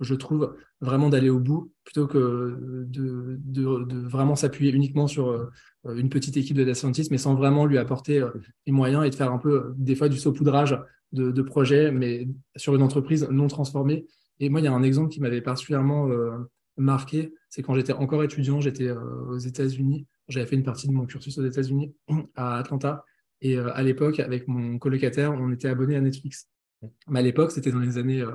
trouve, 0.03 0.55
vraiment 0.81 1.09
d'aller 1.09 1.29
au 1.29 1.39
bout 1.39 1.71
plutôt 1.83 2.07
que 2.07 2.85
de, 2.87 4.07
vraiment 4.07 4.35
s'appuyer 4.35 4.71
uniquement 4.71 5.07
sur 5.07 5.29
euh, 5.29 5.95
une 5.95 6.09
petite 6.09 6.37
équipe 6.37 6.57
de 6.57 6.63
data 6.63 6.75
scientists, 6.75 7.11
mais 7.11 7.17
sans 7.17 7.35
vraiment 7.35 7.65
lui 7.65 7.77
apporter 7.77 8.21
euh, 8.21 8.29
les 8.65 8.71
moyens 8.71 9.05
et 9.05 9.09
de 9.09 9.15
faire 9.15 9.31
un 9.31 9.37
peu, 9.37 9.73
des 9.77 9.95
fois, 9.95 10.09
du 10.09 10.17
saupoudrage 10.17 10.77
de, 11.11 11.41
projets, 11.41 11.91
mais 11.91 12.27
sur 12.57 12.75
une 12.75 12.81
entreprise 12.81 13.25
non 13.31 13.47
transformée. 13.47 14.05
Et 14.41 14.49
moi, 14.49 14.59
il 14.59 14.65
y 14.65 14.67
a 14.67 14.73
un 14.73 14.83
exemple 14.83 15.09
qui 15.09 15.21
m'avait 15.21 15.39
particulièrement 15.39 16.09
euh, 16.09 16.37
marqué, 16.75 17.33
c'est 17.47 17.61
quand 17.61 17.73
j'étais 17.73 17.93
encore 17.93 18.21
étudiant, 18.21 18.59
j'étais 18.59 18.91
aux 18.91 19.37
États-Unis, 19.37 20.07
j'avais 20.27 20.45
fait 20.45 20.57
une 20.57 20.63
partie 20.63 20.89
de 20.89 20.91
mon 20.91 21.05
cursus 21.05 21.37
aux 21.37 21.45
États-Unis, 21.45 21.93
à 22.35 22.57
Atlanta, 22.57 23.05
et 23.39 23.57
à 23.57 23.81
l'époque, 23.81 24.19
avec 24.19 24.49
mon 24.49 24.77
colocataire, 24.77 25.31
on 25.31 25.51
était 25.53 25.69
abonné 25.69 25.95
à 25.95 26.01
Netflix. 26.01 26.49
Mais 27.07 27.19
à 27.19 27.21
l'époque, 27.21 27.51
c'était 27.51 27.71
dans 27.71 27.79
les 27.79 27.97
années 27.97 28.25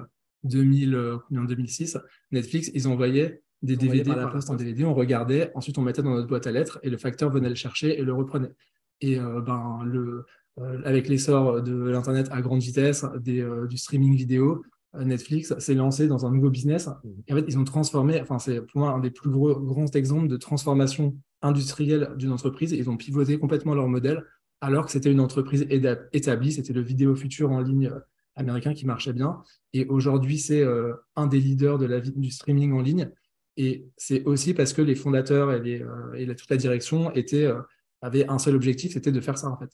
2000, 0.44 0.94
euh, 0.94 1.18
en 1.37 1.44
2006, 1.44 1.98
Netflix, 2.33 2.70
ils 2.74 2.88
envoyaient 2.88 3.42
des 3.62 3.76
DVD 3.76 4.05
par 4.05 4.16
la 4.16 4.26
poste 4.29 4.48
en 4.48 4.57
DVD, 4.57 4.85
on 4.85 4.94
regardait, 4.94 5.53
ensuite 5.55 5.76
on 5.76 5.83
mettait 5.83 6.03
dans 6.03 6.14
notre 6.14 6.29
boîte 6.29 6.46
à 6.46 6.53
lettres 6.53 6.79
et 6.83 6.88
le 6.88 6.96
facteur 6.96 7.31
venait 7.31 7.50
le 7.50 7.55
chercher 7.55 7.98
et 7.98 8.03
le 8.03 8.14
reprenait. 8.14 8.55
Et 9.03 9.18
euh, 9.18 9.42
ben, 9.42 9.81
le, 9.85 10.24
avec 10.85 11.09
l'essor 11.09 11.62
de 11.62 11.88
l'Internet 11.90 12.29
à 12.33 12.40
grande 12.40 12.61
vitesse, 12.61 13.05
des, 13.18 13.46
du 13.68 13.76
streaming 13.76 14.14
vidéo, 14.14 14.62
Netflix 14.98 15.57
s'est 15.59 15.74
lancé 15.74 16.09
dans 16.09 16.26
un 16.26 16.31
nouveau 16.31 16.50
business. 16.50 16.88
Et 17.29 17.33
en 17.33 17.37
fait, 17.37 17.44
ils 17.46 17.59
ont 17.59 17.64
transformé, 17.64 18.20
enfin, 18.20 18.38
c'est 18.38 18.61
pour 18.61 18.81
moi 18.81 18.90
un 18.90 18.98
des 18.98 19.11
plus 19.11 19.31
gros, 19.31 19.55
grands 19.59 19.87
exemples 19.87 20.29
de 20.29 20.37
transformation 20.37 21.16
industrielle 21.42 22.11
d'une 22.16 22.33
entreprise. 22.33 22.72
Ils 22.72 22.90
ont 22.90 22.96
pivoté 22.96 23.38
complètement 23.38 23.74
leur 23.74 23.88
modèle 23.88 24.24
alors 24.61 24.87
que 24.87 24.92
c'était 24.92 25.11
une 25.11 25.20
entreprise 25.20 25.66
établie, 26.12 26.53
c'était 26.53 26.72
le 26.72 26.83
vidéo 26.83 27.16
futur 27.16 27.50
en 27.50 27.61
ligne 27.61 27.87
euh, 27.87 27.98
américain 28.40 28.74
qui 28.74 28.87
marchait 28.87 29.12
bien. 29.12 29.42
Et 29.72 29.87
aujourd'hui, 29.87 30.38
c'est 30.38 30.62
euh, 30.62 30.94
un 31.16 31.26
des 31.26 31.40
leaders 31.40 31.79
de 31.79 31.87
la, 31.87 32.00
du 32.00 32.31
streaming 32.31 32.72
en 32.72 32.81
ligne. 32.81 33.11
Et 33.57 33.87
c'est 33.96 34.24
aussi 34.24 34.55
parce 34.55 34.72
que 34.72 34.83
les 34.83 34.94
fondateurs 34.94 35.53
et, 35.53 35.61
les, 35.61 35.83
euh, 35.83 36.12
et 36.14 36.26
toute 36.35 36.50
la 36.50 36.57
direction 36.57 37.12
étaient, 37.12 37.48
avaient 38.00 38.26
un 38.29 38.38
seul 38.38 38.55
objectif, 38.55 38.92
c'était 38.92 39.12
de 39.12 39.20
faire 39.20 39.38
ça 39.38 39.48
en 39.48 39.57
fait. 39.57 39.70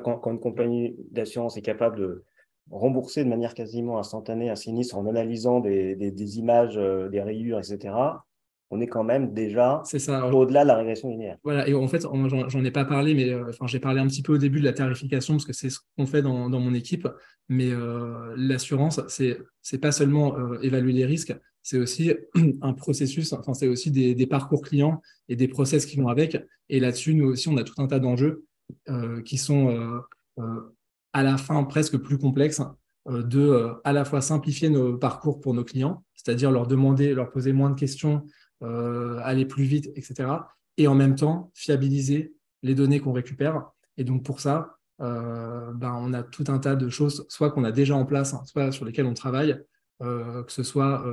quand, 0.00 0.18
quand 0.18 0.32
une 0.32 0.40
compagnie 0.40 0.96
d'assurance 1.10 1.56
est 1.56 1.62
capable 1.62 1.98
de 1.98 2.24
rembourser 2.70 3.24
de 3.24 3.28
manière 3.28 3.54
quasiment 3.54 3.98
instantanée 3.98 4.50
un 4.50 4.56
sinistre 4.56 4.96
en 4.96 5.06
analysant 5.06 5.60
des, 5.60 5.94
des 5.96 6.38
images, 6.38 6.76
des 6.76 7.20
rayures, 7.20 7.58
etc., 7.58 7.94
on 8.70 8.80
est 8.80 8.86
quand 8.86 9.04
même 9.04 9.34
déjà 9.34 9.82
au-delà 10.32 10.62
de 10.62 10.68
la 10.68 10.76
régression 10.76 11.10
linéaire. 11.10 11.36
Voilà, 11.44 11.68
et 11.68 11.74
en 11.74 11.86
fait, 11.86 12.02
j'en 12.02 12.64
ai 12.64 12.70
pas 12.70 12.84
parlé, 12.84 13.14
mais 13.14 13.30
euh, 13.30 13.48
enfin, 13.50 13.66
j'ai 13.66 13.78
parlé 13.78 14.00
un 14.00 14.06
petit 14.06 14.22
peu 14.22 14.34
au 14.34 14.38
début 14.38 14.60
de 14.60 14.64
la 14.64 14.72
tarification 14.72 15.34
parce 15.34 15.44
que 15.44 15.52
c'est 15.52 15.70
ce 15.70 15.78
qu'on 15.96 16.06
fait 16.06 16.22
dans, 16.22 16.48
mon 16.48 16.74
équipe. 16.74 17.06
Mais 17.48 17.70
euh, 17.70 18.34
l'assurance, 18.36 19.00
c'est 19.08 19.38
c'est 19.60 19.78
pas 19.78 19.92
seulement 19.92 20.38
euh, 20.38 20.58
évaluer 20.62 20.92
les 20.92 21.04
risques, 21.04 21.36
c'est 21.62 21.78
aussi 21.78 22.12
un 22.62 22.72
processus. 22.72 23.32
Enfin, 23.32 23.54
c'est 23.54 23.68
aussi 23.68 23.90
des, 23.90 24.26
parcours 24.26 24.62
clients 24.62 25.00
et 25.28 25.36
des 25.36 25.48
process 25.48 25.86
qui 25.86 25.96
vont 25.96 26.08
avec. 26.08 26.36
Et 26.68 26.80
là-dessus, 26.80 27.14
nous 27.14 27.26
aussi, 27.26 27.48
on 27.48 27.56
a 27.56 27.64
tout 27.64 27.80
un 27.80 27.86
tas 27.86 28.00
d'enjeux 28.00 28.44
qui 29.24 29.36
sont 29.36 30.02
à 31.12 31.22
la 31.22 31.36
fin 31.36 31.62
presque 31.64 31.98
plus 31.98 32.16
complexes 32.16 32.62
de 33.06 33.74
à 33.84 33.92
la 33.92 34.06
fois 34.06 34.22
simplifier 34.22 34.70
nos 34.70 34.96
parcours 34.96 35.40
pour 35.40 35.52
nos 35.52 35.64
clients, 35.64 36.02
c'est-à-dire 36.14 36.50
leur 36.50 36.66
demander, 36.66 37.12
leur 37.14 37.30
poser 37.30 37.52
moins 37.52 37.70
de 37.70 37.78
questions, 37.78 38.24
euh, 38.64 39.20
aller 39.22 39.44
plus 39.44 39.64
vite, 39.64 39.90
etc. 39.94 40.28
Et 40.78 40.86
en 40.88 40.94
même 40.94 41.16
temps, 41.16 41.50
fiabiliser 41.54 42.34
les 42.62 42.74
données 42.74 42.98
qu'on 42.98 43.12
récupère. 43.12 43.70
Et 43.98 44.04
donc 44.04 44.24
pour 44.24 44.40
ça, 44.40 44.78
euh, 45.00 45.72
ben, 45.74 45.94
on 46.00 46.14
a 46.14 46.22
tout 46.22 46.44
un 46.48 46.58
tas 46.58 46.74
de 46.74 46.88
choses, 46.88 47.26
soit 47.28 47.50
qu'on 47.50 47.64
a 47.64 47.72
déjà 47.72 47.94
en 47.94 48.06
place, 48.06 48.32
hein, 48.32 48.42
soit 48.46 48.72
sur 48.72 48.84
lesquelles 48.84 49.06
on 49.06 49.14
travaille, 49.14 49.60
euh, 50.02 50.42
que 50.44 50.52
ce 50.52 50.62
soit 50.62 51.04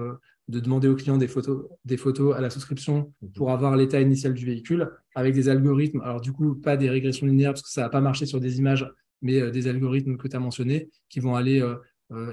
de 0.48 0.60
demander 0.60 0.88
aux 0.88 0.96
clients 0.96 1.18
des 1.18 1.28
photos, 1.28 1.66
des 1.86 1.98
photos 1.98 2.36
à 2.36 2.42
la 2.42 2.50
souscription 2.50 3.14
mhm. 3.22 3.32
pour 3.34 3.52
avoir 3.52 3.76
l'état 3.76 4.00
initial 4.00 4.34
du 4.34 4.46
véhicule, 4.46 4.90
avec 5.14 5.34
des 5.34 5.50
algorithmes, 5.50 6.02
alors 6.02 6.22
du 6.22 6.32
coup, 6.32 6.56
pas 6.56 6.78
des 6.78 6.90
régressions 6.90 7.28
linéaires, 7.28 7.52
parce 7.52 7.64
que 7.64 7.70
ça 7.70 7.82
n'a 7.82 7.90
pas 7.90 8.02
marché 8.02 8.26
sur 8.26 8.40
des 8.40 8.60
images, 8.60 8.90
mais 9.22 9.52
des 9.52 9.68
algorithmes 9.68 10.18
que 10.18 10.28
tu 10.28 10.36
as 10.36 10.40
mentionnés, 10.40 10.90
qui 11.10 11.20
vont 11.20 11.36
aller 11.36 11.64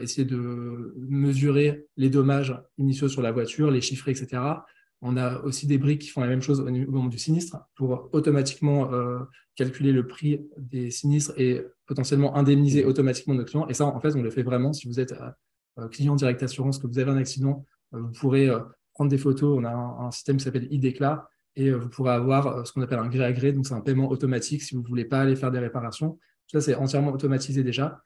essayer 0.01 0.25
de 0.25 0.95
mesurer 1.09 1.87
les 1.97 2.09
dommages 2.09 2.57
initiaux 2.79 3.09
sur 3.09 3.23
la 3.23 3.33
voiture, 3.33 3.71
les 3.71 3.81
chiffrer, 3.81 4.13
etc., 4.13 4.41
on 5.01 5.17
a 5.17 5.41
aussi 5.43 5.67
des 5.67 5.79
briques 5.79 6.03
qui 6.03 6.09
font 6.09 6.21
la 6.21 6.27
même 6.27 6.43
chose 6.43 6.61
au 6.61 6.65
moment 6.65 7.07
du 7.07 7.19
sinistre 7.19 7.57
pour 7.77 8.09
automatiquement 8.13 8.93
euh, 8.93 9.21
calculer 9.55 9.93
le 9.93 10.07
prix 10.07 10.41
des 10.57 10.91
sinistres 10.91 11.33
et 11.37 11.65
potentiellement 11.87 12.37
indemniser 12.37 12.85
automatiquement 12.85 13.35
nos 13.35 13.45
clients. 13.45 13.69
Et 13.69 13.75
ça, 13.75 13.87
en 13.87 14.01
fait, 14.01 14.15
on 14.17 14.23
le 14.23 14.31
fait 14.31 14.43
vraiment. 14.43 14.73
Si 14.73 14.89
vous 14.89 14.99
êtes 14.99 15.15
euh, 15.79 15.89
client 15.89 16.17
direct 16.17 16.43
assurance, 16.43 16.79
que 16.79 16.87
vous 16.87 16.99
avez 16.99 17.11
un 17.11 17.17
accident, 17.17 17.65
euh, 17.95 18.01
vous 18.01 18.13
pourrez 18.13 18.51
prendre 18.95 19.11
des 19.11 19.19
photos. 19.19 19.57
On 19.59 19.65
a 19.65 19.73
un, 19.73 20.11
système 20.11 20.37
qui 20.37 20.45
s'appelle 20.45 20.67
IDECLA 20.71 21.29
et 21.55 21.71
vous 21.71 21.89
pourrez 21.89 22.13
avoir 22.13 22.67
ce 22.67 22.73
qu'on 22.73 22.83
appelle 22.83 22.99
un 22.99 23.09
gré 23.09 23.25
à 23.25 23.33
gré. 23.33 23.53
Donc, 23.53 23.67
c'est 23.67 23.75
un 23.75 23.81
paiement 23.81 24.11
automatique 24.11 24.63
si 24.63 24.75
vous 24.75 24.83
ne 24.83 24.89
voulez 24.89 25.05
pas 25.05 25.21
aller 25.21 25.37
faire 25.37 25.53
des 25.53 25.59
réparations. 25.61 26.13
Tout 26.49 26.59
ça, 26.59 26.61
c'est 26.61 26.75
entièrement 26.75 27.13
automatisé 27.13 27.63
déjà. 27.63 28.03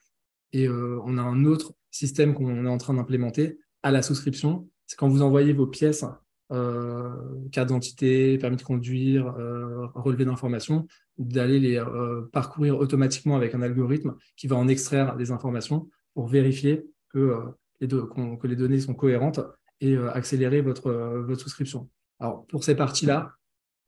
Et 0.53 0.69
on 0.69 1.17
a 1.17 1.23
un 1.23 1.45
autre 1.47 1.73
système 1.91 2.35
qu'on 2.35 2.67
est 2.67 2.69
en 2.69 2.79
train 2.79 2.95
d'implémenter 2.95 3.59
à 3.83 3.91
la 3.91 4.03
souscription. 4.03 4.69
C'est 4.87 4.97
quand 4.97 5.09
vous 5.09 5.23
envoyez 5.23 5.55
vos 5.55 5.67
pièces 5.67 6.05
euh, 6.53 7.09
carte 7.51 7.69
d'identité, 7.69 8.37
permis 8.37 8.57
de 8.57 8.63
conduire, 8.63 9.27
euh, 9.39 9.87
relevé 9.95 10.27
d'informations, 10.27 10.87
d'aller 11.17 11.59
les 11.59 11.79
euh, 11.79 12.23
parcourir 12.31 12.79
automatiquement 12.79 13.37
avec 13.37 13.55
un 13.55 13.63
algorithme 13.63 14.17
qui 14.37 14.49
va 14.49 14.57
en 14.57 14.69
extraire 14.69 15.17
des 15.17 15.31
informations 15.31 15.89
pour 16.13 16.27
vérifier 16.27 16.85
que, 17.09 17.39
les, 17.81 17.89
que 17.89 18.47
les 18.47 18.57
données 18.57 18.81
sont 18.81 18.93
cohérentes 18.93 19.41
et 19.81 19.97
accélérer 19.97 20.61
votre, 20.61 21.25
souscription. 21.39 21.89
Alors, 22.21 22.47
pour 22.47 22.65
ces 22.65 22.75
parties-là, 22.75 23.33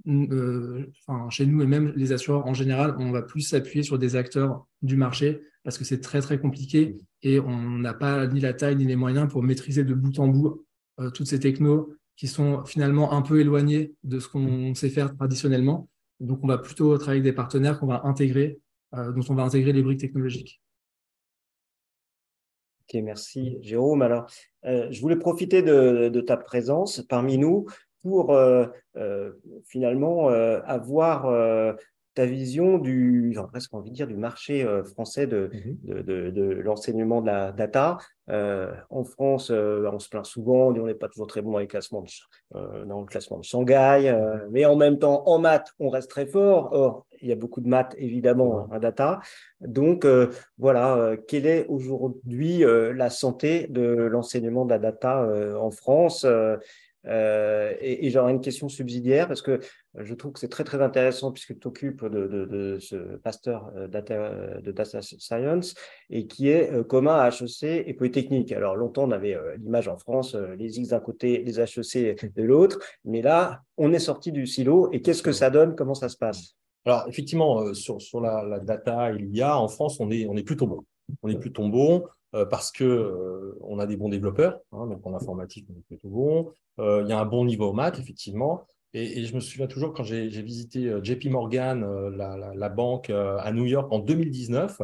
chez 0.07 1.47
nous 1.47 1.63
et 1.63 1.67
même 1.67 1.93
les 1.95 2.13
assureurs 2.13 2.47
en 2.47 2.55
général, 2.55 2.95
on 2.99 3.13
va 3.13 3.23
plus 3.23 3.43
s'appuyer 3.43 3.83
sur 3.83 3.99
des 3.99 4.17
acteurs 4.17 4.67
du 4.81 4.97
marché 4.97 5.43
parce 5.63 5.77
que 5.79 5.85
c'est 5.85 6.01
très 6.01 6.21
très 6.21 6.39
compliqué 6.39 6.97
et 7.23 7.41
on 7.41 7.79
n'a 7.79 7.95
pas 7.95 8.27
ni 8.27 8.41
la 8.41 8.55
taille 8.55 8.77
ni 8.77 8.87
les 8.87 8.97
moyens 8.97 9.31
pour 9.31 9.43
maîtriser 9.43 9.85
de 9.85 9.95
bout 9.95 10.19
en 10.19 10.29
bout 10.29 10.67
toutes 11.13 11.27
ces 11.27 11.41
technos 11.41 11.95
qui 12.17 12.29
sont 12.29 12.65
finalement 12.65 13.13
un 13.13 13.23
peu 13.23 13.41
éloignés 13.41 13.95
de 14.05 14.21
ce 14.21 14.29
qu'on 14.29 14.75
sait 14.75 14.91
faire 14.91 15.15
traditionnellement. 15.17 15.89
Donc, 16.21 16.41
on 16.43 16.47
va 16.47 16.59
plutôt 16.59 16.97
travailler 16.97 17.21
avec 17.21 17.33
des 17.33 17.37
partenaires 17.37 17.81
qu'on 17.81 17.87
va 17.87 18.03
intégrer, 18.05 18.59
euh, 18.95 19.13
dont 19.13 19.25
on 19.29 19.35
va 19.35 19.43
intégrer 19.43 19.73
les 19.73 19.83
briques 19.83 20.01
technologiques. 20.01 20.61
Ok, 22.83 23.01
merci 23.03 23.59
Jérôme. 23.63 24.03
Alors, 24.03 24.27
euh, 24.65 24.89
je 24.91 25.01
voulais 25.01 25.17
profiter 25.17 25.63
de, 25.63 26.21
ta 26.21 26.37
présence 26.37 27.01
parmi 27.09 27.39
nous 27.39 27.67
pour 28.03 28.33
euh, 28.33 28.67
finalement 29.65 30.29
avoir 30.29 31.77
ta 32.15 32.27
vision 32.27 32.79
du, 32.79 33.33
j'ai 33.35 33.43
presque 33.51 33.75
envie 33.75 33.91
de 33.91 33.95
dire, 33.95 34.07
du 34.07 34.17
marché 34.17 34.65
euh, 34.65 34.85
français 34.85 35.27
de, 35.27 35.51
mhm. 35.53 36.03
de, 36.03 36.31
de, 36.31 36.43
l'enseignement 36.43 37.21
de 37.21 37.27
la 37.27 37.53
data. 37.53 37.99
Euh, 38.31 38.73
en 38.89 39.05
France, 39.05 39.51
euh, 39.51 39.91
on 39.93 39.99
se 39.99 40.09
plaint 40.09 40.25
souvent, 40.25 40.69
on 40.69 40.87
n'est 40.87 40.95
pas 40.95 41.09
toujours 41.09 41.27
très 41.27 41.43
bon 41.43 41.53
dans, 41.53 41.59
les 41.59 41.67
classements 41.67 42.03
de, 42.03 42.85
dans 42.85 43.01
le 43.01 43.07
classement 43.07 43.39
de 43.39 43.45
Shanghai, 43.45 44.17
mais 44.51 44.65
en 44.65 44.77
même 44.77 44.99
temps, 44.99 45.25
en 45.27 45.39
maths, 45.39 45.73
on 45.79 45.89
reste 45.89 46.11
très 46.11 46.27
fort. 46.27 46.73
Or, 46.73 47.07
il 47.21 47.29
y 47.29 47.33
a 47.33 47.37
beaucoup 47.37 47.61
de 47.61 47.69
maths, 47.69 47.95
évidemment, 47.99 48.69
en 48.71 48.79
data. 48.79 49.21
Donc, 49.61 50.07
voilà, 50.59 51.17
quelle 51.29 51.47
est 51.47 51.67
aujourd'hui 51.67 52.65
la 52.65 53.11
santé 53.11 53.67
de 53.69 53.83
l'enseignement 53.83 54.65
de 54.65 54.71
la 54.71 54.79
data 54.79 55.29
en 55.59 55.71
France 55.71 56.27
euh, 57.07 57.75
et, 57.81 58.11
j'aurais 58.11 58.33
une 58.33 58.41
question 58.41 58.69
subsidiaire 58.69 59.29
parce 59.29 59.43
que 59.43 59.61
je 59.95 60.15
trouve 60.15 60.33
que 60.33 60.41
c'est 60.41 60.49
très 60.49 60.65
très 60.65 60.81
intéressant 60.81 61.33
puisque 61.33 61.53
tu 61.55 61.59
t'occupes 61.59 62.05
de, 62.05 62.79
ce 62.81 63.17
pasteur 63.17 63.71
euh, 63.77 63.89
data, 63.89 64.61
de 64.61 64.73
data 64.73 65.03
science 65.03 65.75
et 66.11 66.27
qui 66.27 66.49
est 66.49 66.73
euh, 66.73 66.83
commun 66.83 67.17
à 67.17 67.29
HEC 67.29 67.85
et 67.87 67.95
Polytechnique. 67.95 68.53
Alors 68.53 68.77
longtemps 68.77 69.05
on 69.05 69.11
avait 69.11 69.37
l'image 69.59 69.89
en 69.89 69.99
France, 69.99 70.35
les 70.35 70.79
X 70.79 70.89
d'un 70.89 71.01
côté, 71.01 71.43
les 71.45 71.61
HEC 71.61 72.35
de 72.35 72.43
l'autre, 72.43 72.79
mais 73.05 73.23
là 73.23 73.63
on 73.77 73.93
est 73.93 73.99
sorti 73.99 74.33
du 74.33 74.47
silo 74.47 74.89
et 74.93 75.03
qu'est-ce 75.03 75.23
que 75.23 75.33
ça 75.33 75.51
donne? 75.51 75.75
Comment 75.75 75.95
ça 75.95 76.09
se 76.09 76.17
passe? 76.17 76.57
Alors 76.87 77.05
effectivement 77.09 77.73
sur, 77.75 78.01
sur 78.01 78.21
la, 78.21 78.61
data 78.61 79.13
il 79.13 79.35
y 79.35 79.43
a 79.43 79.59
en 79.59 79.69
France 79.69 80.01
on 80.01 80.11
est, 80.11 80.27
on 80.27 80.37
est 80.37 80.43
plutôt 80.43 80.67
bon. 80.67 80.85
On 81.23 81.29
est 81.29 81.39
plutôt 81.39 81.69
bon. 81.69 82.05
Euh, 82.35 82.45
parce 82.45 82.73
que 82.73 82.83
euh, 82.83 83.57
on 83.61 83.79
a 83.79 83.87
des 83.87 83.97
bons 83.97 84.09
développeurs, 84.09 84.59
hein, 84.73 84.89
donc 84.89 85.07
en 85.07 85.15
informatique 85.15 85.67
on 85.71 85.79
est 85.79 85.83
plutôt 85.87 86.09
bon. 86.09 86.51
Euh, 86.81 87.03
il 87.05 87.09
y 87.09 87.13
a 87.13 87.21
un 87.21 87.25
bon 87.25 87.45
niveau 87.45 87.69
au 87.69 87.73
maths 87.73 87.99
effectivement. 87.99 88.67
Et, 88.93 89.25
je 89.25 89.35
me 89.35 89.41
souviens 89.41 89.67
toujours 89.67 89.93
quand 89.93 90.05
j'ai 90.05 90.29
visité 90.29 90.93
JP 91.03 91.27
Morgan, 91.27 91.85
la, 92.17 92.69
banque 92.69 93.11
à 93.11 93.51
New 93.53 93.65
York 93.65 93.93
en 93.93 93.99
2019, 93.99 94.83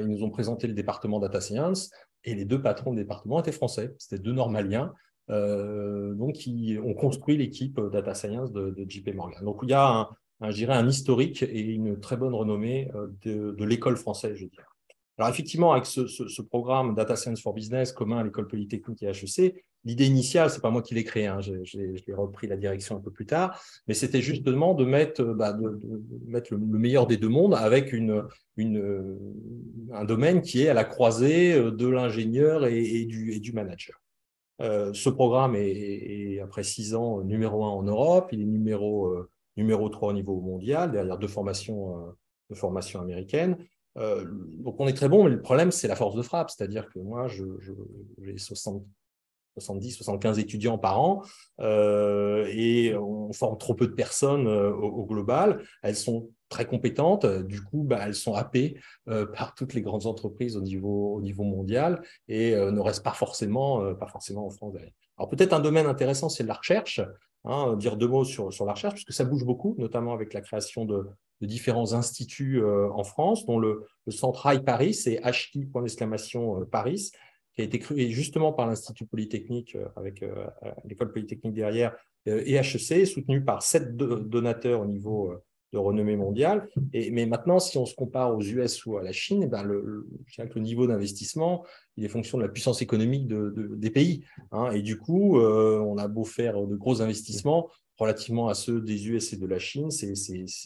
ils 0.00 0.08
nous 0.08 0.22
ont 0.24 0.30
présenté 0.30 0.66
le 0.66 0.72
département 0.72 1.20
data 1.20 1.42
science 1.42 1.90
et 2.24 2.34
les 2.34 2.46
deux 2.46 2.62
patrons 2.62 2.92
du 2.92 3.02
département 3.02 3.40
étaient 3.40 3.52
français. 3.52 3.94
C'était 3.98 4.22
deux 4.22 4.32
normaliens. 4.32 4.94
donc, 5.28 6.32
qui 6.32 6.78
ont 6.82 6.94
construit 6.94 7.36
l'équipe 7.36 7.78
data 7.92 8.14
science 8.14 8.50
de, 8.50 8.74
JP 8.88 9.14
Morgan. 9.14 9.44
Donc, 9.44 9.58
il 9.62 9.68
y 9.68 9.74
a 9.74 9.86
un, 9.88 10.08
un, 10.40 10.68
un 10.70 10.88
historique 10.88 11.42
et 11.42 11.60
une 11.60 12.00
très 12.00 12.16
bonne 12.16 12.34
renommée 12.34 12.90
de, 13.26 13.50
de 13.50 13.64
l'école 13.66 13.98
française, 13.98 14.36
je 14.36 14.46
dirais. 14.46 14.64
Alors 15.16 15.30
effectivement, 15.30 15.72
avec 15.72 15.86
ce, 15.86 16.42
programme 16.42 16.94
Data 16.94 17.14
Science 17.14 17.40
for 17.40 17.54
Business 17.54 17.92
commun 17.92 18.18
à 18.18 18.24
l'école 18.24 18.48
polytechnique 18.48 19.02
et 19.02 19.06
HEC, 19.06 19.64
l'idée 19.84 20.06
initiale, 20.06 20.50
c'est 20.50 20.60
pas 20.60 20.70
moi 20.70 20.82
qui 20.82 20.94
l'ai 20.94 21.04
créé, 21.04 21.26
hein, 21.26 21.40
j'ai 21.40 22.14
repris 22.14 22.48
la 22.48 22.56
direction 22.56 22.96
un 22.96 23.00
peu 23.00 23.12
plus 23.12 23.26
tard, 23.26 23.60
mais 23.86 23.94
c'était 23.94 24.20
justement 24.20 24.74
de 24.74 24.84
mettre, 24.84 25.22
euh, 25.22 25.34
bah, 25.34 25.52
de, 25.52 25.80
mettre 26.26 26.52
le, 26.52 26.58
meilleur 26.58 27.06
des 27.06 27.16
deux 27.16 27.28
mondes 27.28 27.54
avec 27.54 27.92
une, 27.92 28.24
une, 28.56 28.78
euh, 28.78 29.18
un 29.92 30.04
domaine 30.04 30.42
qui 30.42 30.62
est 30.62 30.68
à 30.68 30.74
la 30.74 30.84
croisée 30.84 31.54
euh, 31.54 31.70
de 31.70 31.86
l'ingénieur 31.86 32.66
et, 32.66 33.04
du, 33.04 33.32
et, 33.32 33.38
du, 33.38 33.52
manager. 33.52 34.02
ce 34.60 35.08
programme 35.10 35.54
est, 35.54 36.40
après 36.40 36.64
six 36.64 36.94
ans 36.96 37.20
numéro 37.22 37.64
un 37.64 37.68
en 37.68 37.84
Europe, 37.84 38.30
il 38.32 38.40
est 38.40 38.46
numéro, 38.46 39.14
numéro 39.56 39.88
3 39.88 40.08
au 40.08 40.12
niveau 40.12 40.40
mondial, 40.40 40.90
derrière 40.90 41.18
deux 41.18 41.28
formations, 41.28 42.16
deux 42.50 42.56
formations 42.56 43.00
américaines. 43.00 43.56
Euh, 43.96 44.24
donc 44.58 44.76
on 44.80 44.86
est 44.86 44.94
très 44.94 45.08
bon, 45.08 45.24
mais 45.24 45.30
le 45.30 45.40
problème, 45.42 45.70
c'est 45.70 45.88
la 45.88 45.96
force 45.96 46.14
de 46.14 46.22
frappe. 46.22 46.50
C'est-à-dire 46.50 46.88
que 46.88 46.98
moi, 46.98 47.28
j'ai 47.28 47.44
je, 47.60 47.72
70, 49.56 49.92
75 49.92 50.40
étudiants 50.40 50.78
par 50.78 51.00
an 51.00 51.22
euh, 51.60 52.46
et 52.50 52.94
on 52.96 53.32
forme 53.32 53.56
trop 53.56 53.74
peu 53.74 53.86
de 53.86 53.92
personnes 53.92 54.48
euh, 54.48 54.72
au, 54.72 55.06
global. 55.06 55.62
Elles 55.82 55.96
sont 55.96 56.30
très 56.48 56.66
compétentes. 56.66 57.24
Du 57.24 57.62
coup, 57.62 57.84
bah, 57.84 58.00
elles 58.02 58.14
sont 58.14 58.34
happées 58.34 58.78
par 59.06 59.54
toutes 59.54 59.74
les 59.74 59.82
grandes 59.82 60.06
entreprises 60.06 60.56
au 60.56 60.60
niveau, 60.60 61.14
au 61.14 61.20
niveau 61.20 61.42
mondial 61.42 62.02
et 62.28 62.54
ne 62.54 62.80
restent 62.80 63.02
pas 63.02 63.12
forcément, 63.12 63.92
pas 63.94 64.06
forcément 64.06 64.46
en 64.46 64.50
France. 64.50 64.74
Alors 65.18 65.28
peut-être 65.30 65.52
un 65.52 65.58
domaine 65.58 65.86
intéressant, 65.86 66.28
c'est 66.28 66.44
la 66.44 66.54
recherche. 66.54 67.00
Hein, 67.44 67.76
dire 67.76 67.96
deux 67.96 68.06
mots 68.06 68.24
sur 68.24 68.64
la 68.64 68.72
recherche, 68.72 68.94
puisque 68.94 69.12
ça 69.12 69.24
bouge 69.24 69.44
beaucoup, 69.44 69.74
notamment 69.78 70.14
avec 70.14 70.32
la 70.32 70.40
création 70.40 70.84
de, 70.84 71.08
de 71.40 71.46
différents 71.46 71.92
instituts 71.94 72.62
en 72.64 73.04
France, 73.04 73.44
dont 73.46 73.58
le, 73.58 73.86
centre 74.08 74.46
High 74.46 74.64
Paris, 74.64 74.94
c'est 74.94 75.20
HI, 75.24 75.66
point 75.66 75.82
d'exclamation 75.82 76.64
Paris, 76.66 77.10
qui 77.54 77.62
a 77.62 77.64
été 77.64 77.78
créé 77.78 78.10
justement 78.10 78.52
par 78.52 78.66
l'Institut 78.66 79.06
Polytechnique, 79.06 79.76
euh, 79.76 79.86
avec 79.96 80.22
euh, 80.22 80.46
l'école 80.84 81.12
Polytechnique 81.12 81.54
derrière, 81.54 81.94
euh, 82.28 82.42
et 82.44 82.54
HEC, 82.54 83.06
soutenu 83.06 83.44
par 83.44 83.62
sept 83.62 83.96
donateurs 83.96 84.80
au 84.80 84.86
niveau 84.86 85.32
de 85.72 85.78
renommée 85.78 86.16
mondiale. 86.16 86.68
Mais 86.92 87.26
maintenant, 87.26 87.58
si 87.58 87.78
on 87.78 87.86
se 87.86 87.94
compare 87.94 88.34
aux 88.34 88.40
US 88.40 88.86
ou 88.86 88.96
à 88.96 89.02
la 89.02 89.12
Chine, 89.12 89.42
eh 89.42 89.46
ben 89.46 89.62
le, 89.62 90.06
niveau 90.56 90.86
d'investissement, 90.86 91.64
il 91.96 92.04
est 92.04 92.08
fonction 92.08 92.38
de 92.38 92.44
la 92.44 92.48
puissance 92.48 92.80
économique 92.80 93.26
de, 93.26 93.50
de, 93.50 93.74
des 93.74 93.90
pays. 93.90 94.24
Hein. 94.52 94.70
Et 94.70 94.82
du 94.82 94.98
coup, 94.98 95.38
on 95.38 95.98
a 95.98 96.06
beau 96.06 96.24
faire 96.24 96.64
de 96.64 96.76
gros 96.76 97.02
investissements, 97.02 97.68
relativement 97.98 98.48
à 98.48 98.54
ceux 98.54 98.80
des 98.80 99.08
US 99.08 99.32
et 99.32 99.36
de 99.36 99.46
la 99.46 99.58
Chine, 99.58 99.90
c'est 99.90 100.14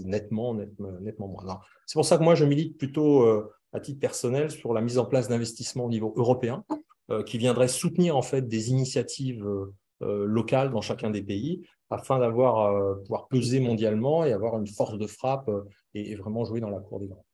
nettement, 0.05 0.55
nettement, 0.55 1.29
moins. 1.29 1.61
C'est 1.87 1.95
pour 1.95 2.05
ça 2.05 2.19
que 2.19 2.23
moi, 2.23 2.35
je 2.35 2.45
milite 2.45 2.79
plutôt 2.79 3.27
à 3.73 3.81
titre 3.81 4.01
personnel 4.01 4.51
sur 4.51 4.73
la 4.73 4.81
mise 4.81 4.99
en 4.99 5.05
place 5.05 5.29
d'investissements 5.29 5.85
au 5.85 5.91
niveau 5.91 6.15
européen 6.17 6.65
euh, 7.11 7.23
qui 7.23 7.39
viendraient 7.39 7.69
soutenir 7.69 8.17
en 8.17 8.23
fait 8.23 8.47
des 8.47 8.71
initiatives 8.71 9.47
euh, 9.47 9.75
euh, 10.03 10.27
locales 10.27 10.71
dans 10.71 10.83
chacun 10.83 11.11
des 11.11 11.23
pays 11.23 11.67
afin 11.89 12.19
d'avoir 12.19 12.99
pouvoir 13.01 13.29
peser 13.29 13.61
mondialement 13.61 14.23
et 14.23 14.33
avoir 14.35 14.59
une 14.59 14.67
force 14.67 14.99
de 14.99 15.07
frappe 15.07 15.51
et, 15.95 16.15
vraiment 16.17 16.45
jouer 16.45 16.61
dans 16.61 16.69
la 16.69 16.81
cour 16.81 17.01
des 17.01 17.07
grands. 17.07 17.25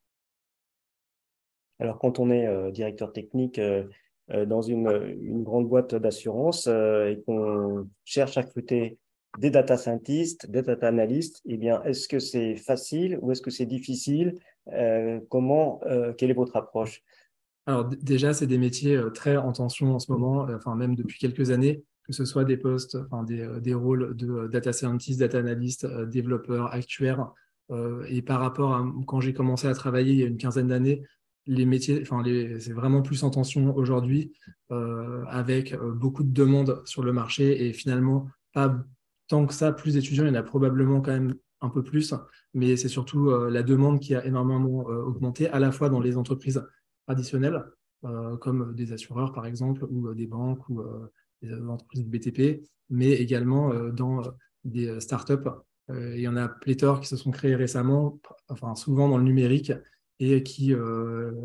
Alors 1.80 1.98
quand 1.98 2.20
on 2.20 2.30
est 2.30 2.70
directeur 2.70 3.12
technique 3.12 3.60
dans 4.32 4.62
une, 4.62 5.18
une 5.20 5.42
grande 5.42 5.68
boîte 5.68 5.96
d'assurance 5.96 6.68
et 6.68 7.20
qu'on 7.26 7.88
cherche 8.04 8.38
à 8.38 8.42
recruter 8.42 8.96
des 9.38 9.50
data 9.50 9.76
scientists, 9.76 10.50
des 10.50 10.62
data 10.62 10.88
analysts, 10.88 11.40
eh 11.46 11.56
bien, 11.56 11.82
est-ce 11.82 12.08
que 12.08 12.18
c'est 12.18 12.56
facile 12.56 13.18
ou 13.20 13.32
est-ce 13.32 13.42
que 13.42 13.50
c'est 13.50 13.66
difficile 13.66 14.38
euh, 14.72 15.20
Comment, 15.28 15.80
euh, 15.86 16.12
quelle 16.12 16.30
est 16.30 16.34
votre 16.34 16.56
approche? 16.56 17.02
Alors 17.66 17.84
déjà, 17.84 18.34
c'est 18.34 18.46
des 18.46 18.58
métiers 18.58 18.96
euh, 18.96 19.10
très 19.10 19.36
en 19.36 19.52
tension 19.52 19.94
en 19.94 19.98
ce 19.98 20.12
moment, 20.12 20.46
enfin 20.54 20.74
même 20.74 20.94
depuis 20.94 21.18
quelques 21.18 21.50
années, 21.50 21.82
que 22.04 22.12
ce 22.12 22.24
soit 22.24 22.44
des 22.44 22.56
postes, 22.56 22.98
des, 23.26 23.48
des 23.60 23.74
rôles 23.74 24.14
de 24.14 24.46
data 24.48 24.72
scientist, 24.72 25.18
data 25.18 25.38
analyst, 25.38 25.86
développeur, 25.86 26.72
actuaire. 26.72 27.32
et 28.08 28.20
par 28.20 28.40
rapport 28.40 28.74
à 28.74 28.86
quand 29.06 29.20
j'ai 29.20 29.32
commencé 29.32 29.66
à 29.66 29.72
travailler 29.72 30.12
il 30.12 30.18
y 30.18 30.22
a 30.22 30.26
une 30.26 30.36
quinzaine 30.36 30.68
d'années, 30.68 31.02
les 31.46 31.64
métiers, 31.64 32.02
enfin, 32.02 32.22
c'est 32.60 32.74
vraiment 32.74 33.00
plus 33.00 33.22
en 33.24 33.30
tension 33.30 33.74
aujourd'hui, 33.74 34.34
avec 34.68 35.74
beaucoup 35.94 36.24
de 36.24 36.30
demandes 36.30 36.82
sur 36.84 37.02
le 37.02 37.14
marché 37.14 37.66
et 37.66 37.72
finalement 37.72 38.28
pas 38.52 38.84
tant 39.28 39.46
que 39.46 39.54
ça, 39.54 39.72
plus 39.72 39.94
d'étudiants, 39.94 40.24
il 40.24 40.28
y 40.28 40.30
en 40.30 40.34
a 40.34 40.42
probablement 40.42 41.00
quand 41.00 41.12
même 41.12 41.34
un 41.60 41.70
peu 41.70 41.82
plus, 41.82 42.14
mais 42.52 42.76
c'est 42.76 42.88
surtout 42.88 43.30
euh, 43.30 43.50
la 43.50 43.62
demande 43.62 44.00
qui 44.00 44.14
a 44.14 44.24
énormément 44.24 44.88
euh, 44.90 45.02
augmenté, 45.02 45.48
à 45.48 45.58
la 45.58 45.72
fois 45.72 45.88
dans 45.88 46.00
les 46.00 46.16
entreprises 46.16 46.62
traditionnelles, 47.06 47.64
euh, 48.04 48.36
comme 48.36 48.74
des 48.74 48.92
assureurs 48.92 49.32
par 49.32 49.46
exemple, 49.46 49.86
ou 49.90 50.12
des 50.14 50.26
banques, 50.26 50.68
ou 50.68 50.82
des 51.42 51.52
entreprises 51.54 52.06
de 52.06 52.10
BTP, 52.10 52.62
mais 52.90 53.12
également 53.12 53.72
dans 53.90 54.22
des 54.64 55.00
startups. 55.00 55.50
il 55.90 56.20
y 56.20 56.28
en 56.28 56.36
a 56.36 56.48
pléthore 56.48 57.00
qui 57.00 57.08
se 57.08 57.16
sont 57.16 57.30
créés 57.30 57.56
récemment, 57.56 58.18
enfin 58.48 58.74
souvent 58.74 59.08
dans 59.08 59.18
le 59.18 59.24
numérique, 59.24 59.72
et 60.20 60.42
qui 60.42 60.74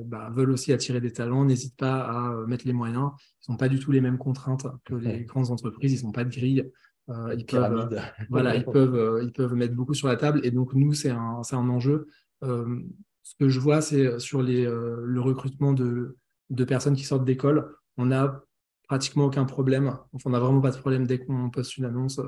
bah, 0.05 0.29
veulent 0.33 0.51
aussi 0.51 0.71
attirer 0.71 1.01
des 1.01 1.11
talents, 1.11 1.43
n'hésitent 1.43 1.77
pas 1.77 2.01
à 2.01 2.45
mettre 2.45 2.65
les 2.65 2.73
moyens. 2.73 3.11
Ils 3.47 3.51
n'ont 3.51 3.57
pas 3.57 3.67
du 3.67 3.79
tout 3.79 3.91
les 3.91 3.99
mêmes 3.99 4.17
contraintes 4.17 4.67
que 4.85 4.95
les 4.95 5.25
grandes 5.25 5.51
entreprises, 5.51 5.99
ils 5.99 6.05
n'ont 6.05 6.13
pas 6.13 6.23
de 6.23 6.31
grille 6.31 6.69
euh, 7.09 7.33
ils, 7.35 7.45
peuvent, 7.45 7.91
euh, 7.91 7.99
voilà, 8.29 8.55
ils, 8.55 8.65
peuvent, 8.65 8.95
euh, 8.95 9.23
ils 9.23 9.31
peuvent 9.31 9.55
mettre 9.55 9.73
beaucoup 9.73 9.93
sur 9.93 10.07
la 10.07 10.15
table. 10.15 10.41
Et 10.43 10.51
donc, 10.51 10.73
nous, 10.73 10.93
c'est 10.93 11.09
un, 11.09 11.41
un 11.51 11.69
enjeu. 11.69 12.07
ce 12.41 13.35
que 13.39 13.49
je 13.49 13.59
vois, 13.59 13.81
c'est 13.81 14.19
sur 14.19 14.41
les, 14.41 14.63
le 14.65 15.21
recrutement 15.21 15.73
de, 15.73 16.17
de 16.49 16.63
personnes 16.63 16.95
qui 16.95 17.03
sortent 17.03 17.25
d'école, 17.25 17.75
on 17.97 18.07
n'a 18.07 18.41
pratiquement 18.87 19.25
aucun 19.25 19.45
problème. 19.45 19.97
Enfin, 20.13 20.29
on 20.29 20.33
n'a 20.33 20.39
vraiment 20.39 20.61
pas 20.61 20.71
de 20.71 20.77
problème 20.77 21.05
dès 21.05 21.19
qu'on 21.19 21.49
poste 21.49 21.77
une 21.77 21.85
annonce. 21.85 22.19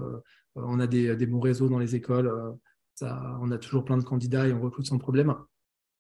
on 0.55 0.79
a 0.79 0.88
des, 0.88 1.15
des, 1.15 1.25
bons 1.25 1.39
réseaux 1.39 1.69
dans 1.69 1.79
les 1.79 1.95
écoles. 1.95 2.32
Ça, 2.95 3.38
on 3.41 3.51
a 3.51 3.57
toujours 3.57 3.86
plein 3.86 3.97
de 3.97 4.03
candidats 4.03 4.47
et 4.47 4.53
on 4.53 4.61
recrute 4.61 4.86
sans 4.86 4.99
problème. 4.99 5.36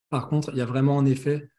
Par 0.09 0.27
contre, 0.27 0.49
il 0.51 0.57
y 0.57 0.61
a 0.61 0.65
vraiment 0.65 0.99
un 0.99 1.05
effet 1.05 1.49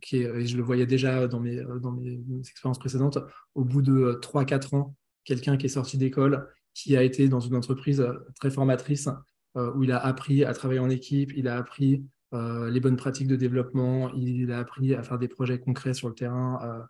qui 0.00 0.16
est, 0.16 0.24
et 0.24 0.46
je 0.46 0.56
le 0.56 0.62
voyais 0.62 0.86
déjà 0.86 1.28
dans 1.28 1.38
mes, 1.38 1.62
dans 1.80 1.92
mes 1.92 2.20
expériences 2.40 2.80
précédentes, 2.80 3.18
au 3.54 3.64
bout 3.64 3.82
de 3.82 4.18
3-4 4.20 4.74
ans 4.74 4.96
quelqu'un 5.28 5.58
qui 5.58 5.66
est 5.66 5.76
sorti 5.80 5.98
d'école, 5.98 6.48
qui 6.72 6.96
a 6.96 7.02
été 7.02 7.28
dans 7.28 7.40
une 7.40 7.54
entreprise 7.54 8.00
euh, 8.00 8.14
très 8.40 8.50
formatrice, 8.50 9.10
euh, 9.56 9.70
où 9.74 9.84
il 9.84 9.92
a 9.92 9.98
appris 9.98 10.42
à 10.42 10.54
travailler 10.54 10.80
en 10.80 10.88
équipe, 10.88 11.32
il 11.36 11.48
a 11.48 11.58
appris 11.58 12.02
euh, 12.32 12.70
les 12.70 12.80
bonnes 12.80 12.96
pratiques 12.96 13.28
de 13.28 13.36
développement, 13.36 14.10
il 14.14 14.50
a 14.50 14.58
appris 14.58 14.94
à 14.94 15.02
faire 15.02 15.18
des 15.18 15.28
projets 15.28 15.60
concrets 15.60 15.92
sur 15.92 16.08
le 16.08 16.14
terrain. 16.14 16.86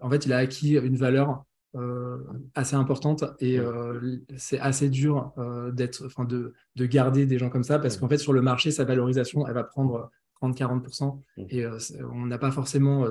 en 0.00 0.10
fait, 0.10 0.24
il 0.24 0.32
a 0.32 0.38
acquis 0.38 0.76
une 0.76 0.96
valeur 0.96 1.44
assez 2.54 2.76
importante 2.76 3.24
et 3.40 3.58
c'est 4.36 4.60
assez 4.60 4.90
dur 4.90 5.32
d'être, 5.72 6.04
enfin, 6.04 6.24
de, 6.24 6.52
de, 6.76 6.86
garder 6.86 7.24
des 7.24 7.38
gens 7.38 7.48
comme 7.48 7.62
ça 7.62 7.78
parce 7.78 7.96
qu'en 7.96 8.08
fait, 8.10 8.18
sur 8.18 8.34
le 8.34 8.42
marché, 8.42 8.70
sa 8.70 8.84
valorisation, 8.84 9.46
elle 9.46 9.54
va 9.54 9.64
prendre 9.64 10.10
30-40% 10.42 11.18
et 11.48 11.64
on 12.12 12.26
n'a 12.26 12.36
pas 12.36 12.50
forcément 12.50 13.06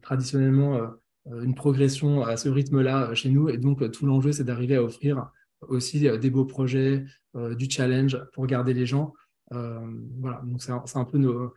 traditionnellement 0.00 0.92
une 1.26 1.54
progression 1.54 2.22
à 2.24 2.36
ce 2.36 2.48
rythme-là 2.48 3.10
euh, 3.10 3.14
chez 3.14 3.30
nous. 3.30 3.48
Et 3.48 3.58
donc, 3.58 3.82
euh, 3.82 3.88
tout 3.88 4.06
l'enjeu, 4.06 4.32
c'est 4.32 4.44
d'arriver 4.44 4.76
à 4.76 4.82
offrir 4.82 5.30
aussi 5.68 6.00
des 6.00 6.30
beaux 6.30 6.44
projets, 6.44 7.04
du 7.36 7.70
challenge 7.70 8.18
pour 8.32 8.48
garder 8.48 8.74
les 8.74 8.84
gens. 8.84 9.12
voilà, 9.52 10.42
donc 10.42 10.60
c'est 10.60 10.72
un, 10.72 11.04
peu 11.04 11.18
nos, 11.18 11.54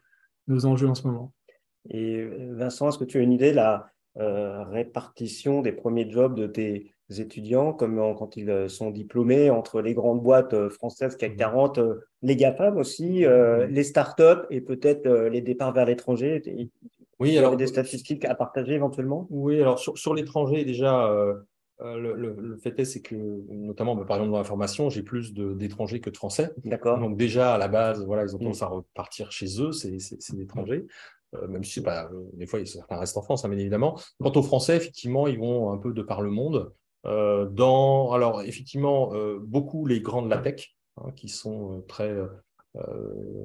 nos, 0.48 0.68
enjeux 0.68 0.88
en 0.88 0.94
ce 0.94 1.08
moment. 1.08 1.34
Et 1.90 2.24
Vincent, 2.52 2.88
est-ce 2.88 3.00
que 3.00 3.04
tu 3.04 3.18
as 3.18 3.22
une 3.22 3.32
idée 3.32 3.50
de 3.50 3.56
la 3.56 3.92
répartition 4.16 5.64
des 5.64 5.72
premiers 5.72 6.08
jobs 6.08 6.36
de 6.36 6.46
tes 6.46 6.94
étudiants, 7.18 7.74
comme 7.74 7.96
quand 8.16 8.38
ils 8.38 8.70
sont 8.70 8.92
diplômés, 8.92 9.50
entre 9.50 9.82
les 9.82 9.96
grandes 9.96 10.22
boîtes 10.22 10.70
françaises 10.70 11.18
CAC 11.18 11.36
40, 11.36 11.80
mmh. 11.80 11.96
les 12.22 12.36
GAFAM 12.36 12.78
aussi, 12.78 13.26
mmh. 13.26 13.64
les 13.64 13.84
startups 13.84 14.46
et 14.52 14.62
peut-être 14.62 15.10
les 15.10 15.42
départs 15.42 15.74
vers 15.74 15.88
l'étranger 15.88 16.44
oui, 17.20 17.38
alors 17.38 17.56
des 17.56 17.68
statistiques 17.68 18.26
à 18.26 18.36
partager 18.36 18.74
éventuellement? 18.74 19.28
Oui, 19.30 19.62
alors 19.62 19.80
sur, 19.80 19.98
sur 19.98 20.14
l'étranger, 20.14 20.66
déjà, 20.66 21.08
euh, 21.08 21.36
euh, 21.82 21.98
le, 21.98 22.34
le, 22.34 22.58
fait 22.58 22.78
est, 22.80 22.86
c'est 22.86 23.02
que, 23.02 23.16
notamment, 23.50 23.96
bah, 23.96 24.04
par 24.06 24.18
exemple, 24.18 24.34
dans 24.34 24.38
la 24.38 24.44
formation, 24.44 24.90
j'ai 24.90 25.02
plus 25.02 25.34
d'étrangers 25.34 26.02
que 26.02 26.10
de 26.10 26.18
Français. 26.18 26.54
D'accord. 26.66 27.00
Donc, 27.00 27.16
déjà, 27.16 27.56
à 27.56 27.58
la 27.58 27.70
base, 27.70 28.06
voilà, 28.06 28.24
ils 28.24 28.36
ont 28.36 28.40
tendance 28.40 28.62
mm. 28.62 28.66
à 28.66 28.68
repartir 28.68 29.32
chez 29.32 29.62
eux, 29.62 29.72
c'est 29.72 29.98
l'étranger. 30.34 30.86
Euh, 31.36 31.48
même 31.48 31.64
si, 31.64 31.80
bah, 31.80 32.10
des 32.34 32.48
fois, 32.48 32.64
certains 32.66 32.98
restent 32.98 33.18
en 33.18 33.22
France, 33.22 33.46
hein, 33.46 33.50
bien 33.50 33.60
évidemment. 33.60 33.98
Quant 34.22 34.32
aux 34.32 34.44
Français, 34.44 34.76
effectivement, 34.76 35.28
ils 35.28 35.40
vont 35.40 35.72
un 35.72 35.78
peu 35.78 35.94
de 35.94 36.02
par 36.02 36.22
le 36.22 36.32
monde. 36.32 36.74
dans, 37.06 38.12
alors, 38.12 38.42
effectivement, 38.42 39.14
beaucoup 39.40 39.86
les 39.86 40.02
grands 40.02 40.22
de 40.22 40.30
la 40.30 40.40
tech, 40.40 40.76
hein, 40.98 41.12
qui 41.16 41.30
sont 41.30 41.82
très 41.88 42.14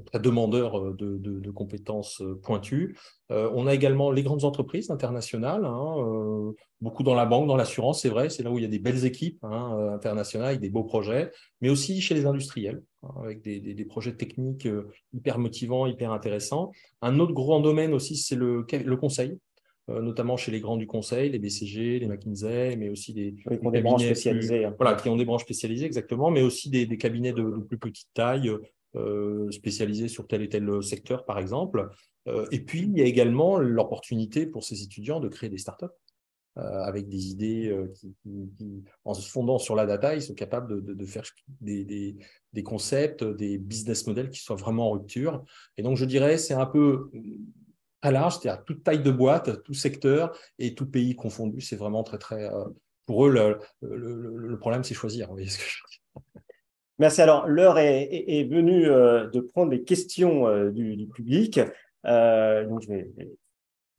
très 0.07 0.21
demandeurs 0.21 0.79
euh, 0.79 0.95
de, 0.99 1.19
de, 1.19 1.51
compétences 1.51 2.21
euh, 2.21 2.39
pointues. 2.43 2.97
on 3.29 3.67
a 3.67 3.75
également 3.75 4.11
les 4.11 4.23
grandes 4.23 4.45
entreprises 4.45 4.91
internationales, 4.91 5.65
hein, 5.65 6.53
beaucoup 6.81 7.03
dans 7.03 7.15
la 7.15 7.27
banque, 7.27 7.47
dans 7.47 7.57
l'assurance, 7.57 8.03
c'est 8.03 8.09
vrai, 8.09 8.29
c'est 8.31 8.43
là 8.43 8.51
où 8.51 8.59
il 8.59 8.63
y 8.63 8.65
a 8.65 8.69
des 8.69 8.79
belles 8.79 9.05
équipes 9.05 9.43
hein, 9.45 9.91
internationales 9.95 10.49
avec 10.49 10.61
des 10.61 10.71
beaux 10.71 10.85
projets, 10.85 11.31
mais 11.61 11.69
aussi 11.69 12.01
chez 12.01 12.15
les 12.15 12.27
industriels, 12.27 12.83
hein, 13.03 13.11
avec 13.23 13.43
des, 13.43 13.61
des, 13.61 13.85
projets 13.85 14.15
techniques 14.15 14.69
hyper 15.13 15.39
motivants, 15.39 15.87
hyper 15.87 16.13
intéressants. 16.13 16.73
Un 17.03 17.21
autre 17.21 17.33
grand 17.33 17.61
domaine 17.61 17.95
aussi, 17.95 18.17
c'est 18.17 18.37
le, 18.37 18.67
le 18.73 18.97
conseil 18.97 19.39
notamment 19.89 20.37
chez 20.37 20.53
les 20.53 20.61
grands 20.61 20.77
du 20.77 20.87
conseil, 20.87 21.31
les 21.31 21.41
BCG, 21.41 21.99
les 21.99 22.07
McKinsey, 22.07 22.77
mais 22.77 22.89
aussi 22.89 23.13
des, 23.13 23.35
qui 23.35 23.49
ont 23.61 23.71
des 23.73 23.83
branches 23.83 24.05
spécialisées. 24.05 24.69
voilà, 24.79 24.95
qui 24.95 25.09
ont 25.09 25.17
des 25.17 25.25
branches 25.25 25.43
spécialisées, 25.43 25.87
exactement, 25.87 26.31
mais 26.31 26.43
aussi 26.43 26.71
des, 26.71 26.87
des 26.87 26.97
cabinets 26.97 27.33
de, 27.33 27.43
de, 27.43 27.57
plus 27.57 27.79
petite 27.79 28.09
taille, 28.15 28.49
euh, 28.49 28.59
spécialisés 29.51 30.09
sur 30.09 30.27
tel 30.27 30.43
et 30.43 30.49
tel 30.49 30.83
secteur, 30.83 31.25
par 31.25 31.39
exemple. 31.39 31.91
Euh, 32.29 32.47
et 32.51 32.61
puis, 32.61 32.83
il 32.83 32.99
y 32.99 33.03
a 33.03 33.05
également 33.05 33.59
l'opportunité 33.59 34.47
pour 34.47 34.65
ces 34.65 34.83
étudiants 34.83 35.21
de 35.21 35.29
créer 35.29 35.51
des 35.51 35.59
startups. 35.59 35.87
Euh, 36.59 36.83
avec 36.83 37.09
des 37.09 37.29
idées 37.29 37.73
qui, 37.95 38.13
en 39.05 39.15
se 39.15 39.31
fondant 39.31 39.59
sur 39.59 39.77
la 39.77 39.87
data, 39.87 40.17
ils 40.17 40.23
sont 40.23 40.35
capables 40.35 40.85
de, 40.85 41.07
faire 41.07 41.23
des, 41.61 42.17
concepts, 42.65 43.23
des 43.23 43.57
business 43.57 44.07
models 44.09 44.31
qui 44.31 44.41
soient 44.41 44.57
vraiment 44.57 44.89
en 44.89 44.91
rupture. 44.91 45.45
Et 45.77 45.83
donc, 45.83 45.97
je 45.97 46.05
dirais, 46.05 46.39
c'est 46.39 46.55
un 46.55 46.67
peu 46.67 47.11
à 48.03 48.11
large, 48.11 48.39
c'est-à-dire 48.39 48.65
toute 48.65 48.83
taille 48.83 49.03
de 49.03 49.13
boîte, 49.13 49.63
tout 49.63 49.75
secteur 49.75 50.37
et 50.59 50.75
tout 50.75 50.91
pays 50.91 51.15
confondu. 51.15 51.61
C'est 51.61 51.77
vraiment 51.77 52.03
très, 52.03 52.19
très. 52.19 52.51
pour 53.07 53.27
eux, 53.27 53.31
le, 53.31 53.61
le, 53.83 54.59
problème, 54.59 54.83
c'est 54.83 54.95
choisir. 54.95 55.29
Vous 55.29 55.35
voyez 55.35 55.49
ce 55.49 55.59
que 55.59 55.65
je 55.65 55.79
Merci. 57.01 57.23
Alors, 57.23 57.49
l'heure 57.49 57.79
est, 57.79 58.45
venue 58.45 58.85
de 58.85 59.41
prendre 59.41 59.73
les 59.73 59.83
questions 59.83 60.71
du, 60.71 61.09
public. 61.15 61.59
donc, 62.05 62.83
je 62.83 62.89
vais 62.89 63.11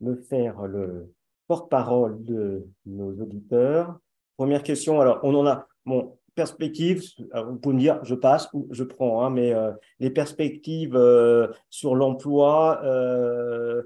me 0.01 0.15
faire 0.15 0.61
le 0.67 1.11
porte-parole 1.47 2.23
de 2.23 2.67
nos 2.85 3.11
auditeurs. 3.19 3.99
Première 4.37 4.61
question. 4.61 5.01
Alors, 5.01 5.19
on 5.23 5.33
en 5.33 5.47
a. 5.47 5.67
Bon, 5.83 6.15
perspectives, 6.35 7.03
vous 7.33 7.57
pouvez 7.57 7.75
me 7.75 7.79
dire 7.79 8.03
je 8.03 8.15
passe 8.15 8.47
ou 8.53 8.67
je 8.71 8.83
prends, 8.83 9.25
hein, 9.25 9.29
mais 9.31 9.53
euh, 9.53 9.71
les 9.99 10.11
perspectives 10.11 10.95
euh, 10.95 11.47
sur 11.69 11.95
l'emploi, 11.95 12.81
euh, 12.83 13.81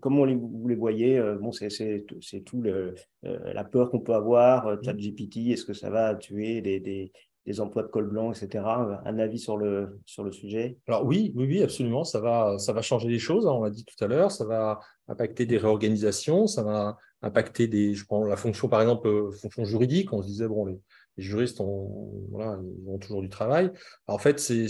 comment 0.00 0.24
les, 0.24 0.34
vous 0.34 0.66
les 0.66 0.74
voyez 0.74 1.22
Bon, 1.40 1.52
c'est 1.52 2.04
tout 2.44 2.60
le, 2.60 2.96
la 3.22 3.62
peur 3.62 3.90
qu'on 3.90 4.00
peut 4.00 4.14
avoir. 4.14 4.66
Mmh. 4.66 4.84
ChatGPT, 4.84 5.36
est-ce 5.52 5.64
que 5.64 5.74
ça 5.74 5.90
va 5.90 6.14
tuer 6.16 6.60
des, 6.60 6.80
des, 6.80 7.12
des, 7.46 7.60
emplois 7.60 7.82
de 7.82 7.88
col 7.88 8.08
blanc, 8.08 8.32
etc. 8.32 8.64
Un 9.04 9.18
avis 9.18 9.38
sur 9.38 9.56
le, 9.56 10.00
sur 10.06 10.24
le 10.24 10.32
sujet? 10.32 10.78
Alors 10.86 11.04
oui, 11.04 11.32
oui, 11.34 11.46
oui, 11.46 11.62
absolument. 11.62 12.04
Ça 12.04 12.20
va, 12.20 12.58
ça 12.58 12.72
va 12.72 12.82
changer 12.82 13.08
les 13.08 13.18
choses. 13.18 13.46
Hein, 13.46 13.52
on 13.52 13.62
l'a 13.62 13.70
dit 13.70 13.84
tout 13.84 14.02
à 14.04 14.08
l'heure. 14.08 14.30
Ça 14.30 14.44
va 14.44 14.80
impacter 15.08 15.46
des 15.46 15.58
réorganisations. 15.58 16.46
Ça 16.46 16.62
va 16.62 16.96
impacter 17.22 17.68
des, 17.68 17.94
je 17.94 18.04
prends 18.04 18.24
la 18.24 18.36
fonction 18.36 18.68
par 18.68 18.80
exemple, 18.80 19.30
fonction 19.40 19.64
juridique. 19.64 20.12
On 20.12 20.22
se 20.22 20.26
disait 20.26 20.48
bon 20.48 20.66
les 20.66 20.78
juristes 21.18 21.60
ont, 21.60 22.26
voilà, 22.30 22.58
ils 22.62 22.88
ont 22.88 22.98
toujours 22.98 23.22
du 23.22 23.28
travail. 23.28 23.70
en 24.06 24.18
fait, 24.18 24.40
c'est 24.40 24.66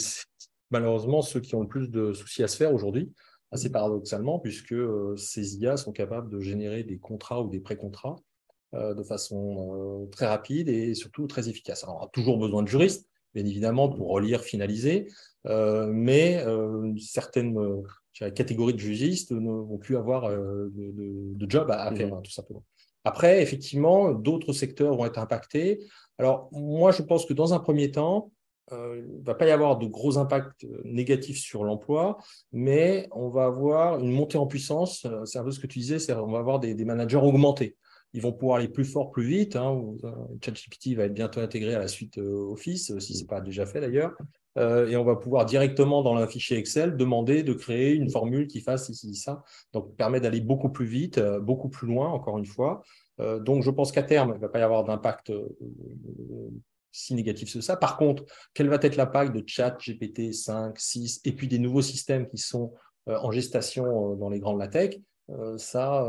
malheureusement 0.71 1.23
ceux 1.23 1.41
qui 1.41 1.55
ont 1.55 1.61
le 1.61 1.69
plus 1.69 1.89
de 1.91 2.13
soucis 2.13 2.43
à 2.43 2.49
se 2.49 2.57
faire 2.57 2.75
aujourd'hui, 2.75 3.13
assez 3.53 3.71
paradoxalement, 3.71 4.39
puisque 4.39 4.73
euh, 4.73 5.15
ces 5.17 5.59
IA 5.59 5.77
sont 5.77 5.93
capables 5.93 6.31
de 6.31 6.41
générer 6.41 6.83
des 6.83 6.99
contrats 6.99 7.43
ou 7.43 7.51
des 7.51 7.61
pré-contrats 7.61 8.17
euh, 8.17 8.32
de 8.73 9.03
façon 9.03 10.05
euh, 10.05 10.07
très 10.11 10.27
rapide 10.27 10.69
et 10.69 10.95
surtout 10.95 11.27
très 11.27 11.49
efficace. 11.49 11.85
Alors, 11.85 11.99
on 12.01 12.05
a 12.05 12.09
toujours 12.09 12.39
besoin 12.39 12.63
de 12.63 12.69
juristes, 12.69 13.09
bien 13.35 13.45
évidemment, 13.45 13.89
pour 13.89 14.09
relire, 14.11 14.43
finaliser, 14.43 15.09
mais 15.45 16.45
certaines 16.99 17.57
catégories 18.35 18.75
de 18.75 18.79
juristes 18.79 19.33
ne 19.33 19.51
vont 19.51 19.79
plus 19.79 19.97
avoir 19.97 20.29
de, 20.31 20.71
de, 21.35 21.51
job 21.51 21.71
à, 21.71 21.91
mmh. 21.91 21.97
faire, 21.97 22.23
tout 22.23 22.31
simplement. 22.31 22.65
Après, 23.05 23.43
effectivement, 23.43 24.13
d'autres 24.13 24.53
secteurs 24.53 24.97
vont 24.97 25.07
être 25.07 25.19
impactés. 25.19 25.81
Alors, 26.19 26.49
moi, 26.53 26.93
je 26.93 27.03
pense 27.03 27.27
que 27.27 27.33
dans 27.33 27.55
un 27.55 27.59
premier 27.59 27.91
temps, 27.91 28.31
euh, 28.71 29.03
il 29.05 29.19
ne 29.19 29.25
va 29.25 29.35
pas 29.35 29.47
y 29.47 29.51
avoir 29.51 29.77
de 29.79 29.87
gros 29.87 30.19
impacts 30.19 30.65
euh, 30.65 30.81
négatifs 30.85 31.39
sur 31.39 31.65
l'emploi, 31.65 32.19
mais 32.53 33.09
on 33.11 33.29
va 33.29 33.45
avoir 33.45 33.99
une 33.99 34.13
montée 34.13 34.39
en 34.39 34.47
puissance. 34.47 35.05
Euh, 35.05 35.25
c'est 35.25 35.39
un 35.39 35.45
peu 35.45 35.51
ce 35.51 35.61
que 35.61 35.67
tu 35.67 35.81
disais, 35.81 36.13
on 36.15 36.31
va 36.31 36.39
avoir 36.39 36.61
des, 36.61 36.75
managers 36.85 37.17
augmentés. 37.17 37.77
Ils 38.15 38.21
vont 38.21 38.33
pouvoir 38.33 38.59
aller 38.59 38.69
plus 38.69 38.85
fort, 38.85 39.11
plus 39.11 39.27
vite. 39.27 39.57
Hein. 39.57 39.81
ChatGPT 40.45 40.95
va 40.97 41.05
être 41.05 41.15
bientôt 41.15 41.41
intégré 41.41 41.75
à 41.75 41.79
la 41.79 41.89
suite 41.89 42.19
Office, 42.19 42.99
si 42.99 43.15
ce 43.15 43.21
n'est 43.21 43.27
pas 43.27 43.41
déjà 43.41 43.65
fait 43.65 43.81
d'ailleurs. 43.81 44.13
et 44.57 44.97
on 44.97 45.05
va 45.05 45.17
pouvoir 45.17 45.47
directement 45.47 46.03
dans 46.03 46.17
un 46.17 46.27
fichier 46.27 46.59
Excel 46.59 46.97
demander 46.97 47.43
de 47.43 47.55
créer 47.55 47.95
une 47.95 48.11
formule 48.11 48.49
qui 48.49 48.61
fasse 48.61 48.91
ici, 48.91 49.15
ça. 49.15 49.43
Donc, 49.73 49.97
permet 49.97 50.21
d'aller 50.21 50.43
beaucoup 50.43 50.69
plus 50.69 50.85
vite, 50.85 51.19
beaucoup 51.41 51.71
plus 51.71 51.87
loin, 51.87 52.09
encore 52.09 52.37
une 52.37 52.45
fois. 52.45 52.83
Euh, 53.21 53.39
donc, 53.39 53.63
je 53.63 53.71
pense 53.71 53.93
qu'à 53.93 54.03
terme, 54.03 54.31
il 54.31 54.37
ne 54.37 54.41
va 54.41 54.49
pas 54.49 54.59
y 54.59 54.63
avoir 54.63 54.85
d'impact 54.85 55.31
euh, 55.31 55.49
si 56.91 57.15
négatif 57.15 57.53
que 57.53 57.61
ça. 57.61 57.77
Par 57.77 57.97
contre, 57.97 58.25
quel 58.55 58.69
va 58.69 58.77
être 58.81 58.97
l'impact 58.97 59.35
de 59.35 59.43
chat, 59.47 59.77
GPT 59.79 60.33
5, 60.33 60.79
6 60.79 61.21
et 61.25 61.33
puis 61.33 61.49
des 61.49 61.59
nouveaux 61.59 61.83
systèmes 61.83 62.27
qui 62.27 62.39
sont 62.39 62.75
euh, 63.09 63.19
en 63.19 63.31
gestation 63.31 64.17
dans 64.17 64.29
les 64.29 64.41
grandes 64.41 64.59
la 64.59 64.69
tech? 64.69 64.99
Ça, 65.57 66.07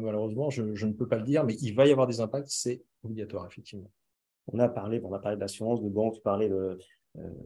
malheureusement, 0.00 0.50
je, 0.50 0.62
ne 0.62 0.92
peux 0.92 1.06
pas 1.06 1.18
le 1.18 1.24
dire, 1.24 1.44
mais 1.44 1.54
il 1.60 1.74
va 1.74 1.86
y 1.86 1.92
avoir 1.92 2.06
des 2.06 2.20
impacts, 2.20 2.48
c'est 2.48 2.82
obligatoire, 3.02 3.46
effectivement. 3.46 3.90
On 4.46 4.58
a 4.58 4.68
parlé, 4.68 5.00
on 5.04 5.12
a 5.12 5.18
parlé 5.18 5.36
d'assurance, 5.36 5.82
de 5.82 5.88
banque, 5.88 6.14
tu 6.14 6.20
parlais 6.20 6.50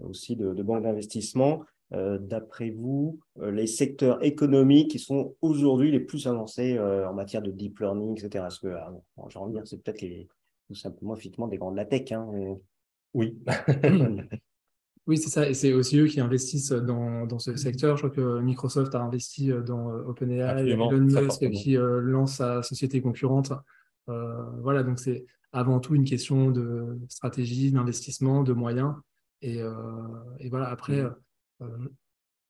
aussi 0.03 0.37
de, 0.37 0.55
de 0.55 0.63
banque 0.63 0.83
d'investissement. 0.83 1.65
Euh, 1.93 2.19
d'après 2.19 2.71
vous, 2.71 3.21
euh, 3.39 3.53
les 3.53 3.69
secteurs 3.69 4.25
économiques 4.25 4.91
qui 4.91 4.99
sont 4.99 5.37
aujourd'hui 5.41 5.93
les 5.93 6.01
plus 6.01 6.27
avancés 6.27 6.77
euh, 6.77 7.09
en 7.09 7.15
matière 7.15 7.43
de 7.43 7.53
deep 7.53 7.79
learning, 7.79 8.19
etc. 8.19 8.45
Est-ce 8.49 8.59
que, 8.59 8.75
ah, 8.75 8.93
j'ai 9.29 9.39
envie 9.39 9.53
de 9.53 9.59
dire, 9.59 9.69
c'est 9.69 9.81
peut-être 9.81 10.05
tout 10.67 10.75
simplement 10.75 11.15
effectivement 11.15 11.47
des 11.47 11.59
grands 11.59 11.71
de 11.71 11.77
la 11.77 11.85
tech. 11.85 12.11
Hein, 12.11 12.29
Oui. 13.15 13.39
oui, 15.07 15.19
c'est 15.19 15.31
ça. 15.31 15.49
Et 15.49 15.55
c'est 15.55 15.73
aussi 15.73 15.99
eux 15.99 16.07
qui 16.07 16.21
investissent 16.21 16.73
dans, 16.73 17.27
dans, 17.27 17.39
ce 17.39 17.57
secteur. 17.57 17.97
Je 17.97 18.09
crois 18.09 18.15
que 18.15 18.41
Microsoft 18.41 18.95
a 18.95 19.01
investi 19.01 19.51
dans 19.65 19.89
OpenAI, 19.91 20.69
Elon 20.69 21.01
Musk 21.01 21.49
qui 21.51 21.77
lance 21.79 22.37
sa 22.37 22.63
société 22.63 23.01
concurrente. 23.01 23.53
voilà, 24.07 24.83
donc 24.83 24.99
c'est 24.99 25.27
avant 25.53 25.81
tout 25.81 25.95
une 25.95 26.05
question 26.05 26.51
de 26.51 26.99
stratégie, 27.09 27.71
d'investissement, 27.71 28.43
de 28.43 28.53
moyens. 28.53 28.95
Et, 29.43 29.59
et 30.41 30.49
voilà, 30.49 30.69
après, 30.69 31.03
mm. 31.03 31.15
Euh, 31.63 31.67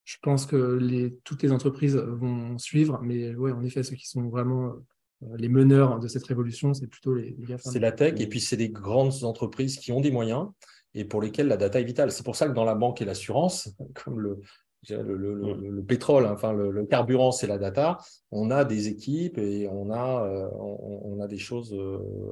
je 0.05 0.17
pense 0.23 0.47
que 0.47 0.57
les, 0.57 1.17
toutes 1.25 1.43
les 1.43 1.53
entreprises 1.53 1.97
vont 1.97 2.59
suivre, 2.59 3.01
mais 3.03 3.35
ouais, 3.35 3.53
en 3.53 3.65
effet, 3.65 3.83
ceux 3.83 3.97
qui 3.97 4.07
sont 4.07 4.29
vraiment 4.29 4.75
euh, 5.23 5.37
les 5.37 5.49
meneurs 5.49 5.99
de 5.99 6.07
cette 6.07 6.25
révolution, 6.27 6.75
c'est 6.75 6.87
plutôt 6.87 7.15
les, 7.15 7.37
les 7.39 7.57
C'est 7.59 7.81
la 7.81 7.93
tech, 7.93 8.15
et 8.21 8.29
puis 8.29 8.41
c'est 8.41 8.57
des 8.57 8.69
grandes 8.69 9.25
entreprises 9.25 9.79
qui 9.79 9.91
ont 9.91 10.01
des 10.01 10.13
moyens 10.13 10.49
et 10.97 11.05
pour 11.05 11.21
lesquelles 11.21 11.47
la 11.47 11.57
data 11.57 11.81
est 11.81 11.85
vitale. 11.85 12.11
C'est 12.11 12.25
pour 12.25 12.35
ça 12.35 12.49
que 12.49 12.53
dans 12.53 12.65
la 12.65 12.75
banque 12.75 13.01
et 13.01 13.05
l'assurance, 13.05 13.71
comme 13.95 14.19
le, 14.19 14.41
le, 14.89 15.83
pétrole, 15.83 16.27
hein, 16.27 16.33
enfin 16.35 16.53
le, 16.53 16.85
carburant, 16.87 17.31
c'est 17.31 17.47
la 17.47 17.59
data. 17.59 17.99
On 18.33 18.51
a 18.51 18.65
des 18.65 18.89
équipes 18.89 19.39
et 19.39 19.69
on 19.69 19.91
a, 19.91 20.25
euh, 20.25 20.49
on, 20.59 21.21
a 21.21 21.29
des 21.29 21.39
choses 21.39 21.77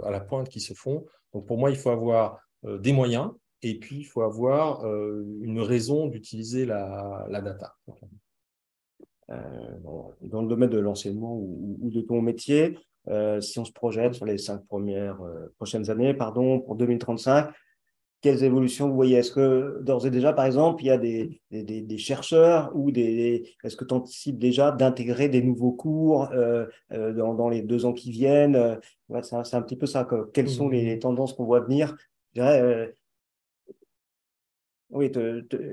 à 0.02 0.10
la 0.10 0.20
pointe 0.20 0.48
qui 0.48 0.60
se 0.60 0.74
font. 0.74 1.04
Donc 1.32 1.46
pour 1.46 1.58
moi, 1.58 1.70
il 1.70 1.76
faut 1.76 1.90
avoir 1.90 2.40
des 2.62 2.92
moyens, 2.92 3.30
et 3.64 3.78
puis, 3.78 3.96
il 3.96 4.04
faut 4.04 4.20
avoir 4.20 4.84
euh, 4.84 5.24
une 5.40 5.58
raison 5.58 6.06
d'utiliser 6.06 6.66
la, 6.66 7.26
data. 7.30 7.74
Euh, 9.30 9.38
dans 10.20 10.42
le 10.42 10.48
domaine 10.48 10.68
de 10.68 10.78
l'enseignement 10.78 11.34
ou, 11.34 11.90
de 11.90 12.02
ton 12.02 12.20
métier, 12.20 12.78
euh, 13.08 13.40
si 13.40 13.58
on 13.58 13.64
se 13.64 13.72
projette 13.72 14.12
sur 14.12 14.26
les 14.26 14.36
cinq 14.36 14.66
premières 14.66 15.18
prochaines 15.56 15.88
années, 15.88 16.12
pardon, 16.12 16.60
pour 16.60 16.76
2035, 16.76 17.54
quelles 18.24 18.42
évolutions 18.42 18.88
vous 18.88 18.94
voyez? 18.94 19.18
Est-ce 19.18 19.30
que 19.30 19.80
d'ores 19.82 20.06
et 20.06 20.10
déjà, 20.10 20.32
par 20.32 20.46
exemple, 20.46 20.82
il 20.82 20.86
y 20.86 20.90
a 20.90 20.98
des, 20.98 21.40
des, 21.50 21.98
chercheurs 21.98 22.72
ou 22.74 22.90
des. 22.90 23.50
Est-ce 23.62 23.76
que 23.76 23.84
tu 23.84 23.92
anticipes 23.92 24.38
déjà 24.38 24.72
d'intégrer 24.72 25.28
des 25.28 25.42
nouveaux 25.42 25.72
cours 25.72 26.30
dans, 26.90 27.34
dans, 27.34 27.48
les 27.50 27.60
deux 27.60 27.84
ans 27.84 27.92
qui 27.92 28.10
viennent? 28.10 28.80
C'est 29.22 29.54
un, 29.54 29.62
petit 29.62 29.76
peu 29.76 29.84
ça. 29.84 30.08
Quelles 30.32 30.48
sont 30.48 30.70
les 30.70 30.96
mmh. 30.96 31.00
tendances 31.00 31.34
qu'on 31.34 31.44
voit 31.44 31.60
venir? 31.60 31.94
Je 32.34 32.40
dirais, 32.40 32.94
oui, 34.94 35.10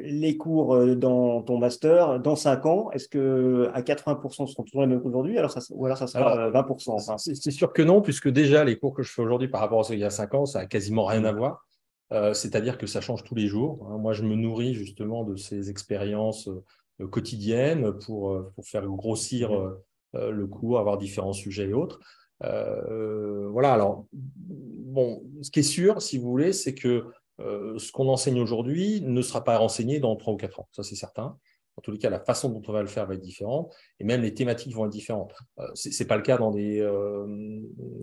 les 0.03 0.35
cours 0.35 0.73
euh, 0.75 0.95
dans 0.95 1.43
ton 1.43 1.59
master, 1.59 2.19
dans 2.19 2.35
5 2.35 2.65
ans, 2.65 2.91
est-ce 2.91 3.07
que 3.07 3.69
à 3.71 3.81
80% 3.81 4.47
seront 4.47 4.63
toujours 4.63 4.81
les 4.81 4.87
mêmes 4.87 4.99
qu'aujourd'hui? 4.99 5.37
Alors 5.37 5.51
ça, 5.51 5.61
Ou 5.75 5.85
alors 5.85 5.97
ça 5.97 6.07
sera 6.07 6.49
20% 6.49 7.17
C'est 7.17 7.51
sûr 7.51 7.71
que 7.71 7.83
non, 7.83 8.01
puisque 8.01 8.29
déjà 8.29 8.63
les 8.63 8.79
cours 8.79 8.95
que 8.95 9.03
je 9.03 9.11
fais 9.11 9.21
aujourd'hui 9.21 9.47
par 9.47 9.61
rapport 9.61 9.81
à 9.81 9.83
ce 9.83 9.89
qu'il 9.89 9.99
y 9.99 10.03
a 10.03 10.09
5 10.09 10.33
ans, 10.33 10.45
ça 10.47 10.59
n'a 10.59 10.65
quasiment 10.65 11.05
rien 11.05 11.23
à 11.23 11.31
voir. 11.31 11.67
Euh, 12.12 12.34
c'est-à-dire 12.34 12.78
que 12.78 12.88
ça 12.88 13.01
change 13.01 13.24
tous 13.24 13.36
les 13.36 13.47
jours. 13.47 13.88
Hein. 13.89 13.97
Moi, 13.97 14.14
je 14.14 14.24
me 14.24 14.36
nourris 14.36 14.74
justement 14.74 15.24
de 15.24 15.36
ces 15.36 15.70
expériences 15.70 16.49
euh, 16.49 17.07
quotidiennes 17.07 17.93
pour, 17.99 18.51
pour 18.53 18.66
faire 18.66 18.86
grossir 18.86 19.51
le 20.14 20.45
cours, 20.45 20.78
avoir 20.78 20.97
différents 20.99 21.34
sujets 21.34 21.70
et 21.70 21.74
autres. 21.74 21.99
voilà, 22.41 23.74
alors, 23.74 24.05
bon, 24.12 25.24
ce 25.41 25.49
qui 25.49 25.62
est 25.62 25.64
sûr, 25.64 25.99
si 26.01 26.20
vous 26.20 26.30
voulez, 26.30 26.53
c'est 26.53 26.76
que 26.76 27.05
euh, 27.41 27.80
ce 27.80 27.91
qu'on 27.91 28.07
enseigne 28.09 28.39
aujourd'hui 28.39 29.01
ne 29.01 29.22
sera 29.22 29.43
pas 29.43 29.57
renseigné 29.57 29.99
dans 29.99 30.16
trois 30.16 30.34
ou 30.34 30.38
quatre 30.38 30.59
ans, 30.59 30.68
ça 30.72 30.84
c'est 30.84 30.95
certain. 30.95 31.38
En 31.78 31.82
tous 31.82 31.91
les 31.91 31.97
cas, 31.97 32.09
la 32.09 32.19
façon 32.19 32.49
dont 32.49 32.61
on 32.67 32.74
va 32.74 32.82
le 32.82 32.88
faire 32.88 33.05
va 33.07 33.13
être 33.13 33.22
différente 33.22 33.74
et 33.99 34.03
même 34.03 34.22
les 34.22 34.34
thématiques 34.34 34.74
vont 34.74 34.86
être 34.86 34.91
différentes. 34.91 35.34
Euh, 35.59 35.67
ce 35.74 35.89
n'est 35.89 36.07
pas 36.07 36.17
le 36.17 36.22
cas 36.22 36.38
dans 36.38 36.51
des, 36.51 36.80
euh, 36.80 37.26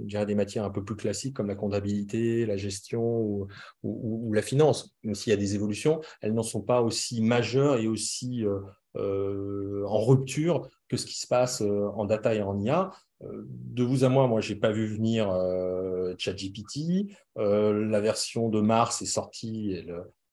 des 0.04 0.34
matières 0.34 0.64
un 0.64 0.70
peu 0.70 0.84
plus 0.84 0.96
classiques 0.96 1.34
comme 1.34 1.48
la 1.48 1.54
comptabilité, 1.54 2.46
la 2.46 2.56
gestion 2.56 3.46
ou, 3.82 4.32
la 4.32 4.42
finance. 4.42 4.96
Même 5.02 5.14
s'il 5.14 5.30
y 5.30 5.34
a 5.34 5.38
des 5.38 5.54
évolutions, 5.54 6.00
elles 6.20 6.34
n'en 6.34 6.42
sont 6.42 6.62
pas 6.62 6.82
aussi 6.82 7.22
majeures 7.22 7.78
et 7.78 7.86
aussi 7.86 8.44
en 8.94 10.04
rupture 10.04 10.68
que 10.88 10.96
ce 10.96 11.06
qui 11.06 11.18
se 11.18 11.26
passe 11.26 11.60
en 11.60 12.04
data 12.04 12.34
et 12.34 12.42
en 12.42 12.58
IA 12.58 12.90
de 13.20 13.82
vous 13.82 14.04
à 14.04 14.08
moi, 14.08 14.26
moi, 14.26 14.40
j'ai 14.40 14.54
pas 14.54 14.70
vu 14.70 14.86
venir 14.86 15.30
euh, 15.30 16.14
ChatGPT. 16.18 17.10
Euh, 17.36 17.84
la 17.86 18.00
version 18.00 18.48
de 18.48 18.60
Mars 18.60 19.02
est 19.02 19.06
sortie, 19.06 19.84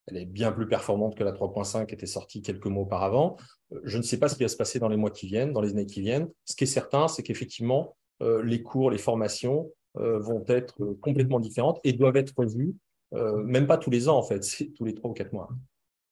elle, 0.07 0.17
est 0.17 0.25
bien 0.25 0.51
plus 0.51 0.67
performante 0.67 1.15
que 1.15 1.23
la 1.23 1.31
3.5 1.31 1.85
qui 1.87 1.95
était 1.95 2.05
sortie 2.05 2.41
quelques 2.41 2.65
mois 2.67 2.83
auparavant. 2.83 3.37
Euh, 3.73 3.79
je 3.83 3.97
ne 3.97 4.03
sais 4.03 4.17
pas 4.17 4.27
ce 4.27 4.35
qui 4.35 4.43
va 4.43 4.49
se 4.49 4.57
passer 4.57 4.79
dans 4.79 4.89
les 4.89 4.97
mois 4.97 5.11
qui 5.11 5.27
viennent, 5.27 5.53
dans 5.53 5.61
les 5.61 5.71
années 5.71 5.85
qui 5.85 6.01
viennent. 6.01 6.29
Ce 6.45 6.55
qui 6.55 6.63
est 6.65 6.67
certain, 6.67 7.07
c'est 7.07 7.23
qu'effectivement, 7.23 7.95
les 8.21 8.63
cours, 8.63 8.91
les 8.91 8.97
formations 8.97 9.69
vont 9.95 10.45
être 10.47 10.95
complètement 11.01 11.41
différentes 11.41 11.81
et 11.83 11.91
doivent 11.91 12.15
être 12.15 12.33
revues, 12.37 12.73
même 13.11 13.67
pas 13.67 13.77
tous 13.77 13.89
les 13.89 14.07
ans 14.07 14.17
en 14.17 14.23
fait, 14.23 14.41
c'est 14.45 14.67
tous 14.67 14.85
les 14.85 14.93
trois 14.93 15.11
ou 15.11 15.13
quatre 15.13 15.33
mois. 15.33 15.49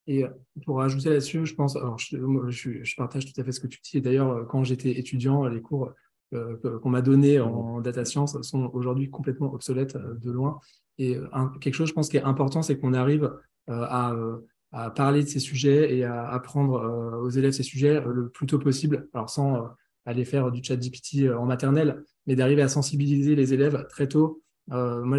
Et 0.05 0.25
pour 0.65 0.81
ajouter 0.81 1.09
là-dessus, 1.09 1.45
je 1.45 1.55
pense, 1.55 1.77
alors 1.77 1.97
je, 1.97 2.95
partage 2.97 3.25
tout 3.25 3.39
à 3.39 3.45
fait 3.45 3.53
ce 3.53 3.61
que 3.61 3.67
tu 3.67 3.79
dis. 3.81 4.01
D'ailleurs, 4.01 4.45
quand 4.47 4.65
j'étais 4.65 4.99
étudiant, 4.99 5.47
les 5.47 5.61
cours 5.61 5.93
qu'on 6.31 6.89
m'a 6.89 7.01
données 7.01 7.39
en 7.39 7.79
data 7.79 8.03
science 8.03 8.41
sont 8.41 8.69
aujourd'hui 8.73 9.09
complètement 9.09 9.53
obsolètes 9.53 9.95
de 9.95 10.29
loin. 10.29 10.59
Et 10.97 11.17
quelque 11.61 11.75
chose, 11.75 11.87
je 11.87 11.93
pense, 11.93 12.09
qui 12.09 12.17
est 12.17 12.23
important, 12.23 12.61
c'est 12.61 12.77
qu'on 12.77 12.93
arrive 12.93 13.31
à, 13.67 14.13
à, 14.71 14.89
parler 14.91 15.23
de 15.23 15.29
ces 15.29 15.39
sujets 15.39 15.95
et 15.95 16.03
à 16.03 16.27
apprendre 16.27 17.19
aux 17.21 17.29
élèves 17.29 17.51
ces 17.51 17.63
sujets 17.63 18.01
le 18.05 18.29
plus 18.29 18.47
tôt 18.47 18.59
possible, 18.59 19.07
alors 19.13 19.29
sans 19.29 19.69
aller 20.05 20.25
faire 20.25 20.51
du 20.51 20.63
chat 20.63 20.75
GPT 20.75 21.29
en 21.29 21.45
maternelle, 21.45 22.03
mais 22.27 22.35
d'arriver 22.35 22.61
à 22.61 22.67
sensibiliser 22.67 23.35
les 23.35 23.53
élèves 23.53 23.85
très 23.89 24.07
tôt 24.07 24.43
euh, 24.71 25.03
moi, 25.03 25.17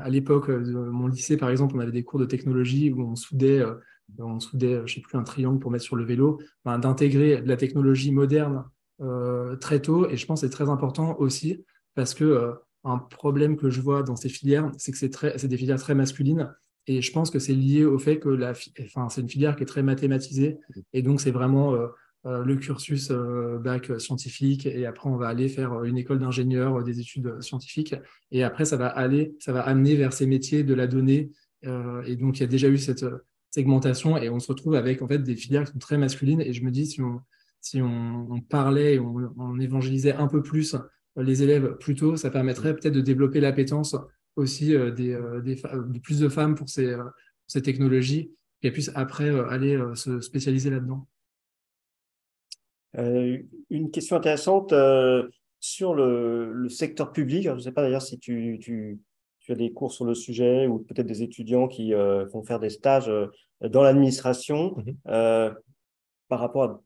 à 0.00 0.08
l'époque 0.08 0.50
de 0.50 0.72
mon 0.72 1.06
lycée, 1.06 1.36
par 1.36 1.50
exemple, 1.50 1.74
on 1.76 1.80
avait 1.80 1.92
des 1.92 2.04
cours 2.04 2.20
de 2.20 2.26
technologie 2.26 2.92
où 2.92 3.02
on 3.02 3.16
soudait, 3.16 3.60
euh, 3.60 3.74
on 4.18 4.40
soudait, 4.40 4.82
je 4.86 4.94
sais 4.94 5.00
plus, 5.00 5.16
un 5.16 5.22
triangle 5.22 5.58
pour 5.58 5.70
mettre 5.70 5.84
sur 5.84 5.96
le 5.96 6.04
vélo, 6.04 6.40
ben, 6.64 6.78
d'intégrer 6.78 7.40
de 7.40 7.48
la 7.48 7.56
technologie 7.56 8.12
moderne 8.12 8.64
euh, 9.00 9.56
très 9.56 9.80
tôt. 9.80 10.08
Et 10.08 10.16
je 10.16 10.26
pense 10.26 10.40
que 10.40 10.46
c'est 10.46 10.52
très 10.52 10.68
important 10.68 11.16
aussi 11.18 11.64
parce 11.94 12.14
que 12.14 12.52
un 12.84 12.98
problème 12.98 13.56
que 13.56 13.70
je 13.70 13.80
vois 13.80 14.02
dans 14.02 14.16
ces 14.16 14.28
filières, 14.28 14.70
c'est 14.78 14.92
que 14.92 14.98
c'est 14.98 15.48
des 15.48 15.56
filières 15.56 15.80
très 15.80 15.94
masculines. 15.94 16.54
Et 16.86 17.02
je 17.02 17.12
pense 17.12 17.30
que 17.30 17.38
c'est 17.38 17.54
lié 17.54 17.84
au 17.84 17.98
fait 17.98 18.18
que 18.18 18.28
la, 18.28 18.52
enfin, 18.82 19.08
c'est 19.08 19.20
une 19.20 19.28
filière 19.28 19.56
qui 19.56 19.64
est 19.64 19.66
très 19.66 19.82
mathématisée. 19.82 20.58
Et 20.92 21.02
donc, 21.02 21.20
c'est 21.20 21.32
vraiment 21.32 21.74
euh, 22.26 22.44
le 22.44 22.56
cursus 22.56 23.10
euh, 23.12 23.58
bac 23.58 23.92
scientifique. 24.00 24.66
Et 24.66 24.84
après 24.84 25.08
on 25.08 25.16
va 25.16 25.28
aller 25.28 25.48
faire 25.48 25.84
une 25.84 25.96
école 25.96 26.18
d'ingénieur, 26.18 26.82
des 26.82 26.98
études 26.98 27.40
scientifiques. 27.40 27.94
Et 28.32 28.42
après 28.42 28.64
ça 28.64 28.76
va 28.76 28.88
aller, 28.88 29.36
ça 29.38 29.52
va 29.52 29.60
amener 29.60 29.94
vers 29.94 30.12
ces 30.12 30.26
métiers 30.26 30.64
de 30.64 30.74
la 30.74 30.88
donnée. 30.88 31.30
Euh, 31.66 32.02
et 32.02 32.16
donc 32.16 32.38
il 32.38 32.40
y 32.40 32.44
a 32.44 32.48
déjà 32.48 32.68
eu 32.68 32.78
cette 32.78 33.06
segmentation. 33.50 34.16
Et 34.16 34.28
on 34.28 34.40
se 34.40 34.48
retrouve 34.48 34.74
avec 34.74 35.02
en 35.02 35.08
fait 35.08 35.20
des 35.20 35.36
filières 35.36 35.66
qui 35.66 35.72
sont 35.72 35.78
très 35.78 35.98
masculines. 35.98 36.40
Et 36.40 36.52
je 36.52 36.64
me 36.64 36.72
dis 36.72 36.86
si 36.86 37.00
on 37.00 37.20
si 37.60 37.80
on, 37.82 38.40
parlait, 38.48 39.00
on, 39.00 39.32
on, 39.36 39.58
évangélisait 39.58 40.12
un 40.12 40.28
peu 40.28 40.40
plus 40.40 40.76
les 41.16 41.42
élèves 41.42 41.76
plus 41.80 41.96
tôt, 41.96 42.16
ça 42.16 42.30
permettrait 42.30 42.76
peut-être 42.76 42.94
de 42.94 43.00
développer 43.00 43.40
l'appétence 43.40 43.96
aussi 44.36 44.68
des, 44.68 45.18
des, 45.42 46.00
plus 46.00 46.20
de 46.20 46.28
femmes 46.28 46.54
pour 46.54 46.68
ces, 46.68 46.94
ces 47.46 47.62
technologies 47.62 48.30
et 48.62 48.70
puissent 48.70 48.92
après 48.94 49.30
aller 49.50 49.78
se 49.94 50.20
spécialiser 50.20 50.70
là-dedans. 50.70 51.06
Euh, 52.98 53.38
une 53.70 53.90
question 53.90 54.16
intéressante 54.16 54.72
euh, 54.72 55.28
sur 55.60 55.94
le, 55.94 56.68
secteur 56.68 57.12
public. 57.12 57.44
je 57.44 57.50
ne 57.50 57.58
sais 57.58 57.72
pas 57.72 57.82
d'ailleurs 57.82 58.02
si 58.02 58.18
tu, 58.18 58.58
tu, 58.60 58.98
as 59.48 59.54
des 59.54 59.72
cours 59.72 59.92
sur 59.92 60.04
le 60.04 60.14
sujet 60.14 60.66
ou 60.66 60.78
peut-être 60.78 61.06
des 61.06 61.22
étudiants 61.22 61.68
qui 61.68 61.94
euh, 61.94 62.24
vont 62.26 62.42
faire 62.42 62.58
des 62.58 62.70
stages 62.70 63.10
dans 63.60 63.82
l'administration 63.82 64.76
mhm. 64.76 65.54
par 66.28 66.40
rapport 66.40 66.62
à 66.64 66.82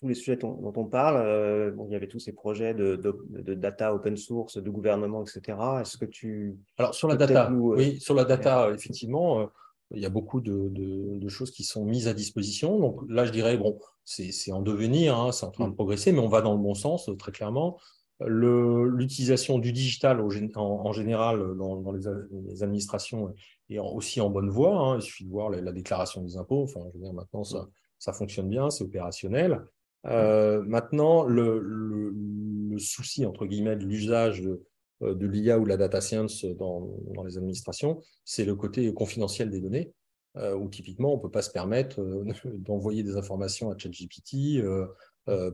tous 0.00 0.08
les 0.08 0.14
sujets 0.14 0.36
dont, 0.36 0.72
on 0.74 0.84
parle. 0.86 1.72
bon, 1.72 1.86
il 1.88 1.92
y 1.92 1.94
avait 1.94 2.08
tous 2.08 2.18
ces 2.18 2.32
projets 2.32 2.72
de, 2.72 2.96
de, 2.96 3.54
data 3.54 3.94
open 3.94 4.16
source, 4.16 4.56
de 4.56 4.70
gouvernement, 4.70 5.22
etc. 5.22 5.58
Est-ce 5.82 5.98
que 5.98 6.06
tu... 6.06 6.56
Alors 6.78 6.94
sur 6.94 7.06
la 7.06 7.16
data, 7.16 7.52
oui, 7.52 8.00
sur 8.00 8.14
la 8.14 8.24
data, 8.24 8.70
effectivement 8.72 9.50
il 9.92 10.00
y 10.00 10.06
a 10.06 10.10
beaucoup 10.10 10.40
de, 10.40 11.28
choses 11.28 11.50
qui 11.50 11.64
sont 11.64 11.84
mises 11.84 12.08
à 12.08 12.14
disposition. 12.14 12.78
Donc 12.78 13.00
là, 13.08 13.24
je 13.24 13.32
dirais, 13.32 13.56
bon, 13.56 13.78
c'est 14.04 14.52
en 14.52 14.62
devenir, 14.62 15.16
hein, 15.18 15.32
c'est 15.32 15.46
en 15.46 15.50
train 15.50 15.66
de 15.66 15.72
mm. 15.72 15.76
progresser, 15.76 16.12
mais 16.12 16.20
on 16.20 16.28
va 16.28 16.42
dans 16.42 16.54
le 16.54 16.60
bon 16.60 16.74
sens, 16.74 17.10
très 17.18 17.32
clairement. 17.32 17.78
L'utilisation 18.26 19.58
du 19.58 19.72
digital 19.72 20.20
en, 20.20 20.92
général 20.92 21.56
dans, 21.56 21.92
les, 21.92 22.62
administrations 22.62 23.34
est 23.70 23.78
aussi 23.78 24.20
en 24.20 24.28
bonne 24.28 24.50
voie. 24.50 24.76
Hein. 24.76 24.96
Il 24.96 25.02
suffit 25.02 25.24
de 25.24 25.30
voir 25.30 25.48
la, 25.48 25.72
déclaration 25.72 26.22
des 26.22 26.36
impôts. 26.36 26.62
Enfin, 26.62 26.80
je 26.92 26.98
veux 26.98 27.04
dire, 27.04 27.14
maintenant, 27.14 27.44
ça, 27.44 27.66
ça 27.98 28.12
fonctionne 28.12 28.48
bien, 28.48 28.68
c'est 28.68 28.84
opérationnel. 28.84 29.62
Euh, 30.06 30.62
maintenant, 30.66 31.24
le, 31.24 32.78
souci, 32.78 33.26
entre 33.26 33.46
guillemets, 33.46 33.76
de 33.76 33.84
l'usage 33.84 34.40
de, 34.40 34.62
euh, 35.02 35.14
l'IA 35.20 35.58
ou 35.58 35.64
de 35.64 35.68
la 35.68 35.76
data 35.76 36.00
science 36.00 36.44
dans, 36.44 36.88
les 37.26 37.36
administrations, 37.36 38.00
c'est 38.24 38.44
le 38.44 38.54
côté 38.54 38.92
confidentiel 38.94 39.50
des 39.50 39.60
données, 39.60 39.92
euh, 40.36 40.54
où 40.54 40.68
typiquement 40.68 41.12
on 41.12 41.16
ne 41.16 41.22
peut 41.22 41.30
pas 41.30 41.42
se 41.42 41.50
permettre 41.50 42.02
d'envoyer 42.44 43.02
des 43.02 43.16
informations 43.16 43.70
à 43.70 43.76
ChatGPT 43.76 44.62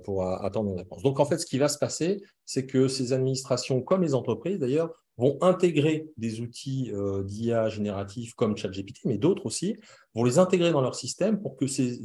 pour 0.05 0.27
attendre 0.27 0.71
une 0.71 0.79
réponse. 0.79 1.03
Donc 1.03 1.21
en 1.21 1.27
fait, 1.27 1.39
ce 1.39 1.47
qui 1.47 1.59
va 1.59 1.69
se 1.69 1.79
passer, 1.79 2.23
c'est 2.45 2.67
que 2.67 2.89
ces 2.89 3.13
administrations, 3.13 3.83
comme 3.83 4.03
les 4.03 4.15
entreprises 4.15 4.59
d'ailleurs, 4.59 5.05
vont 5.19 5.39
intégrer 5.41 6.09
des 6.17 6.41
outils 6.41 6.93
d'IA 7.25 7.69
génératifs 7.69 8.35
comme 8.35 8.57
ChatGPT, 8.57 9.07
mais 9.07 9.17
d'autres 9.17 9.47
aussi, 9.47 9.79
vont 10.15 10.25
les 10.25 10.39
intégrer 10.39 10.73
dans 10.73 10.83
leur 10.83 10.95
système 10.95 11.41
pour 11.41 11.57
que 11.57 11.67
ces, 11.67 12.05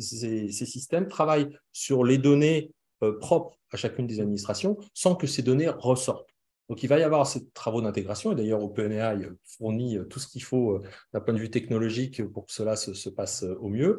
systèmes 0.52 1.08
travaillent 1.08 1.50
sur 1.74 2.06
les 2.06 2.18
données 2.18 2.72
propres 3.20 3.58
à 3.72 3.78
chacune 3.78 4.08
des 4.08 4.22
administrations 4.22 4.78
sans 4.94 5.16
que 5.16 5.28
ces 5.28 5.42
données 5.42 5.70
ressortent. 5.70 6.32
Donc, 6.72 6.84
il 6.84 6.88
va 6.88 6.98
y 7.00 7.04
avoir 7.04 7.28
ces 7.28 7.50
travaux 7.50 7.82
d'intégration, 7.82 8.32
et 8.32 8.36
d'ailleurs, 8.36 8.64
OpenAI 8.64 9.28
fournit 9.44 9.98
euh, 9.98 10.06
tout 10.06 10.20
ce 10.20 10.28
qu'il 10.30 10.42
faut 10.42 10.76
euh, 10.76 10.82
d'un 11.12 11.20
point 11.20 11.34
de 11.34 11.40
vue 11.40 11.50
technologique 11.50 12.26
pour 12.32 12.46
que 12.46 12.54
cela 12.54 12.78
se, 12.78 13.10
passe 13.10 13.44
euh, 13.44 13.58
au 13.60 13.68
mieux. 13.68 13.98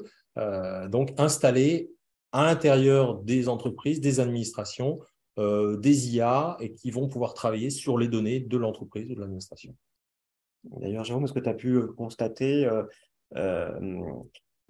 donc, 0.89 1.13
installer 1.19 1.91
à 2.33 2.47
l'intérieur 2.47 3.17
des 3.17 3.51
entreprises, 3.51 4.01
des 4.01 4.21
administrations, 4.21 5.01
des 5.37 6.15
IA, 6.15 6.57
et 6.61 6.73
qui 6.73 6.91
vont 6.91 7.09
pouvoir 7.09 7.35
travailler 7.35 7.71
sur 7.71 7.97
les 7.99 8.09
données 8.09 8.41
de 8.41 8.57
l'entreprise 8.57 9.11
ou 9.11 9.15
de 9.15 9.21
l'administration. 9.21 9.75
D'ailleurs, 10.65 11.05
Jérôme, 11.05 11.25
est-ce 11.25 11.33
que 11.33 11.41
tu 11.41 11.49
as 11.49 11.55
pu 11.55 11.81
constater 11.97 12.69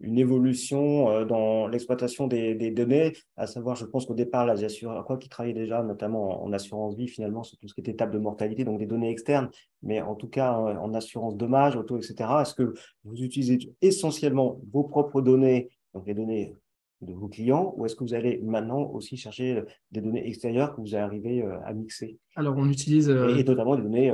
une 0.03 0.19
évolution 0.19 1.11
euh, 1.11 1.25
dans 1.25 1.69
l'exploitation 1.69 2.27
des, 2.27 2.71
données, 2.71 3.13
à 3.37 3.47
savoir, 3.47 3.77
je 3.77 3.85
pense 3.85 4.07
qu'au 4.07 4.15
départ, 4.15 4.53
les 4.53 4.65
assureurs, 4.65 5.05
quoi 5.05 5.17
qu'ils 5.17 5.31
travaillaient 5.31 5.61
déjà, 5.61 5.83
notamment 5.83 6.45
en, 6.45 6.53
assurance 6.53 6.97
vie, 6.97 7.09
finalement, 7.09 7.43
sur 7.43 7.59
tout 7.59 7.69
ce 7.69 7.75
qui 7.75 7.81
était 7.81 7.95
table 7.95 8.13
de 8.13 8.19
mortalité, 8.19 8.65
donc 8.65 8.79
des 8.79 8.87
données 8.87 9.11
externes, 9.11 9.49
mais 9.83 10.01
en 10.01 10.15
tout 10.15 10.29
cas 10.29 10.53
en, 10.53 10.93
assurance 10.95 11.37
dommage, 11.37 11.77
auto, 11.77 11.97
etc. 11.97 12.15
Est-ce 12.43 12.55
que 12.55 12.75
vous 13.05 13.23
utilisez 13.23 13.59
essentiellement 13.81 14.61
vos 14.73 14.85
propres 14.85 15.23
données, 15.23 15.71
donc 15.95 16.07
les 16.07 16.15
données 16.15 16.57
de 17.03 17.13
vos 17.13 17.29
clients, 17.29 17.75
ou 17.77 17.85
est-ce 17.85 17.97
que 17.97 18.05
vous 18.05 18.15
allez 18.15 18.41
maintenant 18.43 18.91
aussi 18.91 19.17
chercher 19.17 19.63
des 19.91 20.01
données 20.01 20.27
extérieures 20.27 20.75
que 20.75 20.81
vous 20.81 20.95
arrivez 20.97 21.43
euh, 21.43 21.59
à 21.65 21.73
mixer? 21.73 22.19
Alors, 22.37 22.57
on 22.57 22.69
utilise... 22.69 23.11
Euh, 23.11 23.37
et, 23.37 23.45
notamment 23.45 23.77
des 23.77 23.83
données 23.83 24.13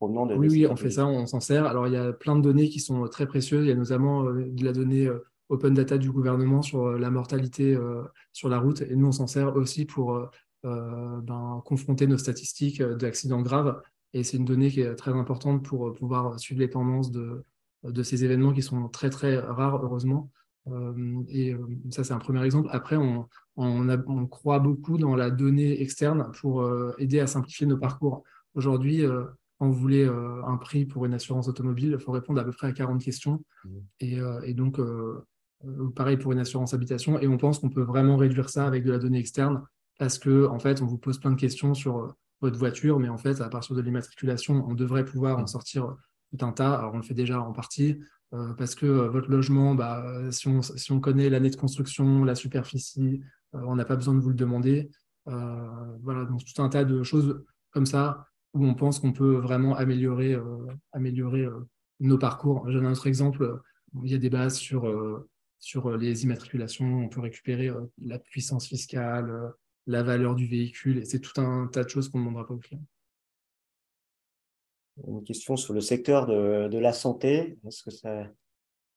oui, 0.00 0.48
oui, 0.48 0.66
on 0.66 0.76
fait 0.76 0.90
ça, 0.90 1.06
on 1.06 1.26
s'en 1.26 1.40
sert. 1.40 1.66
Alors, 1.66 1.86
il 1.86 1.92
y 1.92 1.96
a 1.96 2.12
plein 2.12 2.36
de 2.36 2.42
données 2.42 2.68
qui 2.68 2.80
sont 2.80 3.06
très 3.08 3.26
précieuses. 3.26 3.64
Il 3.64 3.68
y 3.68 3.72
a 3.72 3.76
notamment 3.76 4.26
euh, 4.26 4.44
de 4.48 4.64
la 4.64 4.72
donnée 4.72 5.06
euh, 5.06 5.24
open 5.48 5.74
data 5.74 5.98
du 5.98 6.10
gouvernement 6.10 6.62
sur 6.62 6.86
euh, 6.86 6.98
la 6.98 7.10
mortalité 7.10 7.76
sur 8.32 8.48
la 8.48 8.58
route. 8.58 8.82
Et 8.82 8.94
nous, 8.94 9.08
on 9.08 9.12
s'en 9.12 9.26
sert 9.26 9.56
aussi 9.56 9.86
pour 9.86 10.30
ben, 10.62 11.62
confronter 11.64 12.06
nos 12.06 12.18
statistiques 12.18 12.82
d'accidents 12.82 13.42
graves. 13.42 13.80
Et 14.12 14.22
c'est 14.22 14.36
une 14.36 14.44
donnée 14.44 14.70
qui 14.70 14.80
est 14.80 14.94
très 14.94 15.12
importante 15.12 15.64
pour 15.64 15.92
pouvoir 15.94 16.38
suivre 16.38 16.60
les 16.60 16.70
tendances 16.70 17.10
de, 17.10 17.44
de 17.84 18.02
ces 18.02 18.24
événements 18.24 18.52
qui 18.52 18.62
sont 18.62 18.88
très, 18.88 19.10
très 19.10 19.38
rares, 19.38 19.82
heureusement. 19.82 20.30
Et 21.28 21.56
ça, 21.90 22.04
c'est 22.04 22.12
un 22.12 22.18
premier 22.18 22.44
exemple. 22.44 22.68
Après, 22.72 22.96
on, 22.96 23.28
on, 23.56 23.88
on, 23.88 24.26
croit 24.26 24.58
beaucoup 24.58 24.98
dans 24.98 25.16
la 25.16 25.30
donnée 25.30 25.80
externe 25.80 26.30
pour 26.40 26.68
aider 26.98 27.20
à 27.20 27.26
simplifier 27.26 27.66
nos 27.66 27.78
parcours. 27.78 28.22
Aujourd'hui, 28.54 29.04
quand 29.58 29.68
vous 29.68 29.78
voulez 29.78 30.04
euh, 30.04 30.44
un 30.44 30.56
prix 30.56 30.84
pour 30.84 31.04
une 31.04 31.14
assurance 31.14 31.48
automobile, 31.48 31.96
il 31.98 31.98
faut 31.98 32.12
répondre 32.12 32.40
à 32.40 32.44
peu 32.44 32.52
près 32.52 32.68
à 32.68 32.72
40 32.72 33.02
questions. 33.02 33.42
Mmh. 33.64 33.70
Euh, 34.04 34.40
et, 34.42 34.54
donc, 34.54 34.78
euh, 34.78 35.24
pareil 35.96 36.16
pour 36.16 36.32
une 36.32 36.38
assurance 36.38 36.74
habitation. 36.74 37.18
Et 37.18 37.26
on 37.26 37.36
pense 37.36 37.58
qu'on 37.58 37.70
peut 37.70 37.82
vraiment 37.82 38.16
réduire 38.16 38.50
ça 38.50 38.66
avec 38.66 38.84
de 38.84 38.92
la 38.92 38.98
donnée 38.98 39.18
externe 39.18 39.62
parce 39.98 40.18
que, 40.18 40.46
en 40.46 40.60
fait, 40.60 40.80
on 40.80 40.86
vous 40.86 40.98
pose 40.98 41.18
plein 41.18 41.32
de 41.32 41.40
questions 41.40 41.74
sur 41.74 42.14
votre 42.40 42.56
voiture, 42.56 43.00
mais 43.00 43.08
en 43.08 43.18
fait, 43.18 43.40
à 43.40 43.48
partir 43.48 43.74
de 43.74 43.80
l'immatriculation, 43.80 44.64
on 44.68 44.74
devrait 44.74 45.04
pouvoir 45.04 45.38
en 45.38 45.42
mmh. 45.42 45.48
sortir 45.48 45.96
tout 46.30 46.44
un 46.44 46.52
tas. 46.52 46.74
Alors, 46.74 46.94
on 46.94 46.98
le 46.98 47.02
fait 47.02 47.14
déjà 47.14 47.40
en 47.40 47.52
partie. 47.52 47.98
parce 48.58 48.74
que 48.74 48.86
votre 48.86 49.30
logement, 49.30 49.74
bah, 49.74 50.04
si, 50.30 50.48
on, 50.48 50.62
si, 50.62 50.92
on, 50.92 51.00
connaît 51.00 51.30
l'année 51.30 51.50
de 51.50 51.56
construction, 51.56 52.24
la 52.24 52.34
superficie, 52.34 53.20
on 53.52 53.76
n'a 53.76 53.84
pas 53.84 53.96
besoin 53.96 54.14
de 54.14 54.20
vous 54.20 54.30
le 54.30 54.34
demander. 54.34 54.90
voilà, 55.26 56.24
donc 56.24 56.44
tout 56.44 56.62
un 56.62 56.68
tas 56.68 56.84
de 56.84 57.02
choses 57.02 57.42
comme 57.70 57.86
ça 57.86 58.28
où 58.54 58.64
on 58.64 58.74
pense 58.74 58.98
qu'on 58.98 59.12
peut 59.12 59.36
vraiment 59.36 59.76
améliorer, 59.76 60.34
euh, 60.34 60.66
euh, 60.96 61.60
nos 62.00 62.18
parcours. 62.18 62.68
J'ai 62.70 62.78
un 62.78 62.92
autre 62.92 63.06
exemple, 63.06 63.60
il 64.02 64.10
y 64.10 64.14
a 64.14 64.18
des 64.18 64.30
bases 64.30 64.56
sur, 64.56 64.86
euh, 64.88 65.28
sur 65.58 65.96
les 65.96 66.24
immatriculations, 66.24 67.04
on 67.04 67.08
peut 67.08 67.20
récupérer 67.20 67.70
la 67.98 68.18
puissance 68.18 68.66
fiscale, 68.66 69.52
la 69.86 70.02
valeur 70.02 70.34
du 70.34 70.46
véhicule, 70.46 70.98
et 70.98 71.04
c'est 71.04 71.20
tout 71.20 71.40
un 71.40 71.66
tas 71.66 71.84
de 71.84 71.88
choses 71.88 72.08
qu'on 72.08 72.18
ne 72.18 72.24
demandera 72.24 72.46
pas 72.46 72.54
aux 72.54 72.58
clients. 72.58 72.84
Une 75.06 75.22
question 75.22 75.56
sur 75.56 75.74
le 75.74 75.80
secteur 75.80 76.26
de, 76.26 76.68
de 76.68 76.78
la 76.78 76.92
santé. 76.92 77.58
Est-ce 77.66 77.82
que 77.82 77.90
ça 77.90 78.26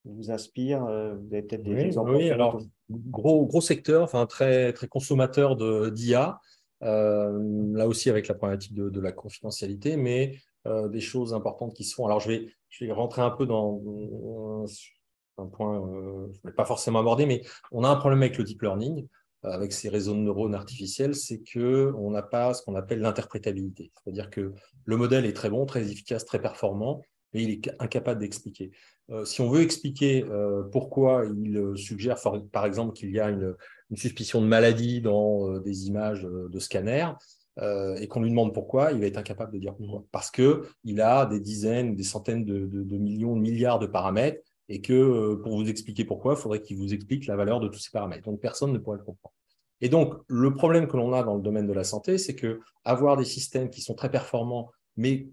vous 0.06 0.32
inspire 0.32 0.82
Vous 0.82 1.34
avez 1.34 1.44
peut-être 1.44 1.64
des 1.64 1.78
exemples 1.78 2.16
Oui, 2.16 2.30
alors, 2.32 2.62
gros, 2.90 3.46
gros 3.46 3.62
secteur, 3.62 4.04
enfin, 4.04 4.26
très, 4.26 4.74
très 4.74 4.88
consommateur 4.88 5.56
d'IA. 5.92 6.40
Euh, 6.84 7.40
là 7.76 7.88
aussi 7.88 8.10
avec 8.10 8.28
la 8.28 8.34
problématique 8.34 8.74
de, 8.74 9.00
la 9.00 9.12
confidentialité, 9.12 9.98
mais 9.98 10.38
euh, 10.66 10.88
des 10.88 11.00
choses 11.00 11.34
importantes 11.34 11.74
qui 11.74 11.84
se 11.84 11.94
font. 11.94 12.06
Alors 12.06 12.20
je 12.20 12.30
vais, 12.30 12.48
je 12.70 12.86
vais 12.86 12.92
rentrer 12.92 13.22
un 13.22 13.30
peu 13.30 13.46
dans 13.46 13.80
un 15.38 15.46
point, 15.46 15.80
euh, 15.80 16.28
je 16.34 16.40
ne 16.44 16.50
vais 16.50 16.56
pas 16.56 16.66
forcément 16.66 17.00
aborder, 17.00 17.26
mais 17.26 17.42
on 17.72 17.84
a 17.84 17.90
un 17.90 17.96
problème 17.96 18.22
avec 18.24 18.38
le 18.38 18.44
deep 18.44 18.62
learning. 18.62 19.08
Avec 19.44 19.74
ces 19.74 19.90
réseaux 19.90 20.14
de 20.14 20.20
neurones 20.20 20.56
artificiels, 20.56 21.16
c'est 21.16 21.40
que 21.40 21.92
on 21.98 22.12
n'a 22.12 22.22
pas 22.22 22.54
ce 22.54 22.62
qu'on 22.64 22.76
appelle 22.76 23.00
l'interprétabilité. 23.00 23.92
C'est-à-dire 24.04 24.30
que 24.30 24.54
le 24.86 24.98
modèle 24.98 25.26
est 25.26 25.34
très 25.34 25.50
bon, 25.50 25.66
très 25.66 25.90
efficace, 25.92 26.26
très 26.26 26.42
performant, 26.42 27.02
mais 27.34 27.44
il 27.44 27.50
est 27.52 27.72
incapable 27.80 28.20
d'expliquer. 28.20 28.72
Euh, 29.10 29.26
si 29.26 29.42
on 29.42 29.50
veut 29.50 29.62
expliquer 29.62 30.26
euh, 30.30 30.64
pourquoi 30.64 31.26
il 31.44 31.58
euh, 31.58 31.76
suggère, 31.76 32.18
par 32.52 32.66
exemple, 32.66 32.94
qu'il 32.94 33.12
y 33.12 33.20
a 33.20 33.30
une, 33.30 33.56
suspicion 33.96 34.42
de 34.42 34.48
maladie 34.48 35.02
dans 35.02 35.60
des 35.60 35.88
images 35.88 36.24
de 36.24 36.60
scanner, 36.60 37.08
et 37.60 38.08
qu'on 38.08 38.22
lui 38.22 38.30
demande 38.30 38.54
pourquoi, 38.54 38.94
il 38.94 39.02
va 39.02 39.06
être 39.06 39.18
incapable 39.18 39.52
de 39.52 39.60
dire 39.60 39.76
pourquoi. 39.76 40.06
Parce 40.14 40.32
qu'il 40.32 41.02
a 41.02 41.26
des 41.26 41.42
dizaines, 41.42 41.94
des 41.94 42.04
centaines 42.04 42.46
de, 42.46 42.98
millions, 42.98 43.36
de 43.36 43.42
milliards 43.42 43.80
de 43.80 43.88
paramètres, 43.88 44.42
et 44.72 44.80
que 44.80 45.36
pour 45.36 45.58
vous 45.58 45.70
expliquer 45.70 46.06
pourquoi, 46.06 46.34
il 46.34 46.40
faudrait 46.40 46.62
qu'il 46.62 46.78
vous 46.78 46.94
explique 46.94 47.28
la 47.28 47.36
valeur 47.36 47.60
de 47.60 47.68
tous 47.68 47.80
ces 47.80 47.92
paramètres. 47.92 48.24
Donc 48.24 48.40
personne 48.40 48.72
ne 48.72 48.78
pourrait 48.78 49.00
le 49.00 49.04
comprendre. 49.04 49.36
Et 49.82 49.90
donc, 49.90 50.14
le 50.28 50.54
problème 50.54 50.88
que 50.88 50.96
l'on 50.96 51.12
a 51.12 51.24
dans 51.24 51.36
le 51.36 51.42
domaine 51.42 51.68
de 51.68 51.74
la 51.74 51.84
santé, 51.84 52.18
c'est 52.18 52.36
que 52.36 52.62
avoir 52.86 53.18
des 53.18 53.26
systèmes 53.26 53.70
qui 53.70 53.82
sont 53.82 53.96
très 53.96 54.10
performants, 54.10 54.72
mais 54.96 55.28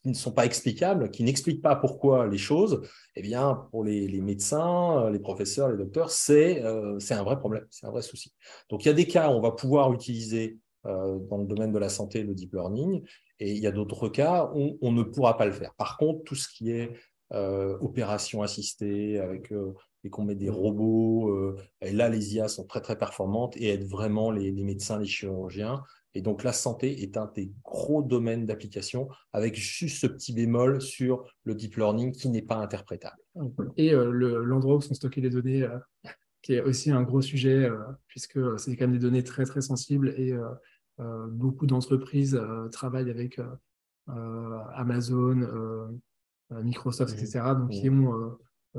qui 0.00 0.08
ne 0.08 0.14
sont 0.14 0.32
pas 0.32 0.46
explicables, 0.46 1.10
qui 1.10 1.24
n'expliquent 1.24 1.60
pas 1.60 1.76
pourquoi 1.76 2.26
les 2.26 2.38
choses, 2.38 2.80
eh 3.16 3.22
bien, 3.22 3.66
pour 3.70 3.84
les, 3.84 4.08
médecins, 4.22 5.10
les 5.10 5.18
professeurs, 5.18 5.68
les 5.68 5.76
docteurs, 5.76 6.10
euh, 6.30 6.98
c'est 6.98 7.14
un 7.14 7.22
vrai 7.22 7.38
problème, 7.38 7.66
c'est 7.68 7.86
un 7.86 7.90
vrai 7.90 8.02
souci. 8.02 8.32
Donc, 8.70 8.84
il 8.84 8.88
y 8.88 8.90
a 8.90 8.94
des 8.94 9.06
cas 9.06 9.28
où 9.28 9.32
on 9.32 9.40
va 9.40 9.50
pouvoir 9.50 9.92
utiliser 9.92 10.56
euh, 10.86 11.18
dans 11.28 11.36
le 11.36 11.46
domaine 11.46 11.72
de 11.72 11.78
la 11.78 11.90
santé 11.90 12.22
le 12.22 12.34
deep 12.34 12.54
learning, 12.54 13.02
et 13.40 13.52
il 13.52 13.58
y 13.58 13.66
a 13.66 13.72
d'autres 13.72 14.08
cas 14.08 14.50
où 14.54 14.78
on 14.80 14.92
ne 14.92 15.02
pourra 15.02 15.36
pas 15.36 15.44
le 15.44 15.52
faire. 15.52 15.74
Par 15.74 15.98
contre, 15.98 16.22
tout 16.24 16.36
ce 16.36 16.48
qui 16.48 16.70
est 16.70 16.94
euh, 17.32 17.78
opération 17.80 18.42
assistée, 18.42 19.18
avec 19.18 19.52
et 20.06 20.10
qu'on 20.10 20.24
met 20.24 20.34
des 20.34 20.50
robots, 20.50 21.56
et 21.80 21.90
là, 21.90 22.10
les 22.10 22.34
IA 22.34 22.48
sont 22.48 22.66
très, 22.66 22.82
très 22.82 22.98
performantes 22.98 23.56
et 23.56 23.70
aident 23.70 23.88
vraiment 23.88 24.30
les 24.30 24.52
médecins, 24.52 24.98
les 24.98 25.06
chirurgiens. 25.06 25.82
Et 26.14 26.22
donc, 26.22 26.44
la 26.44 26.52
santé 26.52 27.02
est 27.02 27.16
un 27.16 27.30
des 27.34 27.52
gros 27.64 28.02
domaines 28.02 28.46
d'application, 28.46 29.08
avec 29.32 29.56
juste 29.56 30.00
ce 30.00 30.06
petit 30.06 30.32
bémol 30.32 30.80
sur 30.80 31.24
le 31.42 31.54
deep 31.54 31.76
learning 31.76 32.12
qui 32.12 32.28
n'est 32.28 32.42
pas 32.42 32.56
interprétable. 32.56 33.16
Et 33.76 33.92
euh, 33.92 34.10
l'endroit 34.44 34.76
où 34.76 34.80
sont 34.80 34.94
stockées 34.94 35.20
les 35.20 35.30
données, 35.30 35.64
euh, 35.64 35.78
qui 36.40 36.54
est 36.54 36.60
aussi 36.60 36.92
un 36.92 37.02
gros 37.02 37.20
sujet, 37.20 37.64
euh, 37.64 37.78
puisque 38.06 38.38
c'est 38.58 38.76
quand 38.76 38.86
même 38.86 38.96
des 38.96 39.02
données 39.02 39.24
très, 39.24 39.44
très 39.44 39.60
sensibles 39.60 40.14
et 40.16 40.34
beaucoup 41.32 41.66
d'entreprises 41.66 42.40
travaillent 42.70 43.10
avec 43.10 43.40
Amazon, 44.06 45.90
Microsoft, 46.62 47.12
etc., 47.14 47.40
donc 47.58 47.70
qui 47.70 47.88
ont, 47.90 48.38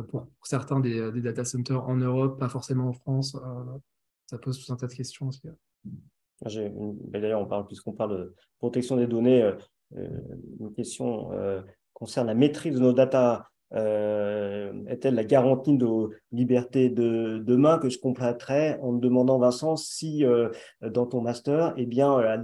pour, 0.10 0.28
certains, 0.44 0.80
des, 0.80 1.12
des, 1.12 1.22
data 1.22 1.46
centers 1.46 1.84
en 1.88 1.96
Europe, 1.96 2.40
pas 2.40 2.50
forcément 2.50 2.90
en 2.90 2.94
France. 2.94 3.38
ça 4.28 4.38
pose 4.38 4.64
tout 4.64 4.72
un 4.74 4.76
tas 4.76 4.88
de 4.88 4.94
questions 4.94 5.28
aussi. 5.28 5.48
D'ailleurs, 6.42 7.42
on 7.42 7.46
parle, 7.46 7.68
puisqu'on 7.68 7.94
parle 7.94 8.18
de 8.18 8.36
protection 8.60 8.98
des 8.98 9.08
données, 9.08 9.44
euh, 9.44 9.56
euh, 9.98 10.10
une 10.60 10.74
question 10.74 11.32
euh, 11.34 11.62
concerne 11.94 12.28
la 12.28 12.34
maîtrise 12.34 12.76
de 12.76 12.80
nos 12.80 12.94
data. 12.94 13.50
Est-elle 13.76 15.16
la 15.16 15.24
garantie 15.24 15.78
de 15.78 15.84
nos 15.84 16.12
libertés 16.32 16.90
de 16.90 17.44
demain 17.46 17.78
que 17.78 17.90
je 17.90 18.00
compléterai 18.00 18.78
en 18.82 18.94
me 18.94 19.00
demandant, 19.00 19.38
Vincent, 19.38 19.76
si 19.76 20.24
dans 20.82 21.06
ton 21.06 21.22
master, 21.22 21.74
eh 21.78 21.86
bien, 21.86 22.22
la, 22.22 22.38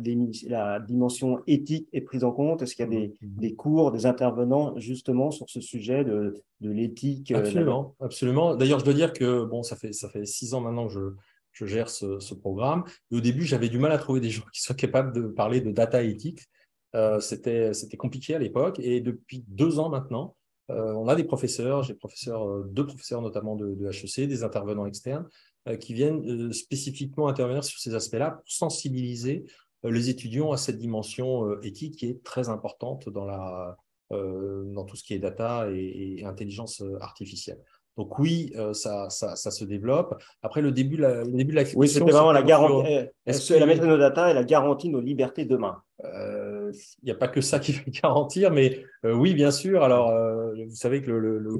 la, 0.47 0.79
dimension 0.79 1.39
éthique 1.47 1.88
est 1.93 2.01
prise 2.01 2.23
en 2.23 2.32
compte? 2.32 2.61
Est-ce 2.61 2.75
qu'il 2.75 2.86
y 2.86 2.88
a 2.88 2.91
des, 2.91 3.07
mmh. 3.21 3.39
des, 3.39 3.55
cours, 3.55 3.91
des 3.91 4.05
intervenants 4.05 4.77
justement 4.77 5.32
sur 5.32 5.49
ce 5.49 5.61
sujet 5.61 6.03
de, 6.03 6.36
de 6.59 6.69
l'éthique 6.69 7.32
Absolument, 7.32 7.95
absolument. 7.99 8.55
D'ailleurs, 8.55 8.79
je 8.79 8.86
dois 8.86 8.93
dire 8.93 9.13
que 9.13 9.45
bon, 9.45 9.63
ça 9.63 9.75
fait, 9.75 9.93
ça 9.93 10.09
fait 10.09 10.25
six 10.25 10.53
ans 10.53 10.61
maintenant 10.61 10.88
que 10.88 10.93
je, 10.93 11.15
je 11.51 11.65
gère 11.65 11.89
ce, 11.89 12.34
programme. 12.34 12.84
Et 13.11 13.15
au 13.15 13.21
début, 13.21 13.43
j'avais 13.43 13.69
du 13.69 13.77
mal 13.77 13.91
à 13.91 13.97
trouver 13.97 14.19
des 14.19 14.29
gens 14.29 14.43
qui 14.53 14.61
soient 14.61 14.75
capables 14.75 15.13
de 15.13 15.27
parler 15.27 15.61
de 15.61 15.71
data 15.71 16.01
éthique. 16.03 16.47
Euh, 16.95 17.19
C'était 17.19 17.71
compliqué 17.97 18.36
à 18.36 18.39
l'époque. 18.39 18.79
Et 18.79 19.01
depuis 19.01 19.43
deux 19.47 19.79
ans 19.79 19.89
maintenant, 19.89 20.36
euh, 20.36 20.41
on 20.76 21.07
a 21.07 21.15
des 21.15 21.24
professeurs, 21.24 21.84
j'ai 21.84 21.93
professeurs, 21.93 22.47
euh, 22.47 22.69
deux 22.72 22.86
professeurs 22.86 23.22
notamment 23.22 23.55
de, 23.55 23.74
de 23.74 23.88
HEC, 23.88 24.28
des 24.28 24.43
intervenants 24.43 24.86
externes, 24.86 25.28
euh, 25.67 25.76
qui 25.76 25.93
viennent 25.93 26.51
spécifiquement 26.53 27.28
intervenir 27.28 27.63
sur 27.63 27.80
ces 27.80 27.95
aspects-là 27.95 28.32
pour 28.32 28.51
sensibiliser 28.51 29.45
les 29.84 30.09
étudiants 30.09 30.51
à 30.51 30.57
cette 30.57 30.78
dimension 30.78 31.59
éthique 31.61 31.97
qui 31.97 32.07
est 32.07 32.24
très 32.24 32.49
importante 32.49 33.09
dans, 33.09 33.26
la, 33.26 33.76
dans 34.11 34.86
tout 34.86 34.95
ce 34.95 35.03
qui 35.03 35.15
est 35.15 35.19
data 35.19 35.67
et 35.72 36.24
intelligence 36.24 36.84
artificielle. 36.99 37.57
Donc 37.97 38.19
oui, 38.19 38.51
euh, 38.55 38.74
ça, 38.74 39.09
ça, 39.09 39.36
se 39.36 39.65
développe. 39.65 40.22
Après, 40.41 40.61
le 40.61 40.72
début, 40.72 40.97
la, 40.97 41.24
le 41.24 41.32
début 41.32 41.51
de 41.51 41.61
la 41.61 41.63
Oui, 41.76 41.88
c'était 41.88 42.09
vraiment 42.09 42.32
la 42.32 42.41
garantie. 42.41 42.89
Est-ce 43.26 43.53
que 43.53 43.59
la 43.59 43.65
maîtrise 43.65 43.84
de 43.84 43.88
nos 43.88 43.97
data 43.97 44.30
est 44.30 44.34
la 44.34 44.43
garantie 44.43 44.88
de 44.88 44.93
nos 44.93 45.01
libertés 45.01 45.45
demain? 45.45 45.82
euh, 45.91 45.91
Il 46.04 47.06
n'y 47.06 47.12
a 47.12 47.16
pas 47.16 47.28
que 47.28 47.41
ça 47.41 47.60
qui 47.60 47.74
va 47.74 47.82
garantir, 47.88 48.52
mais 48.52 48.84
euh, 49.06 49.14
oui, 49.14 49.34
bien 49.34 49.52
sûr. 49.52 49.84
Alors, 49.84 50.12
vous 50.56 50.76
savez 50.76 51.02
que 51.02 51.12
le, 51.12 51.38
le, 51.38 51.54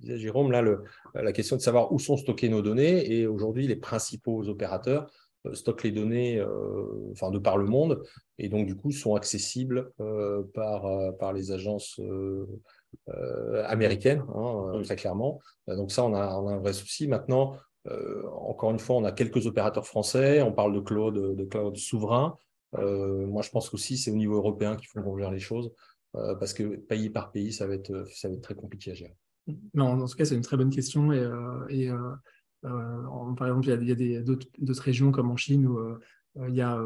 Jérôme, 0.00 0.50
là, 0.50 0.62
la 1.14 1.32
question 1.32 1.56
de 1.56 1.62
savoir 1.62 1.92
où 1.92 1.98
sont 1.98 2.16
stockées 2.16 2.48
nos 2.48 2.62
données, 2.62 3.10
et 3.12 3.26
aujourd'hui, 3.26 3.66
les 3.66 3.76
principaux 3.76 4.48
opérateurs 4.48 5.10
stockent 5.52 5.84
les 5.84 5.92
données 5.92 6.42
enfin, 7.12 7.30
de 7.30 7.38
par 7.38 7.56
le 7.56 7.64
monde, 7.64 8.02
et 8.38 8.48
donc, 8.48 8.66
du 8.66 8.76
coup, 8.76 8.90
sont 8.90 9.14
accessibles 9.14 9.92
par, 10.52 11.16
par 11.18 11.32
les 11.32 11.52
agences 11.52 12.00
euh, 13.08 13.64
américaine, 13.66 14.24
hein, 14.34 14.72
euh, 14.74 14.82
très 14.82 14.96
clairement. 14.96 15.40
Euh, 15.68 15.76
donc 15.76 15.92
ça, 15.92 16.04
on 16.04 16.14
a, 16.14 16.38
on 16.38 16.48
a, 16.48 16.52
un 16.52 16.58
vrai 16.58 16.72
souci. 16.72 17.06
Maintenant, 17.06 17.56
encore 18.32 18.70
une 18.70 18.78
fois, 18.78 18.96
on 18.96 19.04
a 19.04 19.12
quelques 19.12 19.46
opérateurs 19.46 19.86
français, 19.86 20.40
on 20.40 20.52
parle 20.52 20.74
de 20.74 20.80
cloud, 20.80 21.36
de 21.36 21.44
cloud 21.44 21.76
souverain. 21.76 22.38
Moi, 22.76 23.42
je 23.42 23.50
pense 23.50 23.70
qu'aussi, 23.70 23.96
c'est 23.96 24.10
au 24.10 24.16
niveau 24.16 24.36
européen 24.36 24.76
qu'il 24.76 24.88
faut 24.88 25.18
gère 25.18 25.30
les 25.30 25.38
choses, 25.38 25.72
parce 26.12 26.54
que 26.54 26.76
pays 26.76 27.10
par 27.10 27.32
pays, 27.32 27.52
ça 27.52 27.66
va 27.66 27.74
être, 27.74 28.06
ça 28.12 28.28
va 28.28 28.34
être 28.34 28.42
très 28.42 28.54
compliqué 28.54 28.92
à 28.92 28.94
gérer. 28.94 29.16
Non, 29.74 30.02
en 30.02 30.06
tout 30.06 30.16
cas, 30.16 30.24
c'est 30.24 30.34
une 30.34 30.42
très 30.42 30.56
bonne 30.56 30.70
question. 30.70 31.12
Et, 31.12 31.90
par 32.62 33.48
exemple, 33.48 33.68
il 33.68 34.10
y 34.10 34.16
a, 34.16 34.22
d'autres 34.22 34.82
régions 34.82 35.12
comme 35.12 35.30
en 35.30 35.36
Chine 35.36 35.66
où 35.66 35.78
il 36.48 36.54
y 36.54 36.62
a 36.62 36.76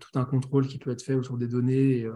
tout 0.00 0.18
un 0.18 0.24
contrôle 0.24 0.66
qui 0.66 0.78
peut 0.78 0.90
être 0.90 1.02
fait 1.02 1.14
autour 1.14 1.38
des 1.38 1.48
données. 1.48 1.98
Et, 1.98 2.10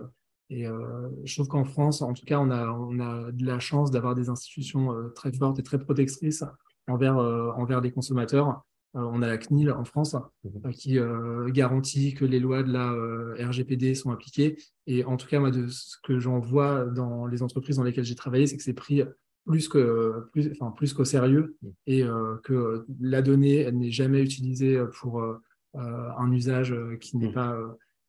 et 0.51 0.67
euh, 0.67 1.09
je 1.25 1.35
trouve 1.35 1.49
qu'en 1.49 1.65
France, 1.65 2.03
en 2.03 2.13
tout 2.13 2.27
cas, 2.27 2.41
on 2.41 2.51
a, 2.51 3.31
de 3.33 3.47
la 3.47 3.61
chance 3.61 3.91
d'avoir 3.93 4.17
des 4.17 4.29
institutions 4.29 4.93
euh, 4.93 5.09
très 5.11 5.33
fortes 5.33 5.59
et 5.61 5.63
très 5.63 5.79
protectrices 5.79 6.45
envers, 6.89 7.19
euh, 7.19 7.53
envers 7.53 7.81
les 7.81 7.93
consommateurs. 7.93 8.65
On 8.95 9.23
a 9.23 9.27
la 9.27 9.39
CNIL 9.39 9.71
en 9.71 9.85
France 9.85 10.17
mhm. 10.45 10.73
qui 10.73 10.99
garantit 11.49 12.15
que 12.15 12.25
les 12.25 12.41
lois 12.41 12.63
de 12.63 12.73
la 12.73 12.91
RGPD 13.49 13.95
sont 13.95 14.11
appliquées. 14.11 14.57
Et 14.87 15.05
en 15.05 15.17
tout 15.17 15.29
cas, 15.29 15.39
moi, 15.39 15.51
de 15.51 15.69
ce 15.69 15.97
que 16.03 16.19
j'en 16.19 16.41
vois 16.41 16.85
dans 16.87 17.27
les 17.27 17.43
entreprises 17.43 17.77
dans 17.77 17.85
lesquelles 17.85 18.05
j'ai 18.05 18.17
travaillé, 18.17 18.47
c'est 18.47 18.57
que 18.57 18.63
c'est 18.63 18.73
pris 18.73 19.03
plus 19.47 19.69
que 19.69 20.29
plus, 20.33 20.51
enfin, 20.53 20.71
plus 20.73 20.93
qu'au 20.93 21.05
sérieux 21.05 21.57
mhm. 21.63 21.73
et 21.87 22.05
que 22.43 22.85
la 23.01 23.23
donnée 23.23 23.71
n'est 23.71 23.93
jamais 23.93 24.23
utilisée 24.23 24.83
pour 24.99 25.23
un 25.75 26.33
usage 26.33 26.75
qui 27.01 27.17
n'est 27.17 27.29
mhm. 27.29 27.35
pas 27.35 27.57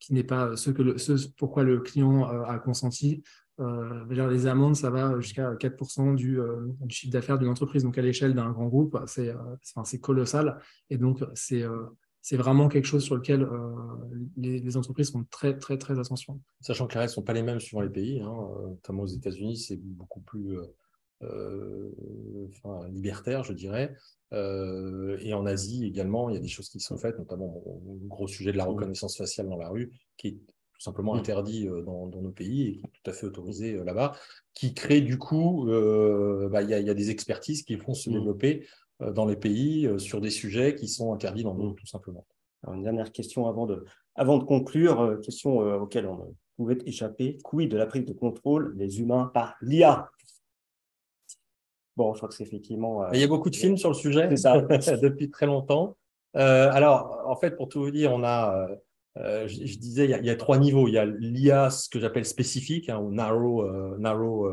qui 0.02 0.14
n'est 0.14 0.24
pas 0.24 0.58
ce, 0.58 0.72
que 0.72 0.82
le, 0.82 0.98
ce 0.98 1.14
pourquoi 1.38 1.64
le 1.64 1.80
client 1.80 2.30
euh, 2.30 2.44
a 2.44 2.60
consenti. 2.60 3.24
Euh, 3.62 4.30
les 4.30 4.48
amendes, 4.48 4.76
ça 4.76 4.90
va 4.90 5.20
jusqu'à 5.20 5.54
4% 5.56 6.16
du, 6.16 6.40
euh, 6.40 6.68
du, 6.82 6.96
chiffre 6.96 7.14
d'affaires 7.14 7.38
d'une 7.38 7.50
entreprise. 7.50 7.84
Donc, 7.84 7.98
à 7.98 8.02
l'échelle 8.02 8.34
d'un 8.34 8.50
grand 8.52 8.68
groupe, 8.68 8.98
c'est 9.06 9.30
euh, 9.30 9.98
colossal. 10.02 10.60
Et 10.90 10.98
donc, 10.98 11.20
c'est 11.36 11.64
c'est 12.24 12.38
vraiment 12.38 12.68
quelque 12.68 12.86
chose 12.86 13.04
sur 13.04 13.16
lequel 13.16 13.48
les, 14.38 14.60
les, 14.60 14.78
entreprises 14.78 15.12
font 15.12 15.26
très, 15.32 15.58
très, 15.58 15.80
très 15.80 15.98
attention. 15.98 16.40
Sachant 16.60 16.86
que 16.86 16.94
les 16.94 17.00
règles 17.00 17.10
ne 17.10 17.16
sont 17.16 17.24
pas 17.24 17.34
les 17.34 17.42
mêmes 17.42 17.60
suivant 17.60 17.82
les 17.82 17.90
pays. 17.90 18.22
Hein, 18.22 18.48
notamment 18.68 19.02
aux 19.02 19.08
États-Unis, 19.08 19.58
c'est 19.58 19.78
beaucoup 19.78 20.20
plus 20.20 20.60
enfin, 21.20 22.88
libertaire, 22.90 23.44
je 23.44 23.54
dirais. 23.54 23.96
Euh, 24.34 25.18
et 25.22 25.34
en 25.34 25.46
Asie 25.46 25.86
également, 25.86 26.30
il 26.30 26.36
y 26.36 26.38
a 26.38 26.42
des 26.42 26.48
choses 26.48 26.70
qui 26.70 26.80
sont 26.80 26.98
faites, 26.98 27.18
notamment 27.18 27.62
le 27.66 28.08
gros 28.08 28.28
sujet 28.28 28.52
de 28.52 28.58
la 28.58 28.66
reconnaissance 28.66 29.18
faciale 29.18 29.50
dans 29.50 29.58
la 29.58 29.70
rue, 29.70 29.92
qui 30.18 30.28
est 30.28 30.38
tout 30.82 30.86
simplement 30.86 31.14
interdit 31.16 31.68
euh, 31.68 31.82
dans, 31.84 32.08
nos 32.08 32.32
pays 32.32 32.68
et 32.68 32.72
qui 32.78 32.86
est 32.86 32.90
tout 33.04 33.10
à 33.12 33.14
fait 33.14 33.28
autorisé 33.28 33.76
euh, 33.76 33.84
là-bas, 33.84 34.14
qui 34.54 34.74
crée 34.74 35.02
du 35.02 35.18
coup, 35.18 35.66
bah, 35.68 36.62
il, 36.62 36.70
y 36.70 36.74
a, 36.74 36.94
des 36.94 37.10
expertises 37.10 37.64
qui 37.64 37.76
vont 37.76 37.94
se 37.94 38.10
développer 38.10 38.68
dans 39.00 39.26
les 39.26 39.36
pays 39.38 39.90
sur 39.98 40.22
des 40.22 40.30
sujets 40.30 40.76
qui 40.76 40.88
sont 40.88 41.14
interdits 41.14 41.44
dans 41.44 41.56
d'autres, 41.56 41.76
tout 41.76 41.88
simplement. 41.88 42.26
une 42.68 42.84
dernière 42.84 43.12
question 43.12 43.48
avant 43.48 43.66
de, 43.66 43.86
avant 44.16 44.38
de 44.38 44.44
conclure, 44.44 45.20
question 45.22 45.60
auquel 45.82 46.06
on 46.06 46.36
pouvait 46.58 46.78
échapper. 46.86 47.38
Quid 47.44 47.72
de 47.72 47.78
la 47.78 47.86
prise 47.86 48.06
de 48.06 48.14
contrôle 48.14 48.76
des 48.78 49.00
humains 49.00 49.32
par 49.34 49.56
l'IA 49.62 50.10
Bon, 51.98 52.14
je 52.14 52.20
crois 52.20 52.30
que 52.30 52.36
c'est 52.36 52.44
effectivement. 52.44 53.04
Euh, 53.04 53.10
il 53.14 53.20
y 53.20 53.24
a 53.24 53.28
beaucoup 53.28 53.50
de 53.50 53.56
films 53.56 53.78
sur 53.78 53.90
le 53.90 53.96
sujet 53.96 54.36
ça. 54.38 54.62
depuis 55.02 55.30
très 55.30 55.46
longtemps. 55.46 55.98
Euh, 56.38 56.72
alors, 56.72 57.24
en 57.26 57.36
fait, 57.36 57.52
pour 57.52 57.68
tout 57.68 57.82
vous 57.82 57.92
dire, 57.92 58.14
on 58.14 58.24
a, 58.24 58.68
euh, 59.18 59.48
je, 59.48 59.78
disais, 59.78 60.06
il 60.06 60.26
y, 60.26 60.30
a, 60.30 60.36
trois 60.36 60.58
niveaux. 60.58 60.88
Il 60.88 60.94
y 60.94 60.98
a 60.98 61.06
l'IA, 61.06 61.70
ce 61.70 61.90
que 61.90 62.00
j'appelle 62.00 62.26
spécifique, 62.26 62.90
hein, 62.90 63.00
ou 63.00 63.12
narrow, 63.12 63.70
narrow 63.98 64.50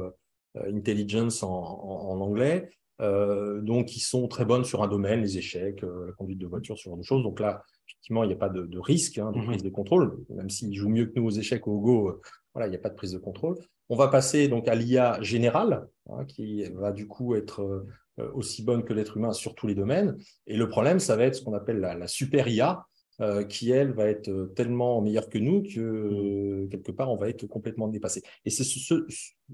intelligence 0.57 1.43
en, 1.43 1.49
en, 1.49 2.21
anglais. 2.21 2.71
donc 3.01 3.87
qui 3.87 4.01
sont 4.01 4.27
très 4.27 4.45
bonnes 4.45 4.65
sur 4.65 4.83
un 4.83 4.89
domaine, 4.89 5.21
les 5.21 5.39
échecs, 5.39 5.83
la 5.83 6.13
conduite 6.13 6.39
de 6.39 6.47
voiture, 6.47 6.77
ce 6.77 6.89
genre 6.89 6.99
de 6.99 7.05
choses. 7.05 7.23
Donc 7.23 7.41
là, 7.41 7.63
effectivement, 7.89 8.25
il 8.25 8.29
n'y 8.29 8.35
a 8.35 8.39
pas 8.39 8.49
de, 8.49 8.79
risque 8.79 9.19
hein, 9.19 9.31
de 9.33 9.39
mhm. 9.39 9.47
prise 9.47 9.63
de 9.63 9.71
contrôle, 9.71 10.19
même 10.31 10.51
s'ils 10.51 10.75
jouent 10.75 10.89
mieux 10.89 11.07
que 11.07 11.19
nous 11.19 11.27
aux 11.27 11.31
échecs 11.31 11.67
ou 11.67 11.73
au 11.73 11.81
Go, 11.81 12.21
voilà, 12.55 12.67
il 12.67 12.71
n'y 12.71 12.77
a 12.77 12.81
pas 12.81 12.91
de 12.91 12.97
prise 12.97 13.13
de 13.13 13.19
contrôle. 13.19 13.57
On 13.89 13.97
va 13.97 14.09
passer 14.09 14.49
donc 14.49 14.69
à 14.69 14.75
l'IA 14.75 15.19
générale, 15.23 15.87
hein, 16.11 16.25
qui 16.27 16.65
va 16.75 16.93
du 16.93 17.07
coup 17.07 17.35
être 17.37 17.87
aussi 18.35 18.65
bonne 18.65 18.85
que 18.85 18.93
l'être 18.93 19.17
humain 19.17 19.33
sur 19.33 19.55
tous 19.55 19.67
les 19.67 19.75
domaines. 19.75 20.17
Et 20.47 20.57
le 20.57 20.69
problème, 20.69 20.99
ça 20.99 21.17
va 21.17 21.25
être 21.25 21.37
ce 21.37 21.45
qu'on 21.45 21.55
appelle 21.55 21.79
la, 21.79 21.95
la 21.95 22.07
super 22.09 22.49
IA, 22.49 22.85
euh, 23.21 23.43
qui, 23.43 23.73
elle, 23.73 23.91
va 23.91 24.09
être 24.09 24.29
euh, 24.29 24.47
tellement 24.55 25.03
meilleure 25.03 25.29
que 25.29 25.39
nous 25.39 25.64
que, 25.64 25.81
euh, 25.81 26.69
quelque 26.71 26.93
part, 26.93 27.11
on 27.11 27.16
va 27.16 27.29
être 27.29 27.49
complètement 27.49 27.89
dépassé. 27.89 28.23
Et 28.45 28.51
c'est 28.51 28.62
ce, 28.62 29.05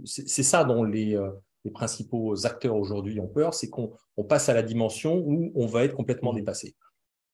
ça 0.05 0.65
dont 0.65 0.85
les, 0.85 1.19
les 1.65 1.71
principaux 1.71 2.45
acteurs 2.45 2.77
aujourd'hui 2.77 3.19
ont 3.21 3.27
peur, 3.27 3.55
c'est 3.55 3.71
qu'on 3.71 3.93
on 4.19 4.25
passe 4.25 4.51
à 4.51 4.55
la 4.55 4.63
dimension 4.63 5.17
où 5.17 5.51
on 5.55 5.65
va 5.65 5.85
être 5.85 5.95
complètement 5.95 6.35
mmh. 6.35 6.37
dépassé. 6.37 6.75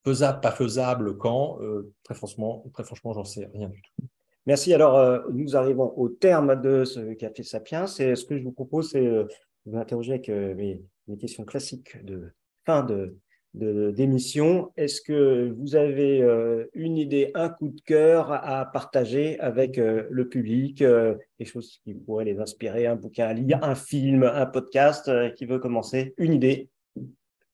Faisable, 0.05 0.41
pas 0.41 0.53
faisable, 0.53 1.18
quand 1.18 1.59
Très 2.05 2.14
franchement, 2.14 2.64
très 2.72 2.85
franchement, 2.85 3.12
j'en 3.12 3.24
sais 3.24 3.51
rien 3.53 3.68
du 3.68 3.83
tout. 3.83 4.07
Merci. 4.47 4.72
Alors, 4.72 5.28
nous 5.33 5.57
arrivons 5.57 5.93
au 5.99 6.09
terme 6.09 6.61
de 6.62 6.85
ce 6.85 7.12
Café 7.14 7.43
Sapiens. 7.43 7.87
Et 7.99 8.14
ce 8.14 8.24
que 8.24 8.39
je 8.39 8.45
vous 8.45 8.53
propose, 8.53 8.91
c'est 8.93 9.05
de 9.05 9.28
vous 9.66 9.76
interroger 9.76 10.12
avec 10.12 10.28
mes, 10.28 10.81
mes 11.09 11.16
questions 11.18 11.45
classiques 11.45 12.03
de 12.05 12.33
fin 12.64 12.83
de, 12.83 13.18
d'émission. 13.55 14.72
Est-ce 14.76 15.01
que 15.01 15.53
vous 15.59 15.74
avez 15.74 16.22
euh, 16.22 16.66
une 16.72 16.96
idée, 16.96 17.30
un 17.34 17.48
coup 17.48 17.68
de 17.68 17.80
cœur 17.80 18.32
à 18.32 18.64
partager 18.64 19.38
avec 19.40 19.78
euh, 19.78 20.07
le 20.11 20.28
public, 20.28 20.82
euh, 20.82 21.16
des 21.38 21.44
choses 21.44 21.80
qui 21.82 21.94
pourraient 21.94 22.24
les 22.24 22.38
inspirer, 22.38 22.86
un 22.86 22.96
bouquin 22.96 23.26
à 23.26 23.32
lire, 23.32 23.62
un 23.62 23.74
film, 23.74 24.22
un 24.22 24.46
podcast 24.46 25.11
qui 25.34 25.46
veut 25.46 25.59
commencer? 25.59 26.14
Une 26.16 26.32
idée? 26.32 26.70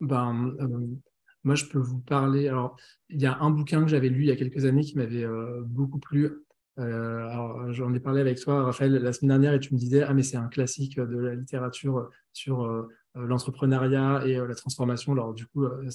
Ben, 0.01 0.55
Moi, 1.45 1.55
je 1.55 1.65
peux 1.65 1.79
vous 1.79 2.01
parler. 2.01 2.49
Alors, 2.49 2.77
il 3.09 3.21
y 3.21 3.27
a 3.27 3.39
un 3.39 3.51
bouquin 3.51 3.83
que 3.83 3.89
j'avais 3.89 4.11
lu 4.11 4.21
il 4.21 4.27
y 4.27 4.33
a 4.33 4.37
quelques 4.37 4.67
années 4.67 4.83
qui 4.83 4.99
m'avait 4.99 5.27
beaucoup 5.65 5.99
plu. 5.99 6.45
alors, 6.77 7.73
j'en 7.73 7.95
ai 7.95 8.01
parlé 8.01 8.21
avec 8.21 8.39
toi, 8.39 8.65
Raphaël, 8.65 8.93
la 8.93 9.13
semaine 9.15 9.31
dernière, 9.31 9.55
et 9.55 9.61
tu 9.61 9.73
me 9.73 9.79
disais, 9.79 10.03
ah, 10.03 10.13
mais 10.13 10.23
c'est 10.23 10.37
un 10.37 10.49
classique 10.49 11.01
de 11.01 11.19
la 11.19 11.35
littérature 11.35 12.11
sur 12.35 12.87
l'entrepreneuriat 13.17 14.23
et 14.27 14.37
euh, 14.37 14.47
la 14.47 14.55
transformation. 14.55 15.13
Alors, 15.13 15.35
du 15.35 15.47
coup, 15.47 15.65
euh, 15.65 15.89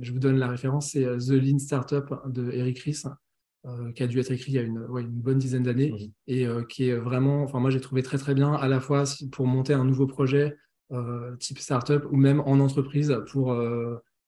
je 0.00 0.12
vous 0.12 0.18
donne 0.18 0.36
la 0.36 0.48
référence, 0.48 0.90
c'est 0.90 1.04
The 1.04 1.30
Lean 1.30 1.58
Startup 1.58 2.04
de 2.26 2.50
Eric 2.50 2.80
Ries, 2.80 3.02
qui 3.96 4.02
a 4.04 4.06
dû 4.06 4.20
être 4.20 4.30
écrit 4.30 4.52
il 4.52 4.54
y 4.54 4.58
a 4.58 4.62
une, 4.62 4.86
une 4.96 5.10
bonne 5.10 5.38
dizaine 5.38 5.64
d'années 5.64 6.12
et 6.28 6.46
qui 6.68 6.88
est 6.88 6.96
vraiment, 6.96 7.42
enfin, 7.42 7.58
moi, 7.58 7.70
j'ai 7.70 7.80
trouvé 7.80 8.04
très, 8.04 8.16
très 8.16 8.32
bien 8.32 8.52
à 8.52 8.68
la 8.68 8.78
fois 8.78 9.02
pour 9.32 9.48
monter 9.48 9.72
un 9.72 9.84
nouveau 9.84 10.06
projet 10.06 10.56
type 11.40 11.58
startup 11.58 12.04
ou 12.12 12.16
même 12.16 12.38
en 12.46 12.60
entreprise 12.60 13.12
pour 13.32 13.52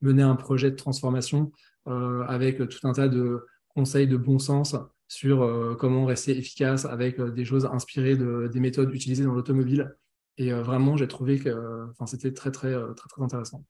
mener 0.03 0.24
un 0.24 0.34
projet 0.34 0.72
de 0.72 0.76
transformation 0.76 1.53
avec 1.86 2.68
tout 2.68 2.89
un 2.89 2.93
tas 2.93 3.07
de 3.07 3.47
conseils 3.68 4.09
de 4.09 4.16
bon 4.16 4.41
sens 4.41 4.74
sur 5.07 5.76
comment 5.78 6.05
rester 6.05 6.36
efficace 6.36 6.84
avec 6.84 7.20
des 7.20 7.45
choses 7.45 7.66
inspirées 7.66 8.16
de, 8.16 8.51
des 8.53 8.59
méthodes 8.59 8.93
utilisées 8.93 9.22
dans 9.22 9.34
l'automobile 9.34 9.95
et 10.39 10.53
euh, 10.53 10.62
vraiment, 10.62 10.97
j'ai 10.97 11.09
trouvé 11.09 11.39
que 11.39 11.89
c'était 12.07 12.32
très, 12.32 12.53
très, 12.53 12.72
euh, 12.72 12.95
très, 12.95 13.09
très 13.09 13.22
intéressant. 13.22 13.64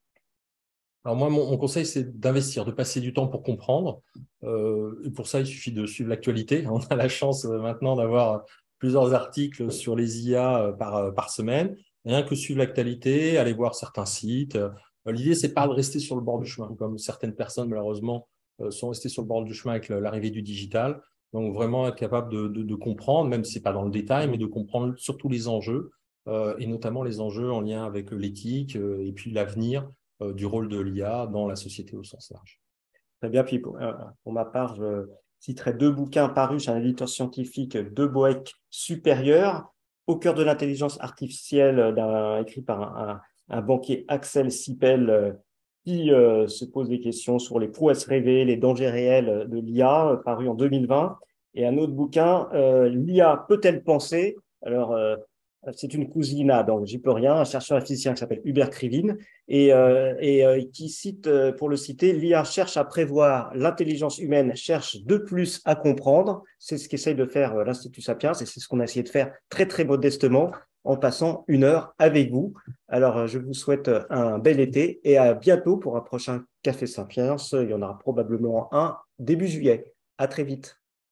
Alors 1.03 1.17
moi, 1.17 1.29
mon, 1.29 1.57
conseil, 1.57 1.85
c'est 1.85 2.19
d'investir, 2.19 2.65
de 2.65 2.71
passer 2.71 3.01
du 3.01 3.13
temps 3.13 3.27
pour 3.27 3.41
comprendre. 3.41 4.01
Euh, 4.43 5.01
et 5.03 5.09
pour 5.09 5.27
ça, 5.27 5.39
il 5.39 5.47
suffit 5.47 5.71
de 5.71 5.85
suivre 5.87 6.09
l'actualité. 6.09 6.67
On 6.71 6.79
a 6.79 6.95
la 6.95 7.09
chance 7.09 7.45
maintenant 7.45 7.95
d'avoir 7.95 8.45
plusieurs 8.77 9.13
articles 9.13 9.71
sur 9.71 9.95
les 9.95 10.27
IA 10.27 10.75
par, 10.77 11.13
par 11.13 11.31
semaine. 11.31 11.75
Rien 12.05 12.23
que 12.23 12.35
suivre 12.35 12.59
l'actualité, 12.59 13.37
aller 13.37 13.53
voir 13.53 13.75
certains 13.75 14.05
sites. 14.05 14.57
L'idée, 15.05 15.35
c'est 15.35 15.53
pas 15.53 15.67
de 15.67 15.73
rester 15.73 15.99
sur 15.99 16.15
le 16.15 16.21
bord 16.21 16.39
du 16.39 16.45
chemin, 16.45 16.73
comme 16.77 16.97
certaines 16.97 17.35
personnes, 17.35 17.69
malheureusement, 17.69 18.27
sont 18.69 18.89
restées 18.89 19.09
sur 19.09 19.21
le 19.21 19.27
bord 19.27 19.43
du 19.43 19.53
chemin 19.53 19.73
avec 19.73 19.89
l'arrivée 19.89 20.29
du 20.29 20.41
digital. 20.41 21.01
Donc, 21.33 21.53
vraiment 21.53 21.87
être 21.87 21.95
capable 21.95 22.31
de, 22.31 22.47
de, 22.47 22.75
comprendre, 22.75 23.29
même 23.29 23.43
si 23.43 23.53
ce 23.53 23.59
n'est 23.59 23.63
pas 23.63 23.73
dans 23.73 23.83
le 23.83 23.91
détail, 23.91 24.29
mais 24.29 24.37
de 24.37 24.45
comprendre 24.45 24.93
surtout 24.97 25.27
les 25.27 25.47
enjeux 25.49 25.91
et 26.57 26.67
notamment 26.67 27.03
les 27.03 27.21
enjeux 27.21 27.51
en 27.51 27.61
lien 27.61 27.85
avec 27.85 28.11
l'éthique 28.11 28.75
euh, 28.75 29.03
et 29.05 29.11
puis 29.11 29.31
l'avenir 29.31 29.89
euh, 30.21 30.33
du 30.33 30.45
rôle 30.45 30.69
de 30.69 30.79
l'IA 30.79 31.27
dans 31.27 31.47
la 31.47 31.55
société 31.55 31.95
au 31.95 32.03
sens 32.03 32.31
large. 32.31 32.59
Très 33.19 33.29
bien, 33.29 33.43
puis 33.43 33.59
pour, 33.59 33.77
ma 34.27 34.45
part, 34.45 34.75
je 34.75 35.07
citerai 35.39 35.73
deux 35.73 35.91
bouquins 35.91 36.29
parus 36.29 36.63
chez 36.63 36.71
un 36.71 36.77
éditeur 36.77 37.09
scientifique 37.09 37.75
de 37.75 38.05
Boeck 38.05 38.53
supérieur, 38.69 39.73
au 40.07 40.17
cœur 40.17 40.33
de 40.35 40.43
l'intelligence 40.43 40.99
artificielle, 41.01 41.95
écrit 42.39 42.61
par 42.61 43.21
un, 43.49 43.61
banquier 43.61 44.05
Axel 44.07 44.51
Sipel, 44.53 45.37
qui 45.83 46.07
se 46.07 46.63
pose 46.63 46.87
des 46.87 47.01
questions 47.01 47.39
sur 47.39 47.59
les 47.59 47.67
prouesses 47.67 48.05
rêvées, 48.05 48.45
les 48.45 48.55
dangers 48.55 48.89
réels 48.89 49.49
de 49.49 49.59
l'IA, 49.59 50.21
paru 50.23 50.47
en 50.47 50.55
2020. 50.55 51.17
Et 51.55 51.67
un 51.67 51.77
autre 51.77 51.91
bouquin, 51.91 52.47
L'IA 52.87 53.45
peut-elle 53.49 53.83
penser? 53.83 54.37
Alors, 54.61 54.95
c'est 55.73 55.93
une 55.93 56.09
cousine 56.09 56.63
donc 56.65 56.85
j'y 56.85 56.99
peux 56.99 57.11
rien, 57.11 57.35
un 57.35 57.43
chercheur 57.43 57.81
physicien 57.81 58.13
qui 58.13 58.19
s'appelle 58.19 58.41
Hubert 58.45 58.69
Krivine, 58.69 59.17
et, 59.47 59.73
euh, 59.73 60.15
et 60.19 60.45
euh, 60.45 60.61
qui 60.73 60.89
cite, 60.89 61.27
euh, 61.27 61.51
pour 61.51 61.69
le 61.69 61.75
citer, 61.75 62.13
l'IA 62.13 62.43
cherche 62.43 62.77
à 62.77 62.83
prévoir, 62.83 63.51
l'intelligence 63.55 64.19
humaine 64.19 64.55
cherche 64.55 65.03
de 65.03 65.17
plus 65.17 65.61
à 65.65 65.75
comprendre. 65.75 66.43
C'est 66.59 66.77
ce 66.77 66.87
qu'essaye 66.87 67.15
de 67.15 67.25
faire 67.25 67.55
l'Institut 67.63 68.01
Sapiens, 68.01 68.33
et 68.33 68.45
c'est 68.45 68.59
ce 68.59 68.67
qu'on 68.67 68.79
a 68.79 68.83
essayé 68.85 69.03
de 69.03 69.09
faire 69.09 69.31
très 69.49 69.65
très 69.65 69.85
modestement 69.85 70.51
en 70.85 70.95
passant 70.95 71.43
une 71.47 71.65
heure 71.65 71.93
avec 71.99 72.31
vous. 72.31 72.53
Alors, 72.87 73.27
je 73.27 73.37
vous 73.37 73.53
souhaite 73.53 73.91
un 74.09 74.39
bel 74.39 74.59
été 74.59 75.01
et 75.03 75.17
à 75.17 75.33
bientôt 75.33 75.77
pour 75.77 75.97
un 75.97 76.01
prochain 76.01 76.43
Café 76.63 76.87
Sapiens. 76.87 77.35
Il 77.53 77.69
y 77.69 77.73
en 77.73 77.81
aura 77.81 77.99
probablement 77.99 78.69
un 78.73 78.97
début 79.19 79.47
juillet. 79.47 79.93
À 80.17 80.27
très 80.27 80.43
vite. 80.43 80.78